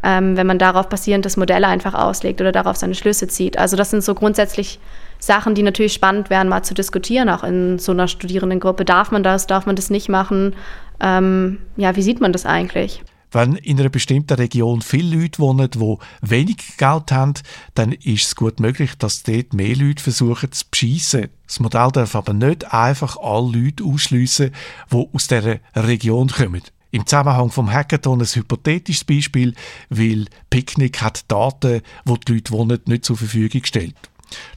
ähm, 0.03 0.37
wenn 0.37 0.47
man 0.47 0.59
darauf 0.59 0.89
basierend 0.89 1.25
das 1.25 1.37
Modell 1.37 1.65
einfach 1.65 1.93
auslegt 1.93 2.41
oder 2.41 2.51
darauf 2.51 2.77
seine 2.77 2.95
Schlüsse 2.95 3.27
zieht. 3.27 3.57
Also 3.57 3.75
das 3.75 3.91
sind 3.91 4.03
so 4.03 4.15
grundsätzlich 4.15 4.79
Sachen, 5.19 5.55
die 5.55 5.63
natürlich 5.63 5.93
spannend 5.93 6.29
wären, 6.29 6.47
mal 6.47 6.63
zu 6.63 6.73
diskutieren, 6.73 7.29
auch 7.29 7.43
in 7.43 7.77
so 7.77 7.91
einer 7.91 8.07
Studierendengruppe. 8.07 8.85
Darf 8.85 9.11
man 9.11 9.23
das, 9.23 9.47
darf 9.47 9.65
man 9.65 9.75
das 9.75 9.89
nicht 9.89 10.07
machen? 10.07 10.55
Ähm, 11.01 11.59
ja, 11.75 11.95
wie 11.95 12.01
sieht 12.01 12.21
man 12.21 12.31
das 12.31 12.45
eigentlich? 12.45 13.03
Wenn 13.31 13.55
in 13.55 13.79
einer 13.79 13.89
bestimmten 13.89 14.33
Region 14.33 14.81
viele 14.81 15.17
Leute 15.17 15.39
wohnen, 15.39 15.69
die 15.69 15.97
wenig 16.21 16.77
Geld 16.77 17.11
haben, 17.11 17.33
dann 17.75 17.91
ist 17.91 18.27
es 18.27 18.35
gut 18.35 18.59
möglich, 18.59 18.95
dass 18.97 19.23
dort 19.23 19.53
mehr 19.53 19.75
Leute 19.75 20.01
versuchen 20.01 20.51
zu 20.51 20.65
beschissen. 20.69 21.29
Das 21.45 21.59
Modell 21.59 21.89
darf 21.91 22.15
aber 22.15 22.33
nicht 22.33 22.73
einfach 22.73 23.17
alle 23.17 23.51
Leute 23.51 23.83
ausschliessen, 23.83 24.51
die 24.91 25.07
aus 25.13 25.27
dieser 25.27 25.59
Region 25.75 26.29
kommen. 26.29 26.63
Im 26.91 27.05
Zusammenhang 27.05 27.51
vom 27.51 27.71
Hackathon 27.71 28.19
ein 28.19 28.25
hypothetisches 28.25 29.03
Beispiel, 29.03 29.53
weil 29.89 30.25
Picknick 30.49 31.01
hat 31.01 31.25
Daten, 31.27 31.81
die 32.05 32.19
die 32.19 32.33
Leute 32.33 32.51
wohnen, 32.51 32.79
nicht 32.85 33.05
zur 33.05 33.17
Verfügung 33.17 33.63
stellt. 33.63 33.95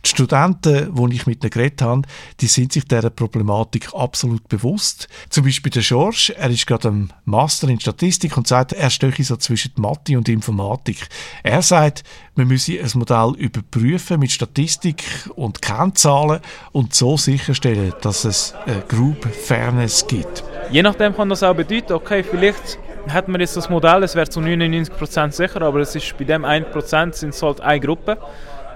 Die 0.05 0.09
Studenten, 0.09 0.95
die 0.95 1.15
ich 1.15 1.27
mit 1.27 1.43
ihnen 1.43 1.51
geredet 1.51 1.83
habe, 1.83 2.03
die 2.41 2.47
sind 2.47 2.73
sich 2.73 2.85
dieser 2.85 3.11
Problematik 3.11 3.95
absolut 3.95 4.49
bewusst. 4.49 5.09
Zum 5.31 5.45
Beispiel 5.45 5.71
der 5.71 5.83
George, 5.83 6.35
er 6.37 6.51
ist 6.51 6.67
gerade 6.67 6.89
am 6.89 7.11
Master 7.25 7.69
in 7.69 7.81
Statistik 7.81 8.37
und 8.37 8.47
sagt, 8.47 8.73
er 8.73 8.91
stehe 8.91 9.13
so 9.23 9.37
zwischen 9.37 9.73
Mathe 9.77 10.17
und 10.17 10.29
Informatik. 10.29 11.09
Er 11.43 11.63
sagt, 11.63 12.05
man 12.35 12.49
müsse 12.49 12.81
ein 12.81 12.91
Modell 12.95 13.35
überprüfen 13.39 14.19
mit 14.19 14.33
Statistik 14.33 15.05
und 15.35 15.63
Kennzahlen 15.63 16.41
und 16.73 16.95
so 16.95 17.17
sicherstellen, 17.17 17.93
dass 18.01 18.25
es 18.25 18.55
eine 18.67 18.83
Group 18.83 19.25
Fairness 19.27 20.07
gibt. 20.07 20.45
Je 20.71 20.83
nachdem 20.83 21.15
kann 21.15 21.29
das 21.29 21.43
auch 21.43 21.55
bedeuten, 21.55 21.93
okay, 21.93 22.23
vielleicht 22.23 22.79
hat 23.09 23.29
man 23.29 23.41
jetzt 23.41 23.57
das 23.57 23.69
Modell, 23.69 24.03
es 24.03 24.15
wäre 24.15 24.29
zu 24.29 24.41
99% 24.41 25.33
sicher, 25.33 25.63
aber 25.63 25.81
es 25.81 25.95
ist 25.95 26.17
bei 26.17 26.25
dem 26.25 26.45
1% 26.45 27.13
sind 27.13 27.31
es 27.31 27.43
halt 27.43 27.61
eine 27.61 27.81
Gruppe. 27.81 28.19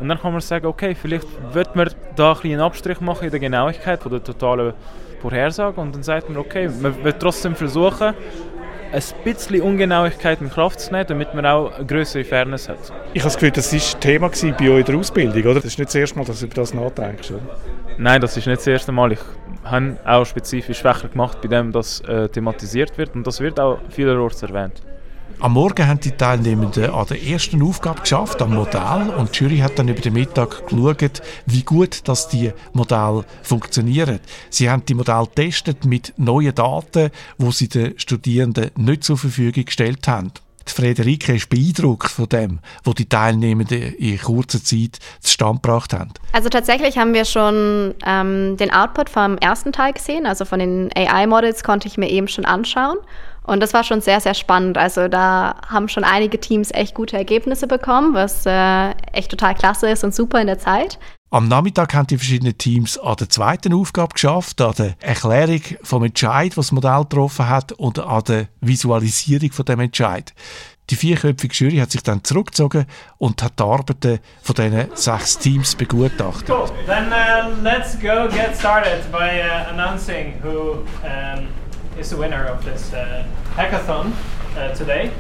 Und 0.00 0.08
dann 0.08 0.18
kann 0.18 0.32
man 0.32 0.40
sagen, 0.40 0.66
okay, 0.66 0.94
vielleicht 0.94 1.26
wird 1.52 1.74
man 1.74 1.90
da 2.14 2.32
ein 2.32 2.52
einen 2.52 2.60
Abstrich 2.60 3.00
machen 3.00 3.24
in 3.24 3.30
der 3.30 3.40
Genauigkeit 3.40 4.02
von 4.02 4.12
der 4.12 4.22
totalen 4.22 4.74
Vorhersage 5.20 5.80
und 5.80 5.94
dann 5.94 6.02
sagt 6.02 6.28
man, 6.28 6.38
okay, 6.38 6.68
man 6.80 7.02
wird 7.02 7.20
trotzdem 7.20 7.54
versuchen, 7.54 8.14
ein 8.92 9.02
bisschen 9.24 9.60
Ungenauigkeit 9.62 10.40
in 10.40 10.50
Kraft 10.50 10.80
zu 10.80 10.92
nehmen, 10.92 11.06
damit 11.06 11.34
man 11.34 11.44
auch 11.44 11.72
eine 11.74 11.84
größere 11.84 12.24
Fairness 12.24 12.68
hat. 12.68 12.78
Ich 13.12 13.22
habe 13.22 13.28
das 13.28 13.34
Gefühl, 13.34 13.50
das 13.50 13.72
war 13.72 14.00
Thema 14.00 14.28
bei 14.28 14.70
euch 14.70 14.80
in 14.80 14.84
der 14.84 14.96
Ausbildung, 14.96 15.42
oder? 15.42 15.54
Das 15.54 15.64
ist 15.64 15.78
nicht 15.78 15.88
das 15.88 15.94
erste 15.94 16.18
Mal, 16.18 16.24
dass 16.24 16.40
du 16.40 16.46
über 16.46 16.54
das 16.54 16.72
nachdenkst, 16.72 17.30
oder? 17.30 17.40
Nein, 17.98 18.20
das 18.20 18.36
ist 18.36 18.46
nicht 18.46 18.58
das 18.58 18.66
erste 18.66 18.92
Mal. 18.92 19.12
Ich 19.12 19.20
habe 19.64 19.96
auch 20.04 20.24
spezifisch 20.24 20.82
Fächer 20.82 21.08
gemacht, 21.08 21.40
bei 21.42 21.48
dem 21.48 21.72
das 21.72 22.00
äh, 22.02 22.28
thematisiert 22.28 22.96
wird 22.98 23.14
und 23.14 23.26
das 23.26 23.40
wird 23.40 23.58
auch 23.58 23.78
vielerorts 23.90 24.42
erwähnt. 24.42 24.80
Am 25.38 25.52
Morgen 25.52 25.86
haben 25.86 26.00
die 26.00 26.12
Teilnehmenden 26.12 26.90
an 26.90 27.06
der 27.08 27.22
ersten 27.22 27.62
Aufgabe 27.62 28.00
geschafft, 28.00 28.40
am 28.40 28.54
Modell. 28.54 29.10
Und 29.18 29.38
die 29.38 29.44
Jury 29.44 29.58
hat 29.58 29.78
dann 29.78 29.88
über 29.88 30.00
den 30.00 30.14
Mittag 30.14 30.66
geschaut, 30.66 31.20
wie 31.44 31.62
gut 31.62 32.08
dass 32.08 32.28
die 32.28 32.52
Modelle 32.72 33.24
funktionieren. 33.42 34.20
Sie 34.48 34.70
haben 34.70 34.86
die 34.86 34.94
Modelle 34.94 35.26
getestet 35.26 35.84
mit 35.84 36.14
neuen 36.16 36.54
Daten, 36.54 37.10
die 37.36 37.52
sie 37.52 37.68
den 37.68 37.98
Studierenden 37.98 38.70
nicht 38.76 39.04
zur 39.04 39.18
Verfügung 39.18 39.66
gestellt 39.66 40.08
haben. 40.08 40.32
Die 40.66 40.72
Frederike 40.72 41.34
ist 41.34 41.50
beeindruckt 41.50 42.10
von 42.10 42.28
dem, 42.28 42.58
was 42.82 42.94
die 42.94 43.08
Teilnehmenden 43.08 43.94
in 43.94 44.18
kurzer 44.18 44.64
Zeit 44.64 44.98
zustande 45.20 45.60
gebracht 45.60 45.92
haben. 45.92 46.12
Also 46.32 46.48
tatsächlich 46.48 46.98
haben 46.98 47.14
wir 47.14 47.24
schon 47.24 47.94
ähm, 48.04 48.56
den 48.56 48.72
Output 48.72 49.10
vom 49.10 49.38
ersten 49.38 49.72
Teil 49.72 49.92
gesehen, 49.92 50.26
also 50.26 50.44
von 50.44 50.58
den 50.58 50.90
AI-Models 50.96 51.62
konnte 51.62 51.86
ich 51.86 51.98
mir 51.98 52.08
eben 52.08 52.26
schon 52.26 52.46
anschauen. 52.46 52.96
Und 53.46 53.60
das 53.60 53.72
war 53.72 53.84
schon 53.84 54.00
sehr, 54.00 54.20
sehr 54.20 54.34
spannend. 54.34 54.76
Also 54.76 55.08
da 55.08 55.54
haben 55.68 55.88
schon 55.88 56.04
einige 56.04 56.40
Teams 56.40 56.70
echt 56.72 56.94
gute 56.94 57.16
Ergebnisse 57.16 57.66
bekommen, 57.66 58.12
was 58.14 58.44
äh, 58.44 58.90
echt 59.12 59.30
total 59.30 59.54
klasse 59.54 59.88
ist 59.88 60.04
und 60.04 60.14
super 60.14 60.40
in 60.40 60.48
der 60.48 60.58
Zeit. 60.58 60.98
Am 61.30 61.48
Nachmittag 61.48 61.92
haben 61.94 62.06
die 62.06 62.18
verschiedenen 62.18 62.56
Teams 62.56 62.98
an 62.98 63.16
der 63.16 63.28
zweiten 63.28 63.74
Aufgabe 63.74 64.14
geschafft, 64.14 64.60
an 64.60 64.74
der 64.78 64.94
Erklärung 65.00 65.60
vom 65.82 66.04
Entscheid, 66.04 66.56
was 66.56 66.66
das 66.66 66.72
Modell 66.72 67.00
getroffen 67.00 67.48
hat, 67.48 67.72
und 67.72 67.98
an 67.98 68.22
der 68.24 68.46
Visualisierung 68.60 69.50
von 69.50 69.64
dem 69.64 69.80
Entscheid. 69.80 70.32
Die 70.88 70.94
vierköpfige 70.94 71.52
Jury 71.52 71.78
hat 71.78 71.90
sich 71.90 72.04
dann 72.04 72.22
zurückgezogen 72.22 72.86
und 73.18 73.42
hat 73.42 73.58
die 73.58 73.64
Arbeiten 73.64 74.20
von 74.40 74.54
diesen 74.54 74.86
sechs 74.94 75.36
Teams 75.36 75.74
begutachtet. 75.74 76.48
Cool. 76.48 76.70
Then 76.86 77.08
uh, 77.12 77.60
let's 77.60 77.98
go 77.98 78.28
get 78.28 78.56
started 78.56 79.10
by 79.10 79.40
uh, 79.42 79.72
announcing 79.72 80.34
who 80.40 80.84
um 81.02 81.48
is 81.98 82.10
the 82.10 82.16
winner 82.16 82.44
of 82.46 82.64
this 82.64 82.92
uh, 82.92 83.24
hackathon 83.56 84.12
uh, 84.56 84.74
today. 84.76 85.10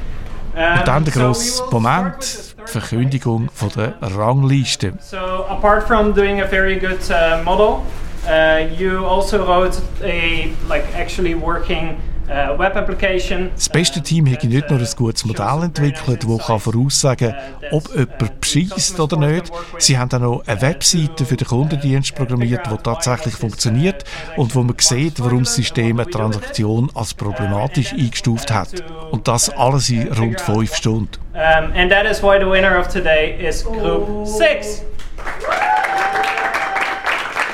Und 0.54 0.88
dann 0.88 1.04
der 1.04 1.12
grosse 1.12 1.62
Moment, 1.70 2.54
die 2.58 2.70
Verkündigung 2.70 3.50
von 3.52 3.68
der 3.76 3.94
Rangliste. 4.00 4.94
So 5.00 5.18
apart 5.18 5.86
from 5.86 6.14
doing 6.14 6.40
a 6.40 6.46
very 6.46 6.78
good 6.78 7.00
uh, 7.10 7.42
model, 7.44 7.82
uh, 8.26 8.66
you 8.74 9.04
also 9.04 9.44
wrote 9.44 9.78
a 10.02 10.50
like 10.66 10.84
actually 10.94 11.34
working 11.34 11.98
das 12.28 13.68
beste 13.68 14.02
Team 14.02 14.30
hat 14.30 14.42
nicht 14.42 14.70
nur 14.70 14.80
ein 14.80 14.88
gutes 14.96 15.24
Modell 15.24 15.62
entwickelt, 15.62 16.24
das 16.24 16.62
voraussagen 16.62 17.32
kann, 17.32 17.70
ob 17.70 17.88
jemand 17.94 18.40
bescheißt 18.40 18.98
oder 18.98 19.16
nicht. 19.16 19.52
Sie 19.78 19.96
haben 19.96 20.10
auch 20.12 20.18
noch 20.18 20.42
eine 20.46 20.60
Webseite 20.62 21.24
für 21.24 21.36
den 21.36 21.46
Kundendienst 21.46 22.14
programmiert, 22.14 22.66
die 22.66 22.76
tatsächlich 22.82 23.34
funktioniert 23.34 24.04
und 24.36 24.54
wo 24.54 24.62
man 24.62 24.74
sieht, 24.78 25.22
warum 25.22 25.44
das 25.44 25.54
System 25.54 26.00
eine 26.00 26.10
Transaktion 26.10 26.90
als 26.94 27.14
problematisch 27.14 27.92
eingestuft 27.92 28.52
hat. 28.52 28.82
Und 29.12 29.28
das 29.28 29.50
alles 29.50 29.88
in 29.90 30.12
rund 30.12 30.40
fünf 30.40 30.74
Stunden. 30.74 31.08
Um, 31.34 31.72
and 31.74 31.90
that 31.90 32.06
is 32.06 32.22
why 32.22 32.38
the 32.38 32.46
winner 32.46 32.78
of 32.78 32.88
today 32.88 33.36
is 33.38 33.62
Group 33.62 34.26
6. 34.26 34.82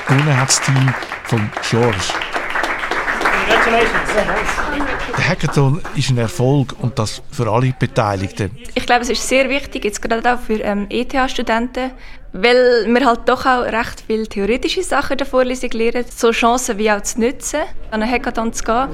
Gewonnen 0.06 0.40
hat 0.40 0.48
das 0.48 0.60
Team 0.60 0.94
von 1.24 1.50
George. 1.68 2.31
Der 5.18 5.28
Hackathon 5.28 5.80
ist 5.94 6.10
ein 6.10 6.18
Erfolg 6.18 6.74
und 6.80 6.98
das 6.98 7.22
für 7.30 7.50
alle 7.50 7.74
Beteiligten. 7.78 8.50
Ich 8.74 8.86
glaube, 8.86 9.02
es 9.02 9.10
ist 9.10 9.28
sehr 9.28 9.48
wichtig, 9.48 9.84
jetzt 9.84 10.00
gerade 10.00 10.34
auch 10.34 10.38
für 10.38 10.60
ähm, 10.60 10.86
ETH-Studenten, 10.88 11.90
weil 12.32 12.86
wir 12.86 13.06
halt 13.06 13.20
doch 13.26 13.44
auch 13.44 13.62
recht 13.64 14.04
viele 14.06 14.26
theoretische 14.26 14.82
Sachen 14.82 15.12
in 15.12 15.18
der 15.18 15.26
Vorlesung 15.26 15.70
lernen, 15.70 16.04
so 16.08 16.30
Chancen 16.30 16.78
wie 16.78 16.90
auch 16.90 17.02
zu 17.02 17.20
nutzen, 17.20 17.60
an 17.90 18.02
einen 18.02 18.10
Hackathon 18.10 18.52
zu 18.52 18.64
gehen. 18.64 18.88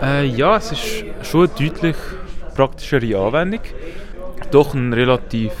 Äh, 0.00 0.26
ja, 0.26 0.56
es 0.56 0.72
ist 0.72 1.04
schon 1.22 1.48
eine 1.48 1.68
deutlich 1.70 1.96
praktischere 2.54 3.18
Anwendung. 3.18 3.60
Doch 4.50 4.74
ein 4.74 4.92
relativ 4.92 5.52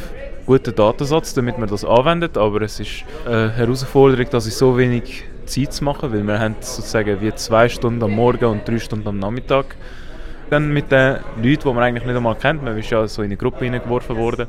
guter 0.46 0.72
Datensatz, 0.72 1.34
damit 1.34 1.58
man 1.58 1.68
das 1.68 1.84
anwendet, 1.84 2.38
aber 2.38 2.62
es 2.62 2.78
ist 2.78 3.04
eine 3.26 3.52
Herausforderung, 3.52 4.26
dass 4.30 4.46
ich 4.46 4.54
so 4.54 4.76
wenig 4.76 5.24
Zeit 5.46 5.72
zu 5.72 5.84
machen, 5.84 6.12
weil 6.12 6.26
wir 6.26 6.38
haben 6.38 6.56
sozusagen 6.60 7.20
wie 7.20 7.34
zwei 7.34 7.68
Stunden 7.68 8.02
am 8.02 8.12
Morgen 8.12 8.46
und 8.46 8.68
drei 8.68 8.78
Stunden 8.78 9.08
am 9.08 9.18
Nachmittag. 9.18 9.76
Dann 10.50 10.72
mit 10.72 10.92
den 10.92 11.16
Leuten, 11.42 11.62
die 11.68 11.72
man 11.74 11.82
eigentlich 11.82 12.04
nicht 12.04 12.16
einmal 12.16 12.34
kennt, 12.34 12.62
man 12.62 12.78
ist 12.78 12.90
ja 12.90 13.06
so 13.08 13.22
in 13.22 13.26
eine 13.26 13.36
Gruppe 13.36 13.64
hineingeworfen 13.64 14.16
worden. 14.16 14.46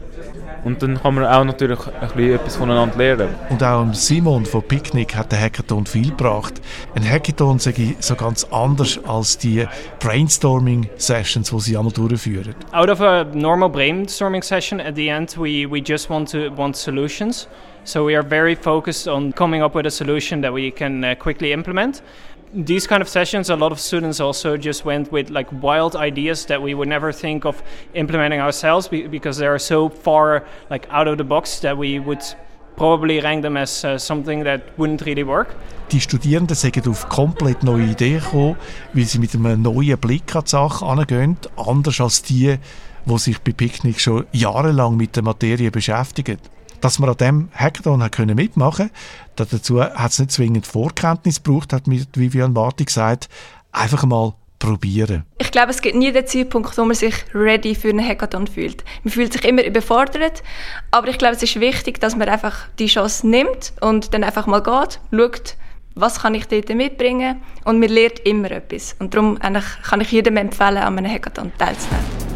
Und 0.66 0.82
dann 0.82 1.02
kann 1.02 1.16
man 1.16 1.26
auch 1.26 1.44
natürlich 1.44 1.80
ein 1.88 2.08
bisschen 2.10 2.34
etwas 2.34 2.56
voneinander 2.58 2.98
lernen. 2.98 3.30
Und 3.50 3.64
auch 3.64 3.94
Simon 3.94 4.46
von 4.46 4.64
Picnic 4.64 5.16
hat 5.16 5.32
der 5.32 5.40
Hackathon 5.40 5.86
viel 5.86 6.10
gebracht. 6.10 6.56
Ein 6.96 7.10
Hackathon 7.10 7.60
sage 7.60 7.82
ich 7.82 7.96
so 8.00 8.16
ganz 8.16 8.44
anders 8.52 9.00
als 9.08 9.38
die 9.38 9.66
Brainstorming-Sessions, 10.00 11.52
die 11.52 11.60
sie 11.60 11.78
einmal 11.78 11.94
durchführen. 11.94 12.56
Out 12.72 12.90
of 12.90 13.00
a 13.02 13.24
normal 13.24 13.70
brainstorming 13.70 14.42
session, 14.42 14.82
at 14.82 14.96
the 14.96 15.08
end 15.08 15.38
we, 15.38 15.70
we 15.70 15.80
just 15.80 16.10
want 16.10 16.30
to 16.32 16.50
want 16.58 16.76
solutions. 16.76 17.48
So 17.86 18.04
we 18.04 18.16
are 18.16 18.24
very 18.24 18.56
focused 18.56 19.08
on 19.08 19.32
coming 19.34 19.62
up 19.62 19.76
with 19.76 19.86
a 19.86 19.92
solution 19.92 20.42
that 20.42 20.52
we 20.52 20.72
can 20.72 21.04
uh, 21.04 21.14
quickly 21.14 21.54
implement. 21.54 22.02
These 22.52 22.88
kind 22.88 23.00
of 23.00 23.08
sessions, 23.08 23.52
a 23.52 23.56
lot 23.56 23.72
of 23.72 23.80
students 23.80 24.20
also 24.20 24.58
just 24.58 24.86
went 24.86 25.12
with 25.12 25.30
like 25.30 25.48
wild 25.62 25.96
ideas 25.96 26.46
that 26.48 26.60
we 26.60 26.74
would 26.74 26.88
never 26.88 27.12
think 27.12 27.46
of 27.46 27.62
implementing 27.94 28.40
ourselves 28.42 28.88
because 28.88 29.38
they 29.38 29.46
are 29.46 29.60
so 29.60 29.90
far 29.90 30.44
like 30.72 30.88
out 30.90 31.08
of 31.08 31.20
the 31.20 31.24
box 31.24 31.60
that 31.60 31.78
we 31.78 32.00
would 32.00 32.24
probably 32.76 33.20
rank 33.20 33.44
them 33.44 33.56
as 33.56 33.86
uh, 33.86 34.00
something 34.00 34.44
that 34.46 34.62
wouldn't 34.78 35.06
really 35.06 35.24
work. 35.24 35.56
Die 35.92 36.02
Studierenden 36.02 36.56
sind 36.56 36.88
auf 36.88 37.08
komplett 37.08 37.62
neue 37.64 37.84
Ideen 37.84 38.20
gekommen, 38.20 38.56
weil 38.94 39.06
sie 39.06 39.20
mit 39.20 39.36
einem 39.36 39.62
neuen 39.62 40.00
Blick 40.00 40.36
an 40.36 40.44
die 40.46 40.50
Sache 40.50 40.84
angehen, 40.84 41.38
anders 41.56 42.02
als 42.02 42.24
die, 42.24 42.58
die 43.06 43.18
sich 43.20 43.40
bei 43.42 43.52
Picknick 43.52 44.00
schon 44.00 44.26
jahrelang 44.32 44.98
mit 44.98 45.16
der 45.16 45.24
Materie 45.24 45.70
beschäftigen. 45.70 46.40
Dass 46.86 47.00
man 47.00 47.10
an 47.10 47.18
diesem 47.18 47.50
Hackathon 47.56 48.04
hat 48.04 48.12
können 48.12 48.36
mitmachen 48.36 48.92
konnte, 49.36 49.56
dazu 49.56 49.82
hat 49.82 50.12
es 50.12 50.20
nicht 50.20 50.32
zwingend 50.32 50.68
Vorkenntnis 50.68 51.42
gebraucht, 51.42 51.74
hat 51.74 51.86
Vivian 51.88 52.54
Marti 52.54 52.86
gesagt, 52.86 53.28
einfach 53.72 54.04
mal 54.06 54.36
probieren. 54.60 55.24
Ich 55.40 55.50
glaube, 55.50 55.72
es 55.72 55.82
gibt 55.82 55.96
nie 55.96 56.12
den 56.12 56.28
Zeitpunkt, 56.28 56.78
wo 56.78 56.86
man 56.86 56.94
sich 56.94 57.16
ready 57.34 57.74
für 57.74 57.90
einen 57.90 58.08
Hackathon 58.08 58.46
fühlt. 58.46 58.84
Man 59.04 59.12
fühlt 59.12 59.34
sich 59.34 59.44
immer 59.46 59.64
überfordert, 59.66 60.44
aber 60.92 61.08
ich 61.08 61.18
glaube, 61.18 61.34
es 61.34 61.42
ist 61.42 61.60
wichtig, 61.60 62.00
dass 62.00 62.16
man 62.16 62.30
einfach 62.30 62.68
die 62.78 62.86
Chance 62.86 63.28
nimmt 63.28 63.74
und 63.82 64.14
dann 64.14 64.24
einfach 64.24 64.46
mal 64.46 64.62
geht, 64.62 65.00
schaut, 65.10 65.58
was 65.96 66.20
kann 66.20 66.36
ich 66.36 66.46
dort 66.46 66.70
mitbringen 66.70 67.42
und 67.64 67.80
man 67.80 67.90
lernt 67.90 68.20
immer 68.20 68.52
etwas. 68.52 68.96
Und 69.00 69.16
darum 69.16 69.40
kann 69.40 70.02
ich 70.02 70.12
jedem 70.12 70.38
empfehlen, 70.38 70.78
an 70.78 71.00
einem 71.00 71.12
Hackathon 71.12 71.52
teilzunehmen. 71.58 72.35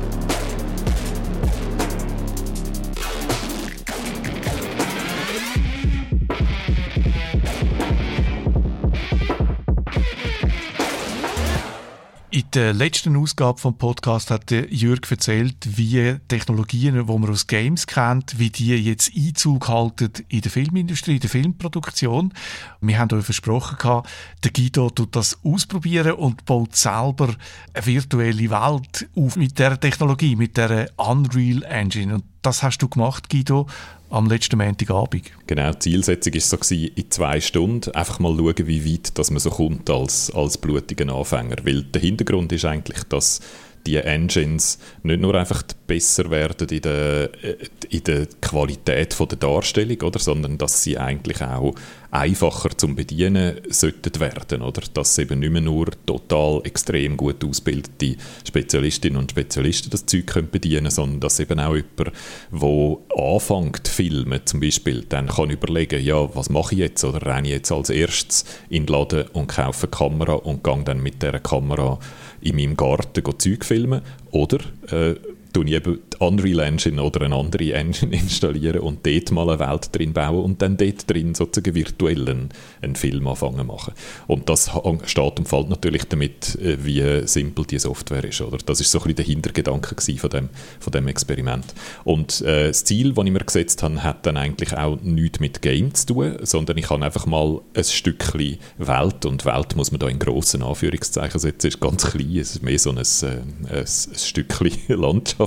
In 12.40 12.46
der 12.54 12.74
letzten 12.74 13.18
Ausgabe 13.18 13.60
vom 13.60 13.78
Podcast 13.78 14.32
hat 14.32 14.50
Jürg 14.50 15.12
erzählt, 15.12 15.58
wie 15.76 16.16
Technologien, 16.30 16.96
die 16.96 17.04
man 17.04 17.30
aus 17.30 17.48
Games 17.48 17.86
kennt, 17.86 18.40
wie 18.40 18.50
die 18.50 18.78
jetzt 18.78 19.12
Einzug 19.14 19.68
halten 19.68 20.14
in 20.30 20.40
der 20.40 20.50
Filmindustrie, 20.50 21.16
in 21.16 21.20
der 21.20 21.30
Filmproduktion. 21.30 22.34
Wir 22.80 22.98
haben 22.98 23.12
euch 23.18 23.26
versprochen, 23.26 24.04
der 24.42 24.52
Guido 24.52 24.90
tut 24.90 25.18
das 25.18 25.38
ausprobieren 25.44 26.14
und 26.14 26.46
baut 26.46 26.78
selber 26.78 27.36
eine 27.74 27.86
virtuelle 27.86 28.50
Welt 28.50 29.10
auf 29.18 29.36
mit 29.36 29.60
der 29.60 29.78
Technologie, 29.78 30.38
mit 30.38 30.56
der 30.56 30.92
Unreal 30.96 31.64
Engine. 31.64 32.16
Und 32.16 32.24
das 32.42 32.64
hast 32.64 32.78
du 32.78 32.88
gemacht, 32.88 33.30
Guido, 33.30 33.68
am 34.10 34.28
letzten 34.28 34.58
Montagabend. 34.58 35.32
Genau, 35.48 35.72
die 35.72 35.80
Zielsetzung 35.80 36.34
war 36.34 36.42
so, 36.42 36.58
gewesen, 36.58 36.92
in 36.96 37.12
zwei 37.12 37.42
Stunden 37.42 37.92
einfach 37.92 38.20
mal 38.20 38.36
schauen, 38.36 38.68
wie 38.68 38.94
weit 38.94 39.18
dass 39.18 39.32
man 39.32 39.40
so 39.40 39.50
kommt 39.50 39.90
als, 39.90 40.32
als 40.32 40.58
blutiger 40.58 41.14
Anfänger. 41.14 41.58
Weil 41.64 41.84
der 41.84 42.02
Hintergrund 42.02 42.52
ist 42.52 42.66
eigentlich, 42.66 43.04
dass 43.06 43.42
die 43.86 43.98
Engines 43.98 44.78
nicht 45.04 45.22
nur 45.22 45.36
einfach 45.36 45.64
besser 45.88 46.30
werden 46.30 46.68
in 46.70 46.82
der, 46.82 47.30
äh, 47.44 47.56
in 47.90 48.04
der 48.04 48.28
Qualität 48.42 49.18
der 49.18 49.38
Darstellung, 49.38 50.02
oder, 50.02 50.20
sondern 50.20 50.58
dass 50.58 50.84
sie 50.84 50.98
eigentlich 50.98 51.42
auch 51.42 51.74
einfacher 52.12 52.70
zum 52.76 52.96
Bedienen 52.96 53.62
sollten 53.70 54.20
werden, 54.20 54.62
oder? 54.62 54.82
Dass 54.94 55.18
eben 55.18 55.40
nicht 55.40 55.52
mehr 55.52 55.62
nur 55.62 55.88
total 56.06 56.62
extrem 56.64 57.18
gut 57.18 57.44
ausgebildete 57.44 58.16
Spezialistinnen 58.48 59.20
und 59.20 59.32
Spezialisten 59.32 59.90
das 59.92 60.06
Zeug 60.06 60.28
können 60.28 60.50
bedienen, 60.50 60.90
sondern 60.90 61.20
dass 61.20 61.40
eben 61.40 61.60
auch 61.60 61.76
jemand, 61.76 62.12
der 62.52 63.24
anfängt 63.24 63.88
zu 63.88 63.94
filmen, 63.94 64.42
zum 64.46 64.60
Beispiel, 64.60 65.06
dann 65.08 65.28
kann 65.28 65.52
überlegen, 65.52 66.04
ja, 66.04 66.34
was 66.36 66.50
mache 66.50 66.74
ich 66.74 66.80
jetzt, 66.80 67.04
oder 67.04 67.26
renne 67.26 67.48
ich 67.48 67.54
jetzt 67.54 67.72
als 67.72 67.90
erstes 67.90 68.46
in 68.70 68.86
den 68.86 68.94
Laden 68.94 69.28
und 69.34 69.48
kaufe 69.48 69.88
eine 69.88 69.92
Kamera 69.92 70.34
und 70.34 70.64
gehe 70.64 70.84
dann 70.84 71.04
mit 71.04 71.22
dieser 71.22 71.40
Kamera 71.40 72.00
in 72.42 72.56
meinem 72.56 72.76
Garten 72.76 73.24
Zeug 73.38 73.64
filmen, 73.64 74.02
oder 74.32 74.60
äh, 74.92 75.16
tue 75.54 75.66
ich 75.66 75.74
eben 75.74 76.00
die 76.14 76.18
Unreal 76.20 76.60
Engine 76.60 77.02
oder 77.02 77.22
eine 77.22 77.36
andere 77.36 77.74
Engine 77.74 78.16
installieren 78.16 78.82
und 78.82 79.06
dort 79.06 79.32
mal 79.32 79.50
eine 79.50 79.60
Welt 79.60 79.96
drin 79.96 80.14
bauen 80.14 80.44
und 80.44 80.62
dann 80.62 80.78
dort 80.78 81.10
drin 81.10 81.34
sozusagen 81.36 81.76
virtuell 81.76 82.30
einen, 82.30 82.96
Film 82.96 83.28
anfangen 83.28 83.68
machen. 83.68 83.94
Und 84.28 84.50
das 84.50 84.72
steht 85.06 85.40
und 85.40 85.48
fällt 85.48 85.70
natürlich 85.70 86.04
damit, 86.06 86.56
äh, 86.56 86.84
wie 86.84 87.28
simpel 87.28 87.66
die 87.66 87.80
Software 87.80 88.24
ist. 88.26 88.42
Oder? 88.42 88.58
Das 88.66 88.82
ist 88.82 88.92
so 88.92 89.00
ein 89.00 89.04
bisschen 89.04 89.16
der 89.16 89.26
Hintergedanke 89.26 89.96
von 90.18 90.30
dem, 90.30 90.50
von 90.80 90.92
dem 90.92 91.08
Experiment. 91.08 91.74
Und 92.04 92.42
äh, 92.42 92.68
das 92.68 92.84
Ziel, 92.84 93.14
das 93.14 93.26
ich 93.26 93.32
mir 93.32 93.40
gesetzt 93.40 93.84
habe, 93.84 94.04
hat 94.04 94.26
dann 94.26 94.38
eigentlich 94.38 94.76
auch 94.76 95.00
nichts 95.02 95.40
mit 95.40 95.62
Game 95.62 95.94
zu 95.94 96.08
tun, 96.08 96.38
sondern 96.42 96.78
ich 96.78 96.90
habe 96.90 97.06
einfach 97.06 97.26
mal 97.26 97.62
ein 97.74 97.84
Stückchen 97.84 98.58
Welt 98.78 99.26
und 99.26 99.46
Welt 99.46 99.76
muss 99.76 99.92
man 99.92 100.00
da 100.00 100.08
in 100.08 100.20
grossen 100.20 100.64
Anführungszeichen 100.64 101.40
setzen, 101.40 101.68
ist 101.68 101.80
ganz 101.80 102.10
klein, 102.10 102.38
es 102.38 102.52
ist 102.52 102.64
mehr 102.64 102.80
so 102.80 102.92
ein, 102.92 102.98
ein, 102.98 103.04
äh, 103.04 103.76
ein, 103.76 103.80
ein 103.80 103.88
Stückchen 103.88 104.72
Landschaft 104.88 105.39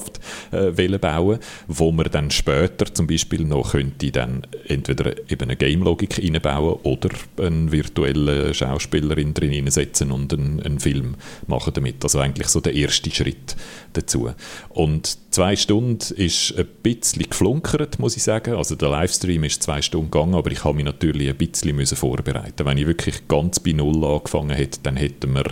äh, 0.52 0.68
äh, 0.68 0.98
bauen 0.98 1.38
wo 1.68 1.92
man 1.92 2.06
dann 2.10 2.30
später 2.30 2.92
zum 2.92 3.06
Beispiel 3.06 3.44
noch 3.44 3.72
könnte 3.72 4.10
dann 4.10 4.42
entweder 4.66 5.16
eben 5.30 5.42
eine 5.42 5.56
Game-Logik 5.56 6.18
reinbauen 6.18 6.78
oder 6.82 7.10
einen 7.38 7.72
virtuellen 7.72 8.52
Schauspielerin 8.52 9.34
drin 9.34 9.50
hineinsetzen 9.50 10.10
und 10.12 10.32
einen, 10.32 10.60
einen 10.62 10.80
Film 10.80 11.14
machen 11.46 11.72
damit. 11.74 12.02
Also 12.02 12.18
eigentlich 12.18 12.48
so 12.48 12.60
der 12.60 12.74
erste 12.74 13.10
Schritt 13.10 13.56
dazu. 13.92 14.30
Und 14.68 15.18
zwei 15.30 15.56
Stunden 15.56 16.14
ist 16.14 16.54
ein 16.56 16.66
bisschen 16.82 17.28
geflunkert, 17.28 17.98
muss 17.98 18.16
ich 18.16 18.22
sagen. 18.22 18.54
Also 18.54 18.74
der 18.74 18.90
Livestream 18.90 19.44
ist 19.44 19.62
zwei 19.62 19.82
Stunden 19.82 20.10
gegangen, 20.10 20.34
aber 20.34 20.50
ich 20.50 20.64
habe 20.64 20.76
mich 20.76 20.84
natürlich 20.84 21.28
ein 21.28 21.36
bisschen 21.36 21.96
vorbereiten. 21.96 22.66
Wenn 22.66 22.78
ich 22.78 22.86
wirklich 22.86 23.28
ganz 23.28 23.60
bei 23.60 23.72
Null 23.72 24.04
angefangen 24.04 24.50
hätte, 24.50 24.80
dann 24.82 24.96
hätten 24.96 25.34
wir 25.34 25.44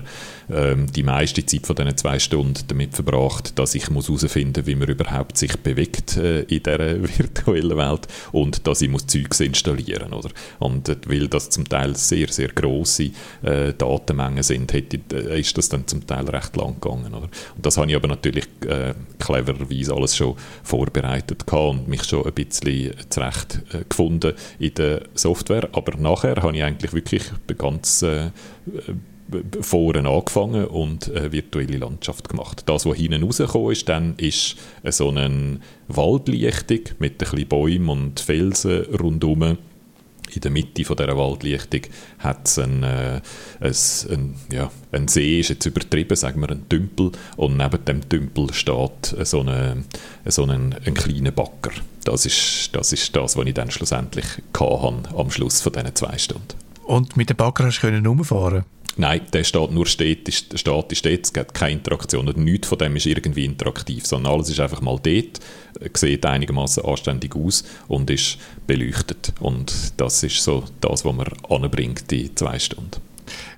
ähm, 0.51 0.87
die 0.93 1.03
meiste 1.03 1.45
Zeit 1.47 1.67
von 1.67 1.77
diesen 1.77 1.97
zwei 1.97 2.19
Stunden 2.19 2.65
damit 2.67 2.95
verbracht, 2.95 3.59
dass 3.59 3.75
ich 3.75 3.89
herausfinden 3.89 4.61
muss, 4.61 4.67
wie 4.67 4.75
man 4.75 4.89
überhaupt 4.89 5.39
sich 5.39 5.57
bewegt 5.59 6.17
äh, 6.17 6.41
in 6.43 6.63
dieser 6.63 7.03
virtuellen 7.19 7.77
Welt 7.77 8.09
und 8.33 8.67
dass 8.67 8.83
ich 8.83 8.89
muss 8.89 9.07
Zeugs 9.07 9.41
installieren 9.41 10.13
oder 10.13 10.31
und 10.59 10.89
äh, 10.89 10.97
weil 11.07 11.29
das 11.29 11.51
zum 11.51 11.69
Teil 11.69 11.97
sehr 11.97 12.29
sehr 12.29 12.49
große 12.49 13.11
äh, 13.43 13.73
Datenmengen 13.77 14.43
sind, 14.43 14.73
hätte, 14.73 15.01
äh, 15.13 15.41
ist 15.41 15.57
das 15.57 15.69
dann 15.69 15.87
zum 15.87 16.07
Teil 16.07 16.29
recht 16.29 16.57
lang 16.57 16.81
gegangen 16.81 17.15
oder 17.15 17.29
und 17.57 17.67
das 17.67 17.77
habe 17.77 17.89
ich 17.89 17.97
aber 17.97 18.09
natürlich 18.09 18.30
äh, 18.37 18.95
clevererweise 19.19 19.95
alles 19.95 20.17
schon 20.17 20.37
vorbereitet 20.63 21.51
und 21.53 21.89
mich 21.89 22.05
schon 22.05 22.27
ein 22.27 22.33
bisschen 22.33 22.93
zurecht 23.09 23.63
äh, 23.73 23.85
gefunden 23.89 24.35
in 24.59 24.75
der 24.75 25.03
Software, 25.15 25.69
aber 25.73 25.97
nachher 25.97 26.37
habe 26.37 26.57
ich 26.57 26.63
eigentlich 26.63 26.93
wirklich 26.93 27.25
ganz 27.59 28.05
vorne 29.61 30.09
angefangen 30.09 30.67
und 30.67 31.11
eine 31.15 31.33
virtuelle 31.33 31.79
Landschaft 31.79 32.29
gemacht. 32.29 32.63
Das, 32.67 32.87
was 32.87 32.97
hinten 32.97 33.23
rausgekommen 33.23 33.73
ist, 33.73 33.89
dann 33.89 34.15
ist 34.17 34.57
so 34.85 35.11
eine 35.11 35.61
Waldlichtung 35.89 36.81
mit 36.99 37.15
ein 37.15 37.19
bisschen 37.19 37.49
Bäumen 37.49 37.89
und 37.89 38.21
Felsen 38.21 38.85
rundherum. 39.01 39.59
In 40.33 40.41
der 40.41 40.51
Mitte 40.51 40.85
von 40.85 40.97
dieser 40.97 41.17
Waldlichtung 41.17 41.83
hat 42.19 42.47
es 42.47 42.59
einen, 42.59 42.83
äh, 42.83 43.21
ein, 43.61 43.75
ein, 44.11 44.35
ja, 44.53 44.71
ein 44.93 45.09
See, 45.09 45.41
ist 45.41 45.51
jetzt 45.51 45.67
übertrieben, 45.67 46.17
sagen 46.17 46.41
wir 46.41 46.51
ein 46.51 46.69
Tümpel, 46.69 47.13
und 47.37 47.57
neben 47.57 47.85
dem 47.85 48.09
Tümpel 48.09 48.53
steht 48.53 49.17
so, 49.25 49.41
eine, 49.41 49.85
so 50.27 50.45
ein, 50.45 50.75
ein 50.85 50.95
kleiner 50.95 51.33
Backer. 51.33 51.73
Das 52.05 52.27
ist, 52.27 52.71
das 52.73 52.93
ist 52.93 53.15
das, 53.15 53.37
was 53.37 53.47
ich 53.47 53.55
dann 53.55 53.71
schlussendlich 53.71 54.27
hatte, 54.59 55.03
am 55.17 55.31
Schluss 55.31 55.61
von 55.61 55.73
diesen 55.73 55.95
zwei 55.95 56.17
Stunden. 56.17 56.70
Und 56.91 57.17
mit 57.17 57.31
dem 57.31 57.37
Bagger 57.37 57.67
hast 57.67 57.81
du 57.81 57.87
rumfahren 58.05 58.65
Nein, 58.97 59.21
der 59.33 59.45
steht 59.45 59.71
nur 59.71 59.87
statisch, 59.87 60.47
statisch 60.57 61.03
dort, 61.03 61.25
es 61.25 61.33
gibt 61.33 61.55
keine 61.55 61.75
Interaktion 61.75 62.27
und 62.27 62.37
nichts 62.37 62.67
von 62.67 62.79
dem 62.79 62.97
ist 62.97 63.07
irgendwie 63.07 63.45
interaktiv, 63.45 64.05
sondern 64.05 64.33
alles 64.33 64.51
ist 64.51 64.59
einfach 64.59 64.81
mal 64.81 64.99
dort, 65.01 65.39
sieht 65.97 66.27
einigermaßen 66.27 66.85
anständig 66.85 67.37
aus 67.37 67.63
und 67.87 68.11
ist 68.11 68.39
beleuchtet 68.67 69.33
und 69.39 69.73
das 69.99 70.25
ist 70.25 70.43
so 70.43 70.65
das, 70.81 71.05
was 71.05 71.15
man 71.15 71.29
anbringt 71.49 72.11
in 72.11 72.35
zwei 72.35 72.59
Stunden. 72.59 73.01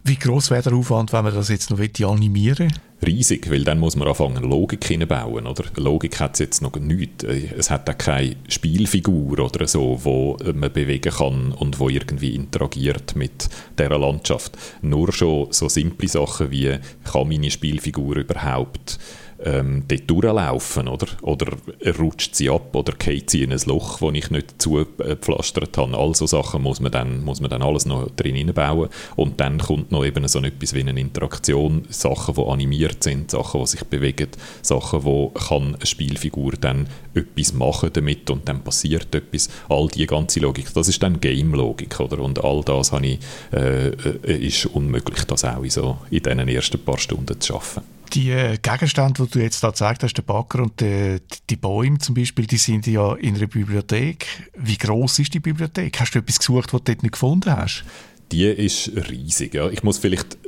Wie 0.04 0.16
groß 0.16 0.50
wäre 0.50 0.64
der 0.64 0.74
Aufwand, 0.74 1.14
wenn 1.14 1.24
man 1.24 1.34
das 1.34 1.48
jetzt 1.48 1.70
noch 1.70 1.78
animieren 1.78 2.68
will? 2.68 2.78
Riesig, 3.06 3.50
weil 3.50 3.64
dann 3.64 3.78
muss 3.78 3.96
man 3.96 4.08
anfangen, 4.08 4.42
Logik 4.42 4.84
hineinbauen. 4.84 5.46
Oder? 5.46 5.64
Logik 5.76 6.20
hat 6.20 6.34
es 6.34 6.40
jetzt 6.40 6.62
noch 6.62 6.76
nichts. 6.76 7.24
Es 7.24 7.70
hat 7.70 7.88
auch 7.88 7.98
keine 7.98 8.36
Spielfigur 8.48 9.38
oder 9.38 9.66
so, 9.66 10.00
wo 10.02 10.36
man 10.54 10.72
bewegen 10.72 11.12
kann 11.12 11.52
und 11.52 11.78
wo 11.78 11.88
irgendwie 11.88 12.34
interagiert 12.34 13.16
mit 13.16 13.48
dieser 13.78 13.98
Landschaft. 13.98 14.56
Nur 14.82 15.12
schon 15.12 15.52
so 15.52 15.68
simple 15.68 16.08
Sachen 16.08 16.50
wie, 16.50 16.78
kann 17.04 17.28
meine 17.28 17.50
Spielfigur 17.50 18.16
überhaupt 18.16 18.98
ähm, 19.44 19.84
dort 19.88 20.10
durchlaufen, 20.10 20.88
oder? 20.88 21.06
Oder 21.22 21.52
rutscht 21.98 22.34
sie 22.34 22.50
ab 22.50 22.74
oder 22.74 22.92
geht 22.92 23.30
sie 23.30 23.42
in 23.42 23.52
ein 23.52 23.60
Loch, 23.66 24.00
das 24.00 24.14
ich 24.14 24.30
nicht 24.30 24.60
zugepflastert 24.60 25.76
habe. 25.78 25.96
All 25.96 26.14
so 26.14 26.26
Sachen 26.26 26.62
muss 26.62 26.80
man 26.80 26.92
dann, 26.92 27.24
muss 27.24 27.40
man 27.40 27.50
dann 27.50 27.62
alles 27.62 27.86
noch 27.86 28.10
drin 28.10 28.52
bauen 28.54 28.88
und 29.16 29.40
dann 29.40 29.58
kommt 29.58 29.92
noch 29.92 30.04
eben 30.04 30.26
so 30.28 30.40
etwas 30.40 30.74
wie 30.74 30.80
eine 30.80 30.98
Interaktion, 30.98 31.84
Sachen, 31.88 32.34
die 32.34 32.44
animiert 32.44 33.02
sind, 33.02 33.30
Sachen, 33.30 33.60
die 33.60 33.66
sich 33.66 33.84
bewegen, 33.84 34.28
Sachen, 34.62 35.04
wo 35.04 35.28
kann 35.28 35.74
eine 35.74 35.86
Spielfigur 35.86 36.52
dann 36.60 36.88
etwas 37.14 37.52
machen 37.52 37.90
damit 37.92 38.30
und 38.30 38.48
dann 38.48 38.62
passiert 38.62 39.14
etwas. 39.14 39.48
All 39.68 39.88
die 39.88 40.06
ganze 40.06 40.40
Logik, 40.40 40.72
das 40.74 40.88
ist 40.88 41.02
dann 41.02 41.20
Game-Logik, 41.20 42.00
oder? 42.00 42.18
Und 42.20 42.42
all 42.42 42.62
das 42.62 42.92
habe 42.92 43.06
ich, 43.06 43.18
äh, 43.52 43.88
äh 43.88 44.46
ist 44.46 44.66
unmöglich, 44.66 45.24
das 45.24 45.44
auch 45.44 45.62
in, 45.62 45.70
so, 45.70 45.98
in 46.10 46.22
diesen 46.22 46.48
ersten 46.48 46.78
paar 46.78 46.98
Stunden 46.98 47.40
zu 47.40 47.52
schaffen 47.52 47.82
die 48.14 48.30
äh, 48.30 48.58
Gegenstände, 48.60 49.24
die 49.24 49.30
du 49.30 49.38
jetzt 49.40 49.62
da 49.62 49.68
gezeigt 49.68 50.02
hast, 50.02 50.14
der 50.14 50.22
Backer 50.22 50.62
und 50.62 50.80
die, 50.80 51.18
die 51.48 51.56
Bäume 51.56 51.98
zum 51.98 52.14
Beispiel, 52.14 52.46
die 52.46 52.56
sind 52.56 52.86
ja 52.86 53.14
in 53.14 53.36
einer 53.36 53.46
Bibliothek. 53.46 54.26
Wie 54.56 54.76
groß 54.76 55.20
ist 55.20 55.34
die 55.34 55.40
Bibliothek? 55.40 55.98
Hast 56.00 56.14
du 56.14 56.18
etwas 56.18 56.38
gesucht, 56.38 56.72
was 56.72 56.82
du 56.82 56.92
dort 56.92 57.02
nicht 57.02 57.12
gefunden 57.12 57.56
hast? 57.56 57.84
Die 58.30 58.44
ist 58.44 58.90
riesig. 59.10 59.54
Ja. 59.54 59.68
Ich 59.68 59.82
muss 59.82 59.98
vielleicht, 59.98 60.38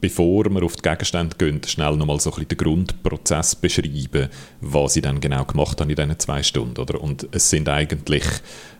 bevor 0.00 0.48
wir 0.48 0.62
auf 0.62 0.76
die 0.76 0.82
Gegenstände 0.82 1.36
gehen, 1.36 1.60
schnell 1.66 1.96
nochmal 1.96 2.20
so 2.20 2.30
ein 2.30 2.34
bisschen 2.34 2.48
den 2.48 2.58
Grundprozess 2.58 3.56
beschreiben, 3.56 4.28
was 4.60 4.96
ich 4.96 5.02
dann 5.02 5.20
genau 5.20 5.44
gemacht 5.44 5.80
habe 5.80 5.90
in 5.90 5.96
diesen 5.96 6.18
zwei 6.18 6.42
Stunden. 6.42 6.80
Oder? 6.80 7.00
Und 7.00 7.28
es 7.32 7.50
sind 7.50 7.68
eigentlich 7.68 8.24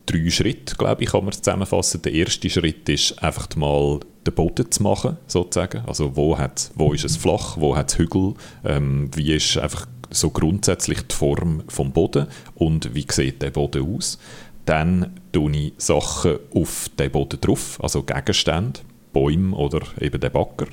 drei 0.07 0.31
Schritte, 0.31 0.77
glaube 0.77 1.03
ich, 1.03 1.11
kann 1.11 1.25
man 1.25 1.33
zusammenfassen. 1.33 2.03
Der 2.03 2.13
erste 2.13 2.51
Schritt 2.51 2.89
ist 2.89 3.23
einfach 3.23 3.49
mal 3.57 4.01
den 4.27 4.35
Boden 4.35 4.71
zu 4.71 4.83
machen, 4.83 5.17
sozusagen. 5.27 5.83
Also 5.87 6.17
wo, 6.17 6.39
hat, 6.39 6.71
wo 6.75 6.93
ist 6.93 7.05
es 7.05 7.17
flach, 7.17 7.57
wo 7.59 7.77
hat 7.77 7.93
es 7.93 7.99
Hügel, 7.99 8.35
ähm, 8.65 9.11
wie 9.15 9.35
ist 9.35 9.59
einfach 9.59 9.87
so 10.11 10.31
grundsätzlich 10.31 11.03
die 11.03 11.15
Form 11.15 11.63
vom 11.69 11.93
Boden 11.93 12.27
und 12.55 12.95
wie 12.95 13.07
sieht 13.11 13.43
der 13.43 13.51
Boden 13.51 13.97
aus. 13.97 14.19
Dann 14.65 15.21
tue 15.33 15.57
ich 15.57 15.73
Sachen 15.79 16.39
auf 16.55 16.89
den 16.99 17.11
Boden 17.11 17.41
drauf, 17.41 17.79
also 17.83 18.03
Gegenstände, 18.03 18.81
Bäume 19.13 19.57
oder 19.57 19.81
eben 20.01 20.21
den 20.21 20.31
Bagger. 20.31 20.69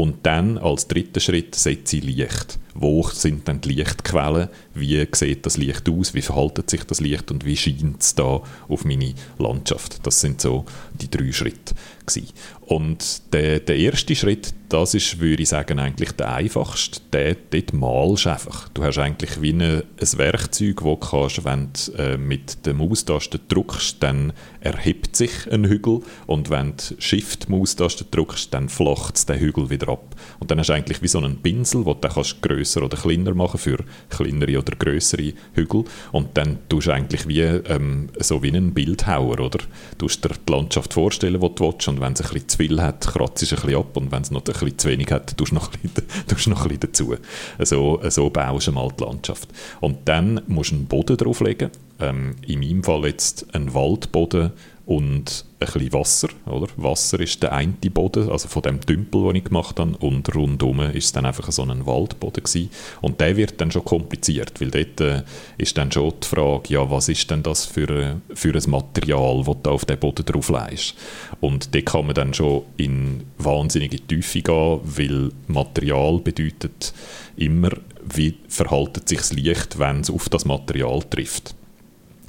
Und 0.00 0.24
dann 0.24 0.56
als 0.56 0.88
dritten 0.88 1.20
Schritt 1.20 1.54
setze 1.54 1.98
ich 1.98 2.04
Licht. 2.04 2.58
Wo 2.72 3.02
sind 3.02 3.46
dann 3.46 3.60
die 3.60 3.74
Lichtquellen? 3.74 4.48
Wie 4.72 5.06
sieht 5.12 5.44
das 5.44 5.58
Licht 5.58 5.90
aus? 5.90 6.14
Wie 6.14 6.22
verhaltet 6.22 6.70
sich 6.70 6.84
das 6.84 7.00
Licht 7.00 7.30
und 7.30 7.44
wie 7.44 7.56
scheint 7.56 8.00
es 8.00 8.14
da 8.14 8.40
auf 8.68 8.84
meine 8.86 9.12
Landschaft? 9.38 10.06
Das 10.06 10.22
sind 10.22 10.40
so 10.40 10.64
die 10.98 11.10
drei 11.10 11.32
Schritte. 11.32 11.74
Gewesen. 12.06 12.28
Und 12.62 13.32
der, 13.32 13.60
der 13.60 13.76
erste 13.76 14.16
Schritt, 14.16 14.54
das 14.68 14.94
ist, 14.94 15.18
würde 15.20 15.42
ich 15.42 15.48
sagen, 15.48 15.78
eigentlich 15.78 16.12
der 16.12 16.32
einfachste. 16.34 17.00
Der, 17.12 17.36
dort 17.50 17.72
malst 17.72 18.24
du 18.24 18.30
einfach. 18.30 18.68
Du 18.70 18.82
hast 18.82 18.98
eigentlich 18.98 19.42
wie 19.42 19.52
eine, 19.52 19.84
ein 20.00 20.18
Werkzeug, 20.18 20.76
das 20.76 20.84
du 20.84 20.96
kannst, 20.96 21.44
wenn 21.44 21.68
du 21.72 21.92
äh, 22.02 22.16
mit 22.16 22.64
der 22.64 22.74
Maustaste 22.74 23.40
drückst, 23.40 23.96
dann 24.00 24.32
erhebt 24.60 25.16
sich 25.16 25.50
ein 25.50 25.64
Hügel 25.64 26.00
und 26.26 26.48
wenn 26.48 26.74
du 26.76 27.00
Shift-Maustaste 27.00 28.04
drückst, 28.04 28.54
dann 28.54 28.68
flacht 28.68 29.28
den 29.28 29.38
Hügel 29.38 29.68
wieder 29.68 29.88
ab. 29.90 30.16
Und 30.38 30.50
dann 30.50 30.58
hast 30.58 30.68
du 30.68 30.72
eigentlich 30.72 31.02
wie 31.02 31.08
so 31.08 31.18
einen 31.18 31.40
Pinsel, 31.42 31.84
den 31.84 32.00
du 32.00 32.08
kannst 32.08 32.40
grösser 32.42 32.82
oder 32.82 32.96
kleiner 32.96 33.34
machen 33.34 33.58
für 33.58 33.78
kleinere 34.08 34.58
oder 34.58 34.76
größere 34.76 35.32
Hügel. 35.54 35.84
Und 36.12 36.36
dann 36.36 36.58
tust 36.68 36.86
du 36.86 36.92
eigentlich 36.92 37.26
wie, 37.28 37.40
ähm, 37.40 38.08
so 38.18 38.42
wie 38.42 38.50
ein 38.50 38.72
Bildhauer, 38.72 39.40
oder? 39.40 39.60
Du 39.98 40.06
dir 40.06 40.30
die 40.48 40.52
Landschaft 40.52 40.94
vorstellen, 40.94 41.40
die 41.40 41.54
du 41.54 41.64
willst, 41.64 41.88
und 41.88 42.00
wenn 42.00 42.12
es 42.12 42.20
ein 42.20 42.28
bisschen 42.32 42.48
zu 42.48 42.58
viel 42.58 42.80
hat, 42.80 43.06
kratzt 43.06 43.42
es 43.42 43.52
ein 43.52 43.56
bisschen 43.56 43.78
ab 43.78 43.96
und 43.96 44.12
wenn 44.12 44.22
es 44.22 44.30
noch 44.30 44.40
ein 44.40 44.44
bisschen 44.44 44.78
zu 44.78 44.88
wenig 44.88 45.10
hat, 45.10 45.36
tust 45.36 45.52
du 45.52 45.56
noch 45.56 45.70
ein 45.72 45.80
bisschen, 45.80 46.50
noch 46.52 46.62
ein 46.62 46.68
bisschen 46.68 46.80
dazu. 46.80 47.14
So, 47.58 48.00
so 48.08 48.30
baust 48.30 48.66
du 48.66 48.72
mal 48.72 48.88
die 48.98 49.04
Landschaft. 49.04 49.48
Und 49.80 49.98
dann 50.06 50.40
musst 50.46 50.70
du 50.70 50.76
einen 50.76 50.86
Boden 50.86 51.16
drauflegen. 51.16 51.70
Ähm, 51.98 52.36
in 52.46 52.60
meinem 52.60 52.82
Fall 52.82 53.04
jetzt 53.04 53.54
einen 53.54 53.74
Waldboden 53.74 54.52
und 54.86 55.44
ein 55.60 55.72
bisschen 55.72 55.92
Wasser. 55.92 56.28
Oder? 56.46 56.68
Wasser 56.76 57.20
ist 57.20 57.42
der 57.42 57.52
eine 57.52 57.72
Boden, 57.72 58.30
also 58.30 58.48
von 58.48 58.62
dem 58.62 58.80
Tümpel, 58.80 59.24
den 59.26 59.36
ich 59.36 59.44
gemacht 59.44 59.78
habe, 59.78 59.96
und 59.98 60.34
rundum 60.34 60.80
ist 60.80 61.04
es 61.04 61.12
dann 61.12 61.26
einfach 61.26 61.50
so 61.52 61.62
ein 61.62 61.86
Waldboden 61.86 62.42
gewesen. 62.42 62.70
Und 63.00 63.20
der 63.20 63.36
wird 63.36 63.60
dann 63.60 63.70
schon 63.70 63.84
kompliziert, 63.84 64.60
weil 64.60 64.70
dort 64.70 65.00
äh, 65.00 65.22
ist 65.58 65.76
dann 65.76 65.92
schon 65.92 66.14
die 66.22 66.26
Frage, 66.26 66.72
ja, 66.72 66.90
was 66.90 67.08
ist 67.08 67.30
denn 67.30 67.42
das 67.42 67.66
für, 67.66 67.88
äh, 67.90 68.14
für 68.34 68.54
ein 68.54 68.70
Material, 68.70 69.44
das 69.44 69.56
du 69.62 69.70
auf 69.70 69.84
den 69.84 69.98
Boden 69.98 70.24
drauf 70.24 70.48
legst? 70.48 70.94
Und 71.40 71.74
dort 71.74 71.86
kann 71.86 72.06
man 72.06 72.14
dann 72.14 72.34
schon 72.34 72.62
in 72.76 73.24
wahnsinnige 73.38 74.00
Tiefe 74.00 74.42
gehen, 74.42 74.80
weil 74.82 75.30
Material 75.46 76.18
bedeutet 76.20 76.94
immer, 77.36 77.70
wie 78.02 78.36
verhaltet 78.48 79.08
sich 79.08 79.18
das 79.18 79.32
Licht, 79.32 79.78
wenn 79.78 80.00
es 80.00 80.10
auf 80.10 80.28
das 80.28 80.44
Material 80.44 81.02
trifft. 81.02 81.54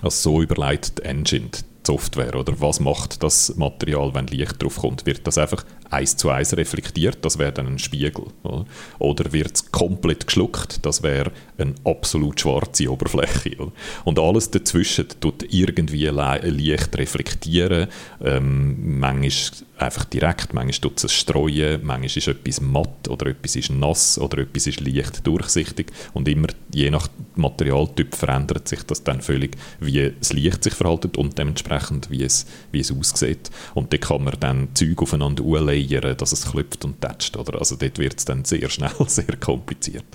Also 0.01 0.31
so 0.31 0.41
überlegt 0.41 0.99
die 0.99 1.03
Engine. 1.03 1.49
Software 1.85 2.35
oder 2.35 2.59
was 2.59 2.79
macht 2.79 3.23
das 3.23 3.55
Material, 3.55 4.13
wenn 4.13 4.27
Licht 4.27 4.61
drauf 4.61 4.77
kommt? 4.77 5.05
Wird 5.05 5.25
das 5.25 5.37
einfach 5.37 5.63
eins 5.91 6.17
zu 6.17 6.29
eins 6.29 6.55
reflektiert? 6.55 7.19
Das 7.21 7.37
wäre 7.37 7.51
dann 7.51 7.67
ein 7.67 7.79
Spiegel. 7.79 8.25
Oder, 8.43 8.65
oder 8.99 9.33
wird 9.33 9.55
es 9.55 9.71
komplett 9.71 10.27
geschluckt? 10.27 10.85
Das 10.85 11.03
wäre 11.03 11.31
eine 11.57 11.75
absolut 11.83 12.39
schwarze 12.39 12.91
Oberfläche. 12.91 13.57
Oder? 13.57 13.71
Und 14.05 14.19
alles 14.19 14.49
dazwischen 14.51 15.07
tut 15.19 15.45
irgendwie 15.53 16.07
Licht 16.07 16.97
reflektieren. 16.97 17.87
Ähm, 18.23 18.99
manchmal 18.99 19.31
einfach 19.81 20.05
direkt, 20.05 20.53
manchmal 20.53 20.79
tut 20.79 21.03
es 21.03 21.13
streuen, 21.13 21.81
manchmal 21.83 22.17
ist 22.17 22.27
etwas 22.27 22.61
matt 22.61 23.07
oder 23.09 23.27
etwas 23.27 23.55
ist 23.55 23.71
nass 23.71 24.19
oder 24.19 24.39
etwas 24.39 24.67
ist 24.67 24.79
leicht 24.79 25.25
durchsichtig 25.25 25.91
und 26.13 26.27
immer 26.27 26.47
je 26.73 26.89
nach 26.89 27.07
Materialtyp 27.35 28.15
verändert 28.15 28.67
sich 28.67 28.83
das 28.83 29.03
dann 29.03 29.21
völlig, 29.21 29.57
wie 29.79 30.13
das 30.19 30.33
Licht 30.33 30.63
sich 30.63 30.73
verhält 30.73 31.17
und 31.17 31.37
dementsprechend 31.37 32.09
wie 32.11 32.23
es, 32.23 32.45
wie 32.71 32.81
es 32.81 32.91
aussieht. 32.91 33.49
Und 33.73 33.91
da 33.91 33.97
kann 33.97 34.23
man 34.23 34.35
dann 34.39 34.69
Zeug 34.73 35.01
aufeinander 35.01 35.43
anleiern, 35.81 36.17
dass 36.17 36.31
es 36.31 36.51
klopft 36.51 36.85
und 36.85 37.01
tätscht. 37.01 37.37
Oder? 37.37 37.59
Also 37.59 37.75
dort 37.75 37.97
wird 37.99 38.17
es 38.17 38.25
dann 38.25 38.45
sehr 38.45 38.69
schnell 38.69 38.91
sehr 39.07 39.37
kompliziert. 39.37 40.05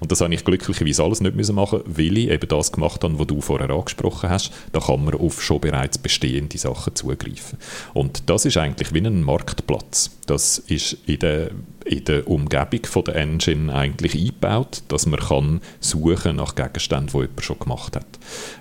Und 0.00 0.12
das 0.12 0.20
habe 0.20 0.34
ich 0.34 0.44
glücklicherweise 0.44 1.02
alles 1.02 1.20
nicht 1.20 1.36
müssen 1.36 1.56
weil 1.56 2.18
ich 2.18 2.28
eben 2.28 2.48
das 2.48 2.72
gemacht 2.72 3.02
habe, 3.02 3.18
was 3.18 3.26
du 3.26 3.40
vorher 3.40 3.70
angesprochen 3.70 4.30
hast. 4.30 4.52
Da 4.72 4.80
kann 4.80 5.04
man 5.04 5.14
auf 5.14 5.42
schon 5.42 5.60
bereits 5.60 5.98
bestehende 5.98 6.58
Sachen 6.58 6.94
zugreifen. 6.94 7.58
Und 7.94 8.28
das 8.28 8.44
ist 8.44 8.56
eigentlich 8.56 8.92
wie 8.92 8.98
ein 8.98 9.22
Marktplatz. 9.22 10.10
Das 10.26 10.58
ist 10.58 10.98
in 11.06 11.18
der 11.20 11.50
in 11.86 12.04
der 12.04 12.28
Umgebung 12.28 12.84
von 12.84 13.04
der 13.04 13.16
Engine 13.16 13.72
eigentlich 13.72 14.14
eingebaut, 14.14 14.82
dass 14.88 15.06
man 15.06 15.20
kann 15.20 15.60
suchen 15.80 16.36
nach 16.36 16.56
Gegenständen, 16.56 17.08
die 17.12 17.18
jemand 17.18 17.44
schon 17.44 17.58
gemacht 17.60 17.96
hat. 17.96 18.06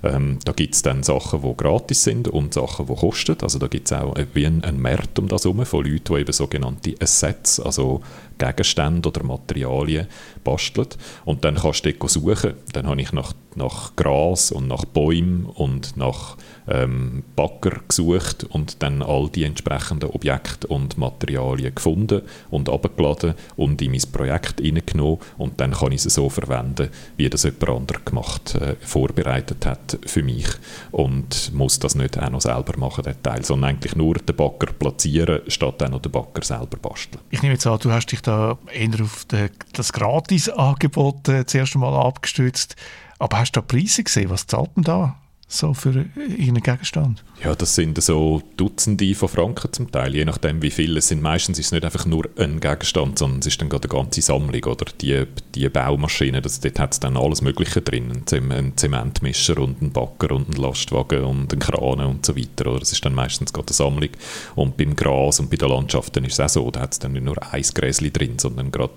Ähm, 0.04 0.38
da 0.46 0.52
gibt 0.52 0.76
es 0.76 0.84
dann 0.84 1.02
Sachen, 1.02 1.42
die 1.42 1.58
gratis 1.58 2.04
sind 2.04 2.28
und 2.28 2.54
Sachen, 2.54 2.86
die 2.86 2.94
kosten. 2.94 3.38
Also 3.42 3.58
da 3.58 3.68
gibt 3.68 3.88
es 3.88 3.94
auch 3.94 4.16
wie 4.34 4.46
einen, 4.46 4.64
einen 4.64 4.80
Markt 4.80 5.18
um 5.18 5.28
das 5.28 5.44
herum 5.44 5.66
von 5.66 5.84
Leuten, 5.84 6.14
die 6.14 6.22
eben 6.22 6.34
sogenannte 6.56 6.96
Assets, 7.02 7.60
also 7.60 8.02
Gegenstände 8.38 9.10
oder 9.10 9.24
Materialien 9.24 10.08
basteln. 10.44 10.88
Und 11.26 11.44
dann 11.44 11.56
kannst 11.56 11.86
du 11.86 11.94
dort 11.94 12.10
suchen. 12.10 12.54
Dann 12.74 12.88
habe 12.88 13.02
ich 13.02 13.12
nach, 13.12 13.34
nach 13.56 13.96
Gras 13.96 14.52
und 14.52 14.68
nach 14.68 14.86
Bäumen 14.86 15.46
und 15.46 15.98
nach 15.98 16.38
ähm, 16.68 17.24
Bagger 17.36 17.82
gesucht 17.88 18.46
und 18.46 18.82
dann 18.82 19.02
all 19.02 19.30
die 19.30 19.44
entsprechenden 19.44 20.10
Objekte 20.10 20.68
und 20.68 20.98
Materialien 20.98 21.74
gefunden 21.74 22.22
und 22.50 22.70
abgeladen 22.70 23.36
und 23.56 23.82
in 23.82 23.92
mein 23.92 24.02
Projekt 24.12 24.60
hineingenommen 24.60 25.20
und 25.38 25.60
dann 25.60 25.72
kann 25.72 25.92
ich 25.92 26.02
sie 26.02 26.10
so 26.10 26.30
verwenden, 26.30 26.90
wie 27.18 27.30
das 27.30 27.44
jemand 27.44 27.70
anderes 27.70 28.06
gemacht, 28.06 28.56
äh, 28.56 28.76
vorbereitet 28.82 29.66
hat 29.66 29.98
für 30.06 30.24
mich 30.24 30.48
und 30.92 31.54
muss 31.54 31.80
das 31.80 31.96
nicht 31.96 32.18
auch 32.18 32.30
noch 32.30 32.42
selber 32.42 32.78
machen, 32.78 33.04
den 33.04 33.22
Teil, 33.22 33.44
sondern 33.44 33.72
eigentlich 33.72 33.96
nur 33.96 34.16
den 34.16 34.36
Bagger 34.36 34.74
platzieren, 34.74 35.42
statt 35.48 35.76
dann 35.80 35.92
noch 35.92 36.02
den 36.02 36.12
Bagger 36.12 36.44
selber 36.44 36.78
basteln. 36.78 37.22
Ich 37.30 37.42
nehme 37.42 37.54
jetzt 37.54 37.68
an, 37.68 37.80
du 37.80 37.92
hast 37.92 38.12
dich 38.12 38.22
da 38.22 38.58
eher 38.74 39.02
auf 39.02 39.26
das 39.74 39.94
Gratis-Angebot 39.94 41.28
äh, 41.30 41.46
zuerst 41.46 41.76
einmal 41.76 41.94
abgestützt, 41.94 42.76
aber 43.20 43.40
hast 43.40 43.56
du 43.56 43.62
da 43.62 43.66
Preise 43.66 44.04
gesehen? 44.04 44.30
Was 44.30 44.48
zahlt 44.48 44.76
man 44.76 44.84
da? 44.84 45.16
so 45.48 45.74
für 45.74 45.90
einen 46.16 46.62
Gegenstand? 46.62 47.24
Ja, 47.44 47.54
das 47.54 47.76
sind 47.76 48.02
so 48.02 48.42
Dutzende 48.58 49.14
von 49.14 49.30
Franken 49.30 49.72
zum 49.72 49.92
Teil, 49.92 50.16
je 50.16 50.26
nachdem 50.26 50.62
wie 50.62 50.72
viel 50.72 50.98
es 50.98 51.10
sind. 51.10 51.22
Meistens 51.22 51.60
ist 51.60 51.68
es 51.68 51.72
nicht 51.72 51.86
einfach 51.86 52.06
nur 52.06 52.28
ein 52.38 52.60
Gegenstand, 52.60 53.20
sondern 53.20 53.40
es 53.40 53.48
ist 53.48 53.62
dann 53.62 53.70
gerade 53.70 53.90
eine 53.90 54.02
ganze 54.02 54.22
Sammlung 54.22 54.64
oder 54.64 54.86
die, 55.00 55.26
die 55.54 55.70
Baumaschine, 55.70 56.42
das, 56.42 56.60
dort 56.62 56.80
hat 56.80 56.94
es 56.94 57.00
dann 57.00 57.18
alles 57.18 57.42
Mögliche 57.42 57.82
drin, 57.82 58.24
ein 58.32 58.74
Zementmischer 58.76 59.58
und 59.60 59.82
ein 59.82 59.92
Bagger 59.92 60.32
und 60.32 60.50
ein 60.50 60.62
Lastwagen 60.62 61.24
und 61.24 61.54
ein 61.54 61.60
Kran 61.60 62.00
und 62.00 62.26
so 62.26 62.36
weiter. 62.36 62.72
Oder? 62.72 62.80
Das 62.80 62.92
ist 62.92 63.06
dann 63.06 63.14
meistens 63.14 63.54
gerade 63.54 63.68
eine 63.68 63.76
Sammlung. 63.76 64.10
Und 64.56 64.78
beim 64.78 64.96
Gras 64.96 65.40
und 65.40 65.50
bei 65.52 65.58
den 65.58 65.70
Landschaften 65.70 66.26
ist 66.26 66.34
es 66.34 66.40
auch 66.40 66.50
so, 66.50 66.72
da 66.72 66.82
hat 66.82 66.94
es 66.94 67.00
dann 67.00 67.14
nicht 67.14 67.26
nur 67.26 67.38
ein 67.54 67.62
Gräschen 67.62 68.12
drin, 68.12 68.40
sondern 68.40 68.72
gerade 68.72 68.94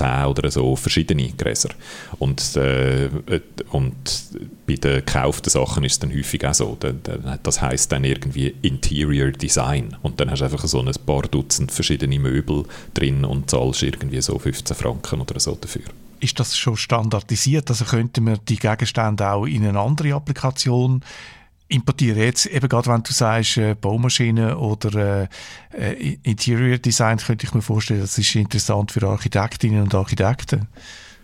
zehn 0.00 0.26
oder 0.26 0.50
so 0.50 0.76
verschiedene 0.76 1.30
Gräser. 1.32 1.70
Und, 2.18 2.56
äh, 2.56 3.08
und 3.70 3.94
bei 4.66 4.74
den 4.74 5.04
gekauften 5.04 5.50
Sachen 5.50 5.84
ist 5.84 5.92
es 5.92 5.98
dann 5.98 6.14
häufig 6.14 6.44
auch 6.46 6.54
so. 6.54 6.78
Das 7.42 7.60
heißt 7.60 7.92
dann 7.92 8.04
irgendwie 8.04 8.54
Interior 8.62 9.30
Design. 9.30 9.96
Und 10.02 10.20
dann 10.20 10.30
hast 10.30 10.40
du 10.40 10.44
einfach 10.44 10.66
so 10.66 10.80
ein 10.80 10.90
paar 11.06 11.22
Dutzend 11.22 11.72
verschiedene 11.72 12.18
Möbel 12.18 12.64
drin 12.94 13.24
und 13.24 13.50
zahlst 13.50 13.82
irgendwie 13.82 14.20
so 14.20 14.38
15 14.38 14.76
Franken 14.76 15.20
oder 15.20 15.38
so 15.38 15.56
dafür. 15.60 15.82
Ist 16.20 16.38
das 16.38 16.56
schon 16.56 16.76
standardisiert? 16.76 17.70
Also 17.70 17.84
könnte 17.84 18.20
man 18.20 18.38
die 18.48 18.58
Gegenstände 18.58 19.30
auch 19.30 19.46
in 19.46 19.66
eine 19.66 19.80
andere 19.80 20.14
Applikation 20.14 21.02
importieren. 21.70 22.20
Jetzt 22.20 22.46
eben 22.46 22.68
gerade, 22.68 22.90
wenn 22.90 23.02
du 23.02 23.12
sagst, 23.12 23.56
äh, 23.56 23.74
Baumaschinen 23.74 24.54
oder 24.54 25.28
äh, 25.74 25.92
äh, 25.92 26.18
Interior 26.22 26.78
Design, 26.78 27.18
könnte 27.18 27.46
ich 27.46 27.54
mir 27.54 27.62
vorstellen, 27.62 28.00
das 28.00 28.18
ist 28.18 28.34
interessant 28.34 28.92
für 28.92 29.06
Architektinnen 29.06 29.82
und 29.82 29.94
Architekten. 29.94 30.68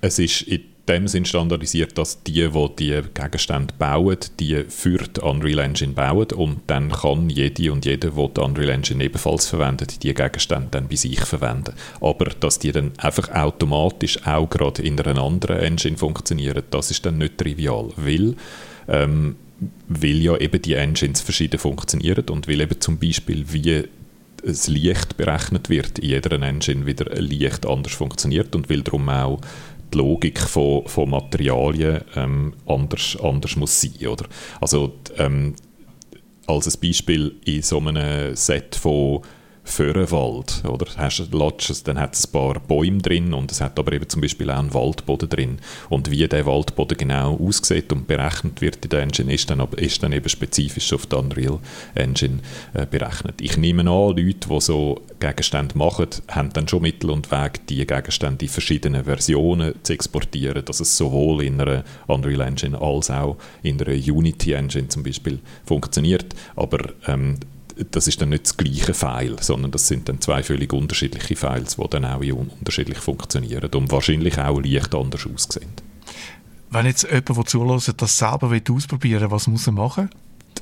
Es 0.00 0.18
ist 0.18 0.42
in 0.42 0.62
dem 0.88 1.08
Sinn 1.08 1.24
standardisiert, 1.24 1.98
dass 1.98 2.22
die, 2.22 2.48
die 2.48 2.76
die 2.78 3.02
Gegenstände 3.12 3.74
bauen, 3.76 4.18
die 4.38 4.64
für 4.68 4.98
die 4.98 5.20
Unreal 5.20 5.58
Engine 5.58 5.92
bauen 5.92 6.28
und 6.32 6.60
dann 6.68 6.92
kann 6.92 7.28
jede 7.28 7.72
und 7.72 7.84
jeder, 7.84 8.10
der 8.10 8.28
die 8.28 8.40
Unreal 8.40 8.70
Engine 8.70 9.02
ebenfalls 9.02 9.48
verwendet, 9.48 10.02
die 10.02 10.14
Gegenstände 10.14 10.68
dann 10.70 10.88
bei 10.88 10.96
sich 10.96 11.20
verwenden. 11.20 11.74
Aber 12.00 12.26
dass 12.26 12.58
die 12.58 12.72
dann 12.72 12.92
einfach 12.98 13.30
automatisch 13.30 14.24
auch 14.26 14.48
gerade 14.48 14.82
in 14.82 15.00
einer 15.00 15.20
anderen 15.20 15.58
Engine 15.58 15.96
funktionieren, 15.96 16.62
das 16.70 16.90
ist 16.90 17.04
dann 17.04 17.18
nicht 17.18 17.36
trivial, 17.36 17.90
weil 17.96 18.36
ähm, 18.88 19.36
weil 19.88 20.22
ja 20.22 20.36
eben 20.36 20.60
die 20.60 20.74
Engines 20.74 21.20
verschieden 21.20 21.58
funktionieren 21.58 22.28
und 22.28 22.48
weil 22.48 22.60
eben 22.60 22.80
zum 22.80 22.98
Beispiel 22.98 23.44
wie 23.52 23.84
das 24.44 24.68
Licht 24.68 25.16
berechnet 25.16 25.70
wird 25.70 25.98
in 25.98 26.10
jeder 26.10 26.40
Engine 26.40 26.86
wieder 26.86 27.10
ein 27.10 27.24
Licht 27.24 27.66
anders 27.66 27.94
funktioniert 27.94 28.54
und 28.54 28.70
weil 28.70 28.82
darum 28.82 29.08
auch 29.08 29.40
die 29.92 29.98
Logik 29.98 30.38
von, 30.40 30.86
von 30.86 31.10
Materialien 31.10 32.02
ähm, 32.14 32.54
anders, 32.66 33.16
anders 33.22 33.56
muss 33.56 33.80
sein. 33.80 34.06
Oder? 34.06 34.26
Also 34.60 34.94
ähm, 35.16 35.54
als 36.46 36.66
ein 36.66 36.80
Beispiel 36.80 37.36
in 37.44 37.62
so 37.62 37.78
einem 37.78 38.36
Set 38.36 38.76
von 38.76 39.22
Föhrenwald, 39.66 40.62
oder? 40.64 40.86
Hast 40.96 41.32
Lodges, 41.32 41.82
dann 41.82 41.98
hat 41.98 42.14
es 42.14 42.26
ein 42.26 42.32
paar 42.32 42.60
Bäume 42.60 42.98
drin 42.98 43.34
und 43.34 43.50
es 43.50 43.60
hat 43.60 43.78
aber 43.78 43.92
eben 43.92 44.08
zum 44.08 44.20
Beispiel 44.20 44.48
auch 44.50 44.60
einen 44.60 44.72
Waldboden 44.72 45.28
drin. 45.28 45.58
Und 45.90 46.10
wie 46.10 46.26
der 46.26 46.46
Waldboden 46.46 46.96
genau 46.96 47.36
aussieht 47.36 47.92
und 47.92 48.06
berechnet 48.06 48.60
wird 48.60 48.84
in 48.84 48.90
der 48.90 49.02
Engine, 49.02 49.34
ist 49.34 49.50
dann, 49.50 49.60
ist 49.76 50.02
dann 50.02 50.12
eben 50.12 50.28
spezifisch 50.28 50.92
auf 50.92 51.06
der 51.06 51.18
Unreal 51.18 51.58
Engine 51.96 52.38
äh, 52.74 52.86
berechnet. 52.86 53.40
Ich 53.40 53.56
nehme 53.56 53.82
an, 53.82 54.16
Leute, 54.16 54.48
die 54.48 54.60
so 54.60 55.02
Gegenstände 55.18 55.76
machen, 55.76 56.08
haben 56.28 56.52
dann 56.52 56.68
schon 56.68 56.82
Mittel 56.82 57.10
und 57.10 57.32
Weg, 57.32 57.66
die 57.66 57.84
Gegenstände 57.84 58.44
in 58.44 58.50
verschiedenen 58.50 59.04
Versionen 59.04 59.74
zu 59.82 59.92
exportieren, 59.92 60.64
dass 60.64 60.78
es 60.78 60.96
sowohl 60.96 61.42
in 61.42 61.60
einer 61.60 61.82
Unreal 62.06 62.42
Engine 62.42 62.80
als 62.80 63.10
auch 63.10 63.36
in 63.64 63.82
einer 63.82 63.96
Unity 63.96 64.52
Engine 64.52 64.88
zum 64.88 65.02
Beispiel 65.02 65.40
funktioniert. 65.64 66.36
Aber 66.54 66.78
ähm, 67.08 67.40
das 67.90 68.08
ist 68.08 68.20
dann 68.20 68.30
nicht 68.30 68.44
das 68.44 68.56
gleiche 68.56 68.94
File, 68.94 69.36
sondern 69.40 69.70
das 69.70 69.86
sind 69.88 70.08
dann 70.08 70.20
zwei 70.20 70.42
völlig 70.42 70.72
unterschiedliche 70.72 71.36
Files, 71.36 71.76
die 71.76 71.88
dann 71.90 72.04
auch 72.04 72.20
unterschiedlich 72.20 72.98
funktionieren 72.98 73.70
und 73.74 73.92
wahrscheinlich 73.92 74.38
auch 74.38 74.60
leicht 74.60 74.94
anders 74.94 75.26
aussehen. 75.26 75.70
Wenn 76.70 76.86
jetzt 76.86 77.04
jemand, 77.04 77.28
der 77.28 77.44
zuhört, 77.44 78.02
das 78.02 78.18
selber 78.18 78.58
ausprobieren 78.70 79.22
will, 79.22 79.30
was 79.30 79.46
muss 79.46 79.66
er 79.66 79.72
machen? 79.72 80.10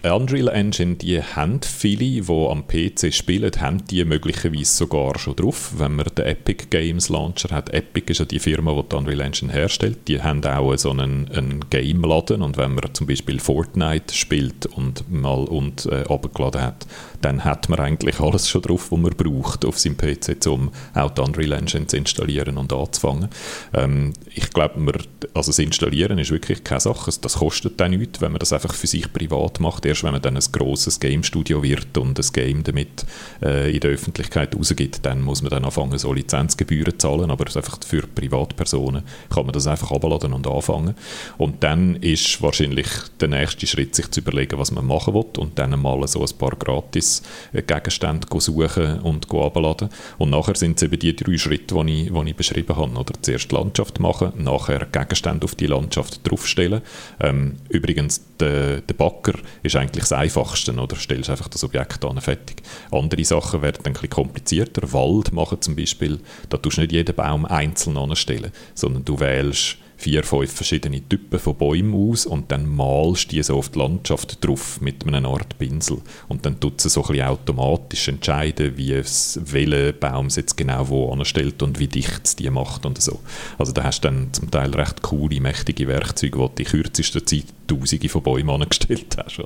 Die 0.02 0.08
Unreal 0.08 0.48
Engine, 0.48 0.96
die 0.96 1.22
haben 1.22 1.60
viele, 1.62 1.98
die 1.98 2.22
am 2.28 2.66
PC 2.66 3.12
spielen, 3.12 3.50
haben 3.58 3.84
die 3.86 4.04
möglicherweise 4.04 4.76
sogar 4.76 5.18
schon 5.18 5.36
drauf. 5.36 5.72
Wenn 5.78 5.96
man 5.96 6.06
den 6.16 6.26
Epic 6.26 6.66
Games 6.70 7.08
Launcher 7.08 7.54
hat, 7.54 7.70
Epic 7.70 8.10
ist 8.10 8.18
ja 8.18 8.24
die 8.24 8.38
Firma, 8.38 8.72
die 8.74 8.88
die 8.88 8.96
Unreal 8.96 9.20
Engine 9.20 9.52
herstellt, 9.52 10.08
die 10.08 10.20
haben 10.20 10.44
auch 10.44 10.76
so 10.76 10.90
einen, 10.90 11.30
einen 11.30 11.68
Game-Laden 11.70 12.42
und 12.42 12.56
wenn 12.56 12.74
man 12.74 12.92
zum 12.92 13.06
Beispiel 13.06 13.40
Fortnite 13.40 14.14
spielt 14.14 14.66
und 14.66 15.10
mal 15.10 15.44
und 15.44 15.86
äh, 15.86 16.04
abgeladen 16.08 16.62
hat, 16.62 16.86
dann 17.24 17.42
hat 17.42 17.70
man 17.70 17.80
eigentlich 17.80 18.20
alles 18.20 18.50
schon 18.50 18.60
drauf, 18.60 18.92
was 18.92 18.98
man 18.98 19.12
braucht 19.12 19.64
auf 19.64 19.78
seinem 19.78 19.96
PC, 19.96 20.46
um 20.46 20.70
auch 20.92 21.10
die 21.10 21.22
Unreal 21.22 21.52
Engine 21.52 21.86
zu 21.86 21.96
installieren 21.96 22.58
und 22.58 22.70
anzufangen. 22.70 23.30
Ähm, 23.72 24.12
ich 24.34 24.50
glaube, 24.50 24.92
also 25.32 25.50
das 25.50 25.58
Installieren 25.58 26.18
ist 26.18 26.30
wirklich 26.30 26.62
keine 26.64 26.80
Sache. 26.80 27.10
Das 27.22 27.36
kostet 27.36 27.80
dann 27.80 27.92
nichts, 27.92 28.20
wenn 28.20 28.32
man 28.32 28.40
das 28.40 28.52
einfach 28.52 28.74
für 28.74 28.86
sich 28.86 29.10
privat 29.10 29.58
macht. 29.58 29.86
Erst 29.86 30.04
wenn 30.04 30.12
man 30.12 30.20
dann 30.20 30.36
ein 30.36 30.44
grosses 30.52 31.00
Game-Studio 31.00 31.62
wird 31.62 31.96
und 31.96 32.18
das 32.18 32.32
Game 32.32 32.62
damit 32.62 33.06
äh, 33.42 33.72
in 33.72 33.80
der 33.80 33.92
Öffentlichkeit 33.92 34.54
rausgibt, 34.54 35.06
dann 35.06 35.22
muss 35.22 35.40
man 35.40 35.50
dann 35.50 35.64
anfangen, 35.64 35.98
so 35.98 36.12
Lizenzgebühren 36.12 36.98
zu 36.98 37.08
zahlen. 37.08 37.30
Aber 37.30 37.44
einfach 37.46 37.78
für 37.86 38.06
Privatpersonen 38.06 39.02
kann 39.30 39.46
man 39.46 39.54
das 39.54 39.66
einfach 39.66 39.92
abladen 39.92 40.34
und 40.34 40.46
anfangen. 40.46 40.94
Und 41.38 41.64
dann 41.64 41.96
ist 41.96 42.42
wahrscheinlich 42.42 42.88
der 43.18 43.28
nächste 43.28 43.66
Schritt, 43.66 43.94
sich 43.94 44.10
zu 44.10 44.20
überlegen, 44.20 44.58
was 44.58 44.72
man 44.72 44.84
machen 44.84 45.14
will 45.14 45.24
und 45.38 45.58
dann 45.58 45.80
mal 45.80 46.06
so 46.06 46.20
ein 46.20 46.38
paar 46.38 46.56
gratis 46.56 47.13
Gegenstände 47.52 48.26
suchen 48.38 49.00
und 49.00 49.32
abladen. 49.32 49.88
Und 50.18 50.30
nachher 50.30 50.56
sind 50.56 50.76
es 50.76 50.82
eben 50.82 50.98
die 50.98 51.14
drei 51.14 51.36
Schritte, 51.38 51.74
die 51.84 52.04
ich, 52.04 52.12
die 52.12 52.30
ich 52.30 52.36
beschrieben 52.36 52.76
habe. 52.76 52.98
Oder 52.98 53.14
zuerst 53.20 53.52
Landschaft 53.52 54.00
machen, 54.00 54.32
nachher 54.36 54.86
Gegenstände 54.90 55.44
auf 55.44 55.54
die 55.54 55.66
Landschaft 55.66 56.20
draufstellen. 56.28 56.82
Ähm, 57.20 57.56
übrigens, 57.68 58.22
der, 58.40 58.80
der 58.80 58.94
Backer 58.94 59.34
ist 59.62 59.76
eigentlich 59.76 60.04
das 60.04 60.12
Einfachste. 60.12 60.72
Oder 60.72 60.96
stellst 60.96 61.30
einfach 61.30 61.48
das 61.48 61.64
Objekt 61.64 62.04
an, 62.04 62.20
fertig. 62.20 62.62
Andere 62.90 63.24
Sachen 63.24 63.62
werden 63.62 63.80
dann 63.82 63.90
ein 63.90 63.94
bisschen 63.94 64.10
komplizierter. 64.10 64.92
Wald 64.92 65.32
machen 65.32 65.60
zum 65.60 65.76
Beispiel, 65.76 66.20
da 66.48 66.56
tust 66.56 66.78
du 66.78 66.82
nicht 66.82 66.92
jeden 66.92 67.14
Baum 67.14 67.44
einzeln 67.44 67.96
anstellen, 67.96 68.52
sondern 68.74 69.04
du 69.04 69.20
wählst 69.20 69.78
vier, 69.96 70.22
fünf 70.22 70.52
verschiedene 70.52 71.06
Typen 71.08 71.38
von 71.38 71.56
Bäumen 71.56 71.94
aus 71.94 72.26
und 72.26 72.50
dann 72.50 72.66
malst 72.66 73.30
du 73.30 73.36
die 73.36 73.42
so 73.42 73.56
auf 73.56 73.70
die 73.70 73.78
Landschaft 73.78 74.44
drauf 74.44 74.80
mit 74.80 75.06
einer 75.06 75.28
Art 75.28 75.58
Pinsel. 75.58 75.98
Und 76.28 76.44
dann 76.44 76.60
tut 76.60 76.84
es 76.84 76.92
so 76.92 77.02
ein 77.02 77.08
bisschen 77.08 77.26
automatisch 77.26 78.08
entscheiden, 78.08 78.76
wie 78.76 78.92
es, 78.92 79.40
welchen 79.44 79.98
Baum 79.98 80.26
es 80.26 80.36
jetzt 80.36 80.56
genau 80.56 80.88
wo 80.88 81.12
anstellt 81.12 81.62
und 81.62 81.78
wie 81.78 81.88
dicht 81.88 82.20
es 82.24 82.36
die 82.36 82.50
macht 82.50 82.84
und 82.86 83.00
so. 83.00 83.20
Also 83.58 83.72
da 83.72 83.84
hast 83.84 84.00
du 84.00 84.08
dann 84.08 84.32
zum 84.32 84.50
Teil 84.50 84.74
recht 84.74 85.02
coole, 85.02 85.40
mächtige 85.40 85.88
Werkzeuge, 85.88 86.50
die 86.58 86.64
du 86.64 86.70
in 86.70 86.82
kürzester 86.82 87.24
Zeit 87.24 87.46
Tausende 87.66 88.08
von 88.08 88.22
Bäumen 88.22 88.50
angestellt 88.50 89.16
hast, 89.24 89.40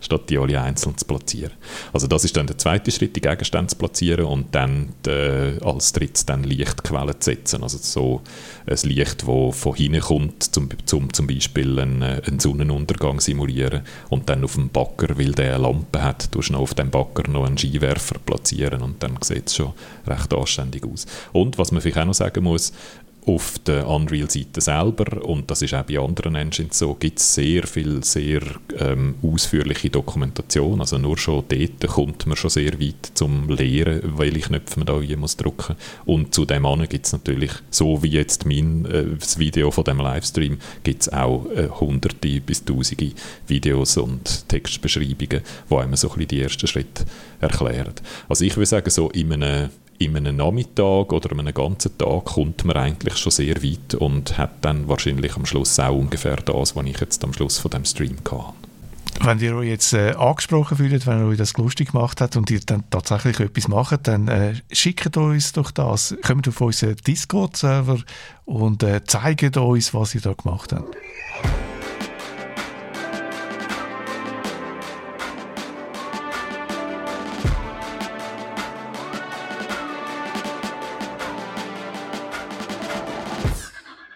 statt 0.00 0.30
die 0.30 0.38
alle 0.38 0.60
einzeln 0.60 0.96
zu 0.98 1.06
platzieren. 1.06 1.52
Also 1.92 2.06
das 2.06 2.24
ist 2.24 2.36
dann 2.36 2.46
der 2.46 2.58
zweite 2.58 2.90
Schritt, 2.90 3.16
die 3.16 3.20
Gegenstände 3.20 3.68
zu 3.68 3.76
platzieren 3.76 4.26
und 4.26 4.54
dann 4.54 4.90
die, 5.04 5.10
äh, 5.10 5.58
als 5.64 5.92
drittes 5.92 6.26
dann 6.26 6.44
Lichtquellen 6.44 7.20
zu 7.20 7.30
setzen. 7.30 7.62
Also 7.62 7.78
so 7.78 8.22
ein 8.66 8.88
Licht, 8.88 9.26
das 9.26 9.56
von 9.56 9.74
hinten 9.74 10.00
kommt, 10.00 10.42
zum, 10.42 10.68
zum, 10.86 11.12
zum 11.12 11.26
Beispiel 11.26 11.78
einen, 11.78 12.02
äh, 12.02 12.22
einen 12.26 12.40
Sonnenuntergang 12.40 13.20
simulieren 13.20 13.82
und 14.08 14.28
dann 14.28 14.44
auf 14.44 14.54
dem 14.54 14.70
Backer, 14.70 15.18
weil 15.18 15.32
der 15.32 15.54
eine 15.54 15.62
Lampe 15.64 16.02
hat, 16.02 16.32
tust 16.32 16.50
du 16.50 16.56
auf 16.56 16.74
dem 16.74 16.90
Backer 16.90 17.30
noch 17.30 17.44
einen 17.44 17.58
Skiwerfer 17.58 18.16
platzieren 18.18 18.82
und 18.82 19.02
dann 19.02 19.18
sieht 19.20 19.48
es 19.48 19.56
schon 19.56 19.72
recht 20.06 20.32
anständig 20.32 20.84
aus. 20.84 21.06
Und 21.32 21.58
was 21.58 21.72
man 21.72 21.82
vielleicht 21.82 21.98
auch 21.98 22.06
noch 22.06 22.14
sagen 22.14 22.44
muss, 22.44 22.72
auf 23.26 23.58
der 23.60 23.88
Unreal-Seite 23.88 24.60
selber, 24.60 25.24
und 25.24 25.50
das 25.50 25.62
ist 25.62 25.74
auch 25.74 25.84
bei 25.84 25.98
anderen 25.98 26.34
Engines 26.34 26.78
so, 26.78 26.94
gibt 26.94 27.18
es 27.18 27.34
sehr 27.34 27.66
viel, 27.66 28.04
sehr 28.04 28.42
ähm, 28.78 29.14
ausführliche 29.22 29.90
Dokumentation. 29.90 30.80
Also 30.80 30.98
nur 30.98 31.16
schon 31.16 31.44
dort 31.48 31.86
kommt 31.86 32.26
man 32.26 32.36
schon 32.36 32.50
sehr 32.50 32.78
weit 32.80 33.12
zum 33.14 33.48
Lehren, 33.48 34.18
welche 34.18 34.40
Knöpfe 34.40 34.80
man 34.80 34.86
da 34.86 35.00
hier 35.00 35.16
muss 35.16 35.36
drücken 35.36 35.76
Und 36.04 36.34
zu 36.34 36.44
dem 36.44 36.66
an 36.66 36.86
gibt 36.88 37.06
es 37.06 37.12
natürlich, 37.12 37.52
so 37.70 38.02
wie 38.02 38.10
jetzt 38.10 38.44
mein 38.44 38.84
äh, 38.86 39.04
das 39.18 39.38
Video 39.38 39.70
von 39.70 39.84
dem 39.84 39.98
Livestream, 39.98 40.58
gibt 40.82 41.02
es 41.02 41.12
auch 41.12 41.46
äh, 41.54 41.68
hunderte 41.68 42.40
bis 42.40 42.64
tausende 42.64 43.12
Videos 43.46 43.96
und 43.96 44.48
Textbeschreibungen, 44.48 45.42
die 45.70 45.74
einem 45.74 45.96
so 45.96 46.08
ein 46.08 46.14
bisschen 46.14 46.28
die 46.28 46.42
ersten 46.42 46.66
Schritte 46.66 47.04
erklären. 47.40 47.94
Also 48.28 48.44
ich 48.44 48.56
würde 48.56 48.66
sagen, 48.66 48.90
so 48.90 49.10
in 49.10 49.32
einem 49.32 49.70
in 49.98 50.16
einem 50.16 50.36
Nachmittag 50.36 51.12
oder 51.12 51.30
einem 51.32 51.54
ganzen 51.54 51.96
Tag 51.96 52.24
kommt 52.24 52.64
man 52.64 52.76
eigentlich 52.76 53.16
schon 53.16 53.32
sehr 53.32 53.62
weit 53.62 53.94
und 53.94 54.36
hat 54.38 54.64
dann 54.64 54.88
wahrscheinlich 54.88 55.36
am 55.36 55.46
Schluss 55.46 55.78
auch 55.78 55.96
ungefähr 55.96 56.36
das, 56.36 56.76
was 56.76 56.86
ich 56.86 57.00
jetzt 57.00 57.24
am 57.24 57.32
Schluss 57.32 57.58
von 57.58 57.70
dem 57.70 57.84
Stream 57.84 58.22
kann. 58.24 58.52
Wenn 59.20 59.38
ihr 59.38 59.54
euch 59.54 59.68
jetzt 59.68 59.92
äh, 59.92 60.12
angesprochen 60.12 60.76
fühlt, 60.76 61.06
wenn 61.06 61.20
ihr 61.20 61.26
euch 61.28 61.38
das 61.38 61.56
lustig 61.56 61.92
gemacht 61.92 62.20
habt 62.20 62.36
und 62.36 62.50
ihr 62.50 62.60
dann 62.66 62.82
tatsächlich 62.90 63.38
etwas 63.38 63.68
macht, 63.68 64.08
dann 64.08 64.28
äh, 64.28 64.54
schickt 64.72 65.16
uns 65.16 65.52
doch 65.52 65.70
das. 65.70 66.16
Kommt 66.22 66.48
auf 66.48 66.60
unseren 66.60 66.96
Discord-Server 66.96 67.98
und 68.44 68.82
äh, 68.82 69.04
zeigt 69.04 69.56
uns, 69.56 69.94
was 69.94 70.14
ihr 70.14 70.20
da 70.20 70.32
gemacht 70.32 70.72
habt. 70.72 70.96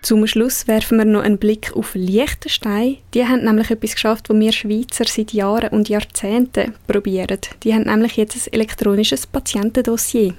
Zum 0.09 0.27
Schluss 0.27 0.67
werfen 0.67 0.97
wir 0.97 1.05
noch 1.05 1.21
einen 1.21 1.37
Blick 1.37 1.77
auf 1.77 1.95
Liechtenstein. 1.95 2.97
Die 3.13 3.27
haben 3.27 3.45
nämlich 3.45 3.71
etwas 3.71 3.93
geschafft, 3.93 4.31
was 4.31 4.39
wir 4.39 4.53
Schweizer 4.53 5.05
seit 5.07 5.35
Jahren 5.35 5.69
und 5.69 5.91
Jahrzehnten 5.91 6.73
probieren. 6.87 7.37
Die 7.63 7.75
haben 7.75 7.83
nämlich 7.83 8.17
jetzt 8.17 8.35
ein 8.35 8.55
elektronisches 8.55 9.27
Patientendossier. 9.27 10.33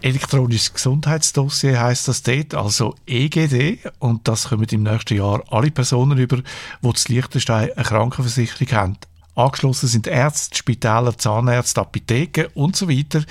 Elektronisches 0.00 0.72
Gesundheitsdossier 0.72 1.78
heißt 1.78 2.08
das 2.08 2.22
dort, 2.22 2.54
also 2.54 2.94
EGD. 3.06 3.80
Und 3.98 4.26
das 4.26 4.48
kommen 4.48 4.66
im 4.70 4.84
nächsten 4.84 5.18
Jahr 5.18 5.44
alle 5.50 5.70
Personen 5.70 6.16
über, 6.16 6.38
die 6.80 6.92
zu 6.94 7.12
Liechtenstein 7.12 7.72
eine 7.76 7.84
Krankenversicherung 7.84 8.72
haben. 8.72 8.96
Angeschlossen 9.40 9.88
sind 9.88 10.06
Ärzte, 10.06 10.56
Spitäler, 10.56 11.16
Zahnärzte, 11.16 11.80
Apotheken 11.80 12.46
und 12.54 12.76
so 12.76 12.88
weiter. 12.88 13.22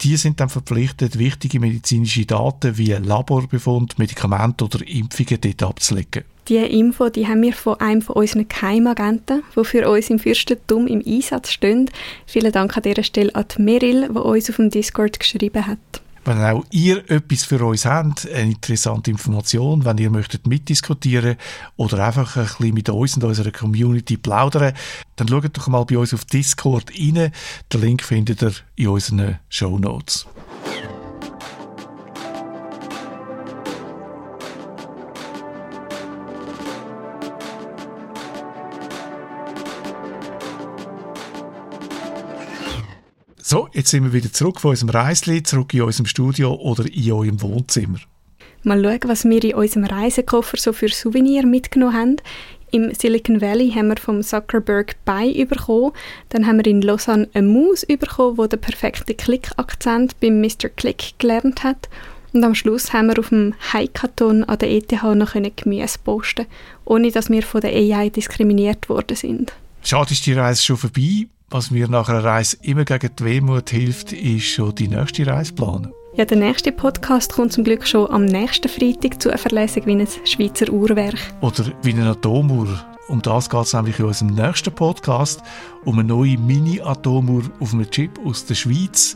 Die 0.00 0.16
sind 0.16 0.40
dann 0.40 0.48
verpflichtet, 0.48 1.18
wichtige 1.18 1.60
medizinische 1.60 2.26
Daten 2.26 2.76
wie 2.76 2.92
Laborbefund, 2.92 3.98
Medikamente 3.98 4.64
oder 4.64 4.86
Impfungen 4.86 5.38
dort 5.40 5.62
abzulegen. 5.62 6.24
Diese 6.48 6.66
Info 6.66 7.08
die 7.08 7.28
haben 7.28 7.42
wir 7.42 7.52
von 7.52 7.78
einem 7.80 8.02
von 8.02 8.16
unseren 8.16 8.48
Geheimagenten, 8.48 9.44
der 9.54 9.64
für 9.64 9.88
uns 9.88 10.10
im 10.10 10.18
Fürstentum 10.18 10.88
im 10.88 11.02
Einsatz 11.06 11.52
stehen. 11.52 11.88
Vielen 12.26 12.50
Dank 12.50 12.76
an 12.76 12.82
dieser 12.82 13.04
Stelle 13.04 13.34
an 13.34 13.46
Meryl, 13.58 14.08
die 14.08 14.18
uns 14.18 14.50
auf 14.50 14.56
dem 14.56 14.70
Discord 14.70 15.20
geschrieben 15.20 15.66
hat. 15.66 15.78
Wenn 16.24 16.38
auch 16.38 16.64
ihr 16.70 17.10
etwas 17.10 17.42
für 17.42 17.64
uns 17.64 17.84
habt, 17.84 18.30
eine 18.30 18.52
interessante 18.52 19.10
Information, 19.10 19.84
wenn 19.84 19.98
ihr 19.98 20.10
möchtet 20.10 20.46
mitdiskutieren 20.46 21.36
oder 21.76 22.06
einfach 22.06 22.36
ein 22.36 22.44
bisschen 22.44 22.74
mit 22.74 22.88
uns 22.88 23.16
und 23.16 23.24
unserer 23.24 23.50
Community 23.50 24.16
plaudern, 24.16 24.72
dann 25.16 25.28
schaut 25.28 25.56
doch 25.56 25.66
mal 25.66 25.84
bei 25.84 25.98
uns 25.98 26.14
auf 26.14 26.24
Discord 26.24 26.92
rein. 26.92 27.32
Den 27.72 27.80
Link 27.80 28.02
findet 28.02 28.42
ihr 28.42 28.52
in 28.76 28.88
unseren 28.88 29.38
Show 29.48 29.78
Notes. 29.80 30.26
So, 43.52 43.68
jetzt 43.74 43.90
sind 43.90 44.02
wir 44.04 44.14
wieder 44.14 44.32
zurück 44.32 44.62
von 44.62 44.70
unserem 44.70 44.88
Reisli, 44.88 45.42
zurück 45.42 45.74
in 45.74 45.82
unserem 45.82 46.06
Studio 46.06 46.54
oder 46.54 46.90
in 46.90 47.12
eurem 47.12 47.42
Wohnzimmer. 47.42 47.98
Mal 48.62 48.82
schauen, 48.82 49.00
was 49.10 49.26
wir 49.26 49.44
in 49.44 49.52
unserem 49.52 49.84
Reisekoffer 49.84 50.56
so 50.56 50.72
für 50.72 50.88
Souvenir 50.88 51.44
mitgenommen 51.44 51.94
haben. 51.94 52.16
Im 52.70 52.94
Silicon 52.94 53.42
Valley 53.42 53.70
haben 53.70 53.88
wir 53.88 53.98
vom 53.98 54.22
Zuckerberg 54.22 54.96
Bei 55.04 55.44
bekommen. 55.46 55.92
Dann 56.30 56.46
haben 56.46 56.64
wir 56.64 56.66
in 56.66 56.80
Lausanne 56.80 57.28
eine 57.34 57.46
Maus 57.46 57.84
bekommen, 57.84 58.38
die 58.42 58.48
den 58.48 58.58
perfekten 58.58 59.18
Klick-Akzent 59.18 60.18
beim 60.18 60.40
Mr. 60.40 60.70
Click 60.74 61.12
gelernt 61.18 61.62
hat. 61.62 61.90
Und 62.32 62.42
am 62.44 62.54
Schluss 62.54 62.94
haben 62.94 63.08
wir 63.08 63.18
auf 63.18 63.28
dem 63.28 63.52
Hackathon 63.70 64.44
an 64.44 64.58
der 64.60 64.70
ETH 64.70 64.92
noch 65.14 65.34
Gemüse 65.34 65.98
posten 66.02 66.46
ohne 66.86 67.10
dass 67.10 67.28
wir 67.28 67.42
von 67.42 67.60
der 67.60 67.72
AI 67.72 68.08
diskriminiert 68.08 68.88
worden 68.88 69.14
sind. 69.14 69.52
Schade 69.82 70.12
ist 70.12 70.24
die 70.24 70.32
Reise 70.32 70.62
schon 70.62 70.78
vorbei. 70.78 71.26
Was 71.54 71.70
mir 71.70 71.86
nach 71.86 72.08
einer 72.08 72.24
Reise 72.24 72.56
immer 72.62 72.86
gegen 72.86 73.10
die 73.14 73.24
Wehmut 73.26 73.68
hilft, 73.68 74.14
ist 74.14 74.44
schon 74.44 74.74
die 74.74 74.88
nächste 74.88 75.26
Reise 75.26 75.52
planen. 75.52 75.92
Ja, 76.14 76.24
der 76.24 76.38
nächste 76.38 76.72
Podcast 76.72 77.34
kommt 77.34 77.52
zum 77.52 77.62
Glück 77.62 77.86
schon 77.86 78.10
am 78.10 78.24
nächsten 78.24 78.70
Freitag 78.70 79.20
zu 79.20 79.28
einer 79.28 79.36
Verlesung 79.36 79.84
wie 79.84 79.96
ein 79.96 80.08
Schweizer 80.24 80.72
Uhrwerk. 80.72 81.18
Oder 81.42 81.66
wie 81.82 81.92
eine 81.92 82.08
Atomuhr. 82.08 82.68
Um 83.08 83.20
das 83.20 83.50
geht 83.50 83.60
es 83.60 83.74
nämlich 83.74 83.98
in 83.98 84.06
unserem 84.06 84.34
nächsten 84.34 84.72
Podcast, 84.72 85.42
um 85.84 85.98
eine 85.98 86.08
neue 86.08 86.38
Mini-Atomuhr 86.38 87.42
auf 87.60 87.74
einem 87.74 87.90
Chip 87.90 88.18
aus 88.24 88.46
der 88.46 88.54
Schweiz. 88.54 89.14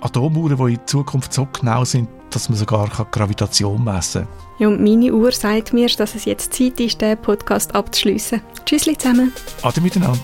Atomuhren, 0.00 0.56
die 0.56 0.74
in 0.74 0.86
Zukunft 0.88 1.32
so 1.32 1.46
genau 1.52 1.84
sind, 1.84 2.08
dass 2.30 2.48
man 2.48 2.58
sogar 2.58 2.88
Gravitation 3.12 3.84
messen 3.84 4.22
kann. 4.22 4.28
Ja, 4.58 4.66
und 4.66 4.82
meine 4.82 5.14
Uhr 5.14 5.30
sagt 5.30 5.72
mir, 5.72 5.86
dass 5.86 6.16
es 6.16 6.24
jetzt 6.24 6.52
Zeit 6.52 6.80
ist, 6.80 7.00
den 7.00 7.16
Podcast 7.16 7.76
abzuschließen. 7.76 8.40
Tschüss 8.66 8.82
zusammen. 8.98 9.32
Ade 9.62 9.80
miteinander. 9.80 10.18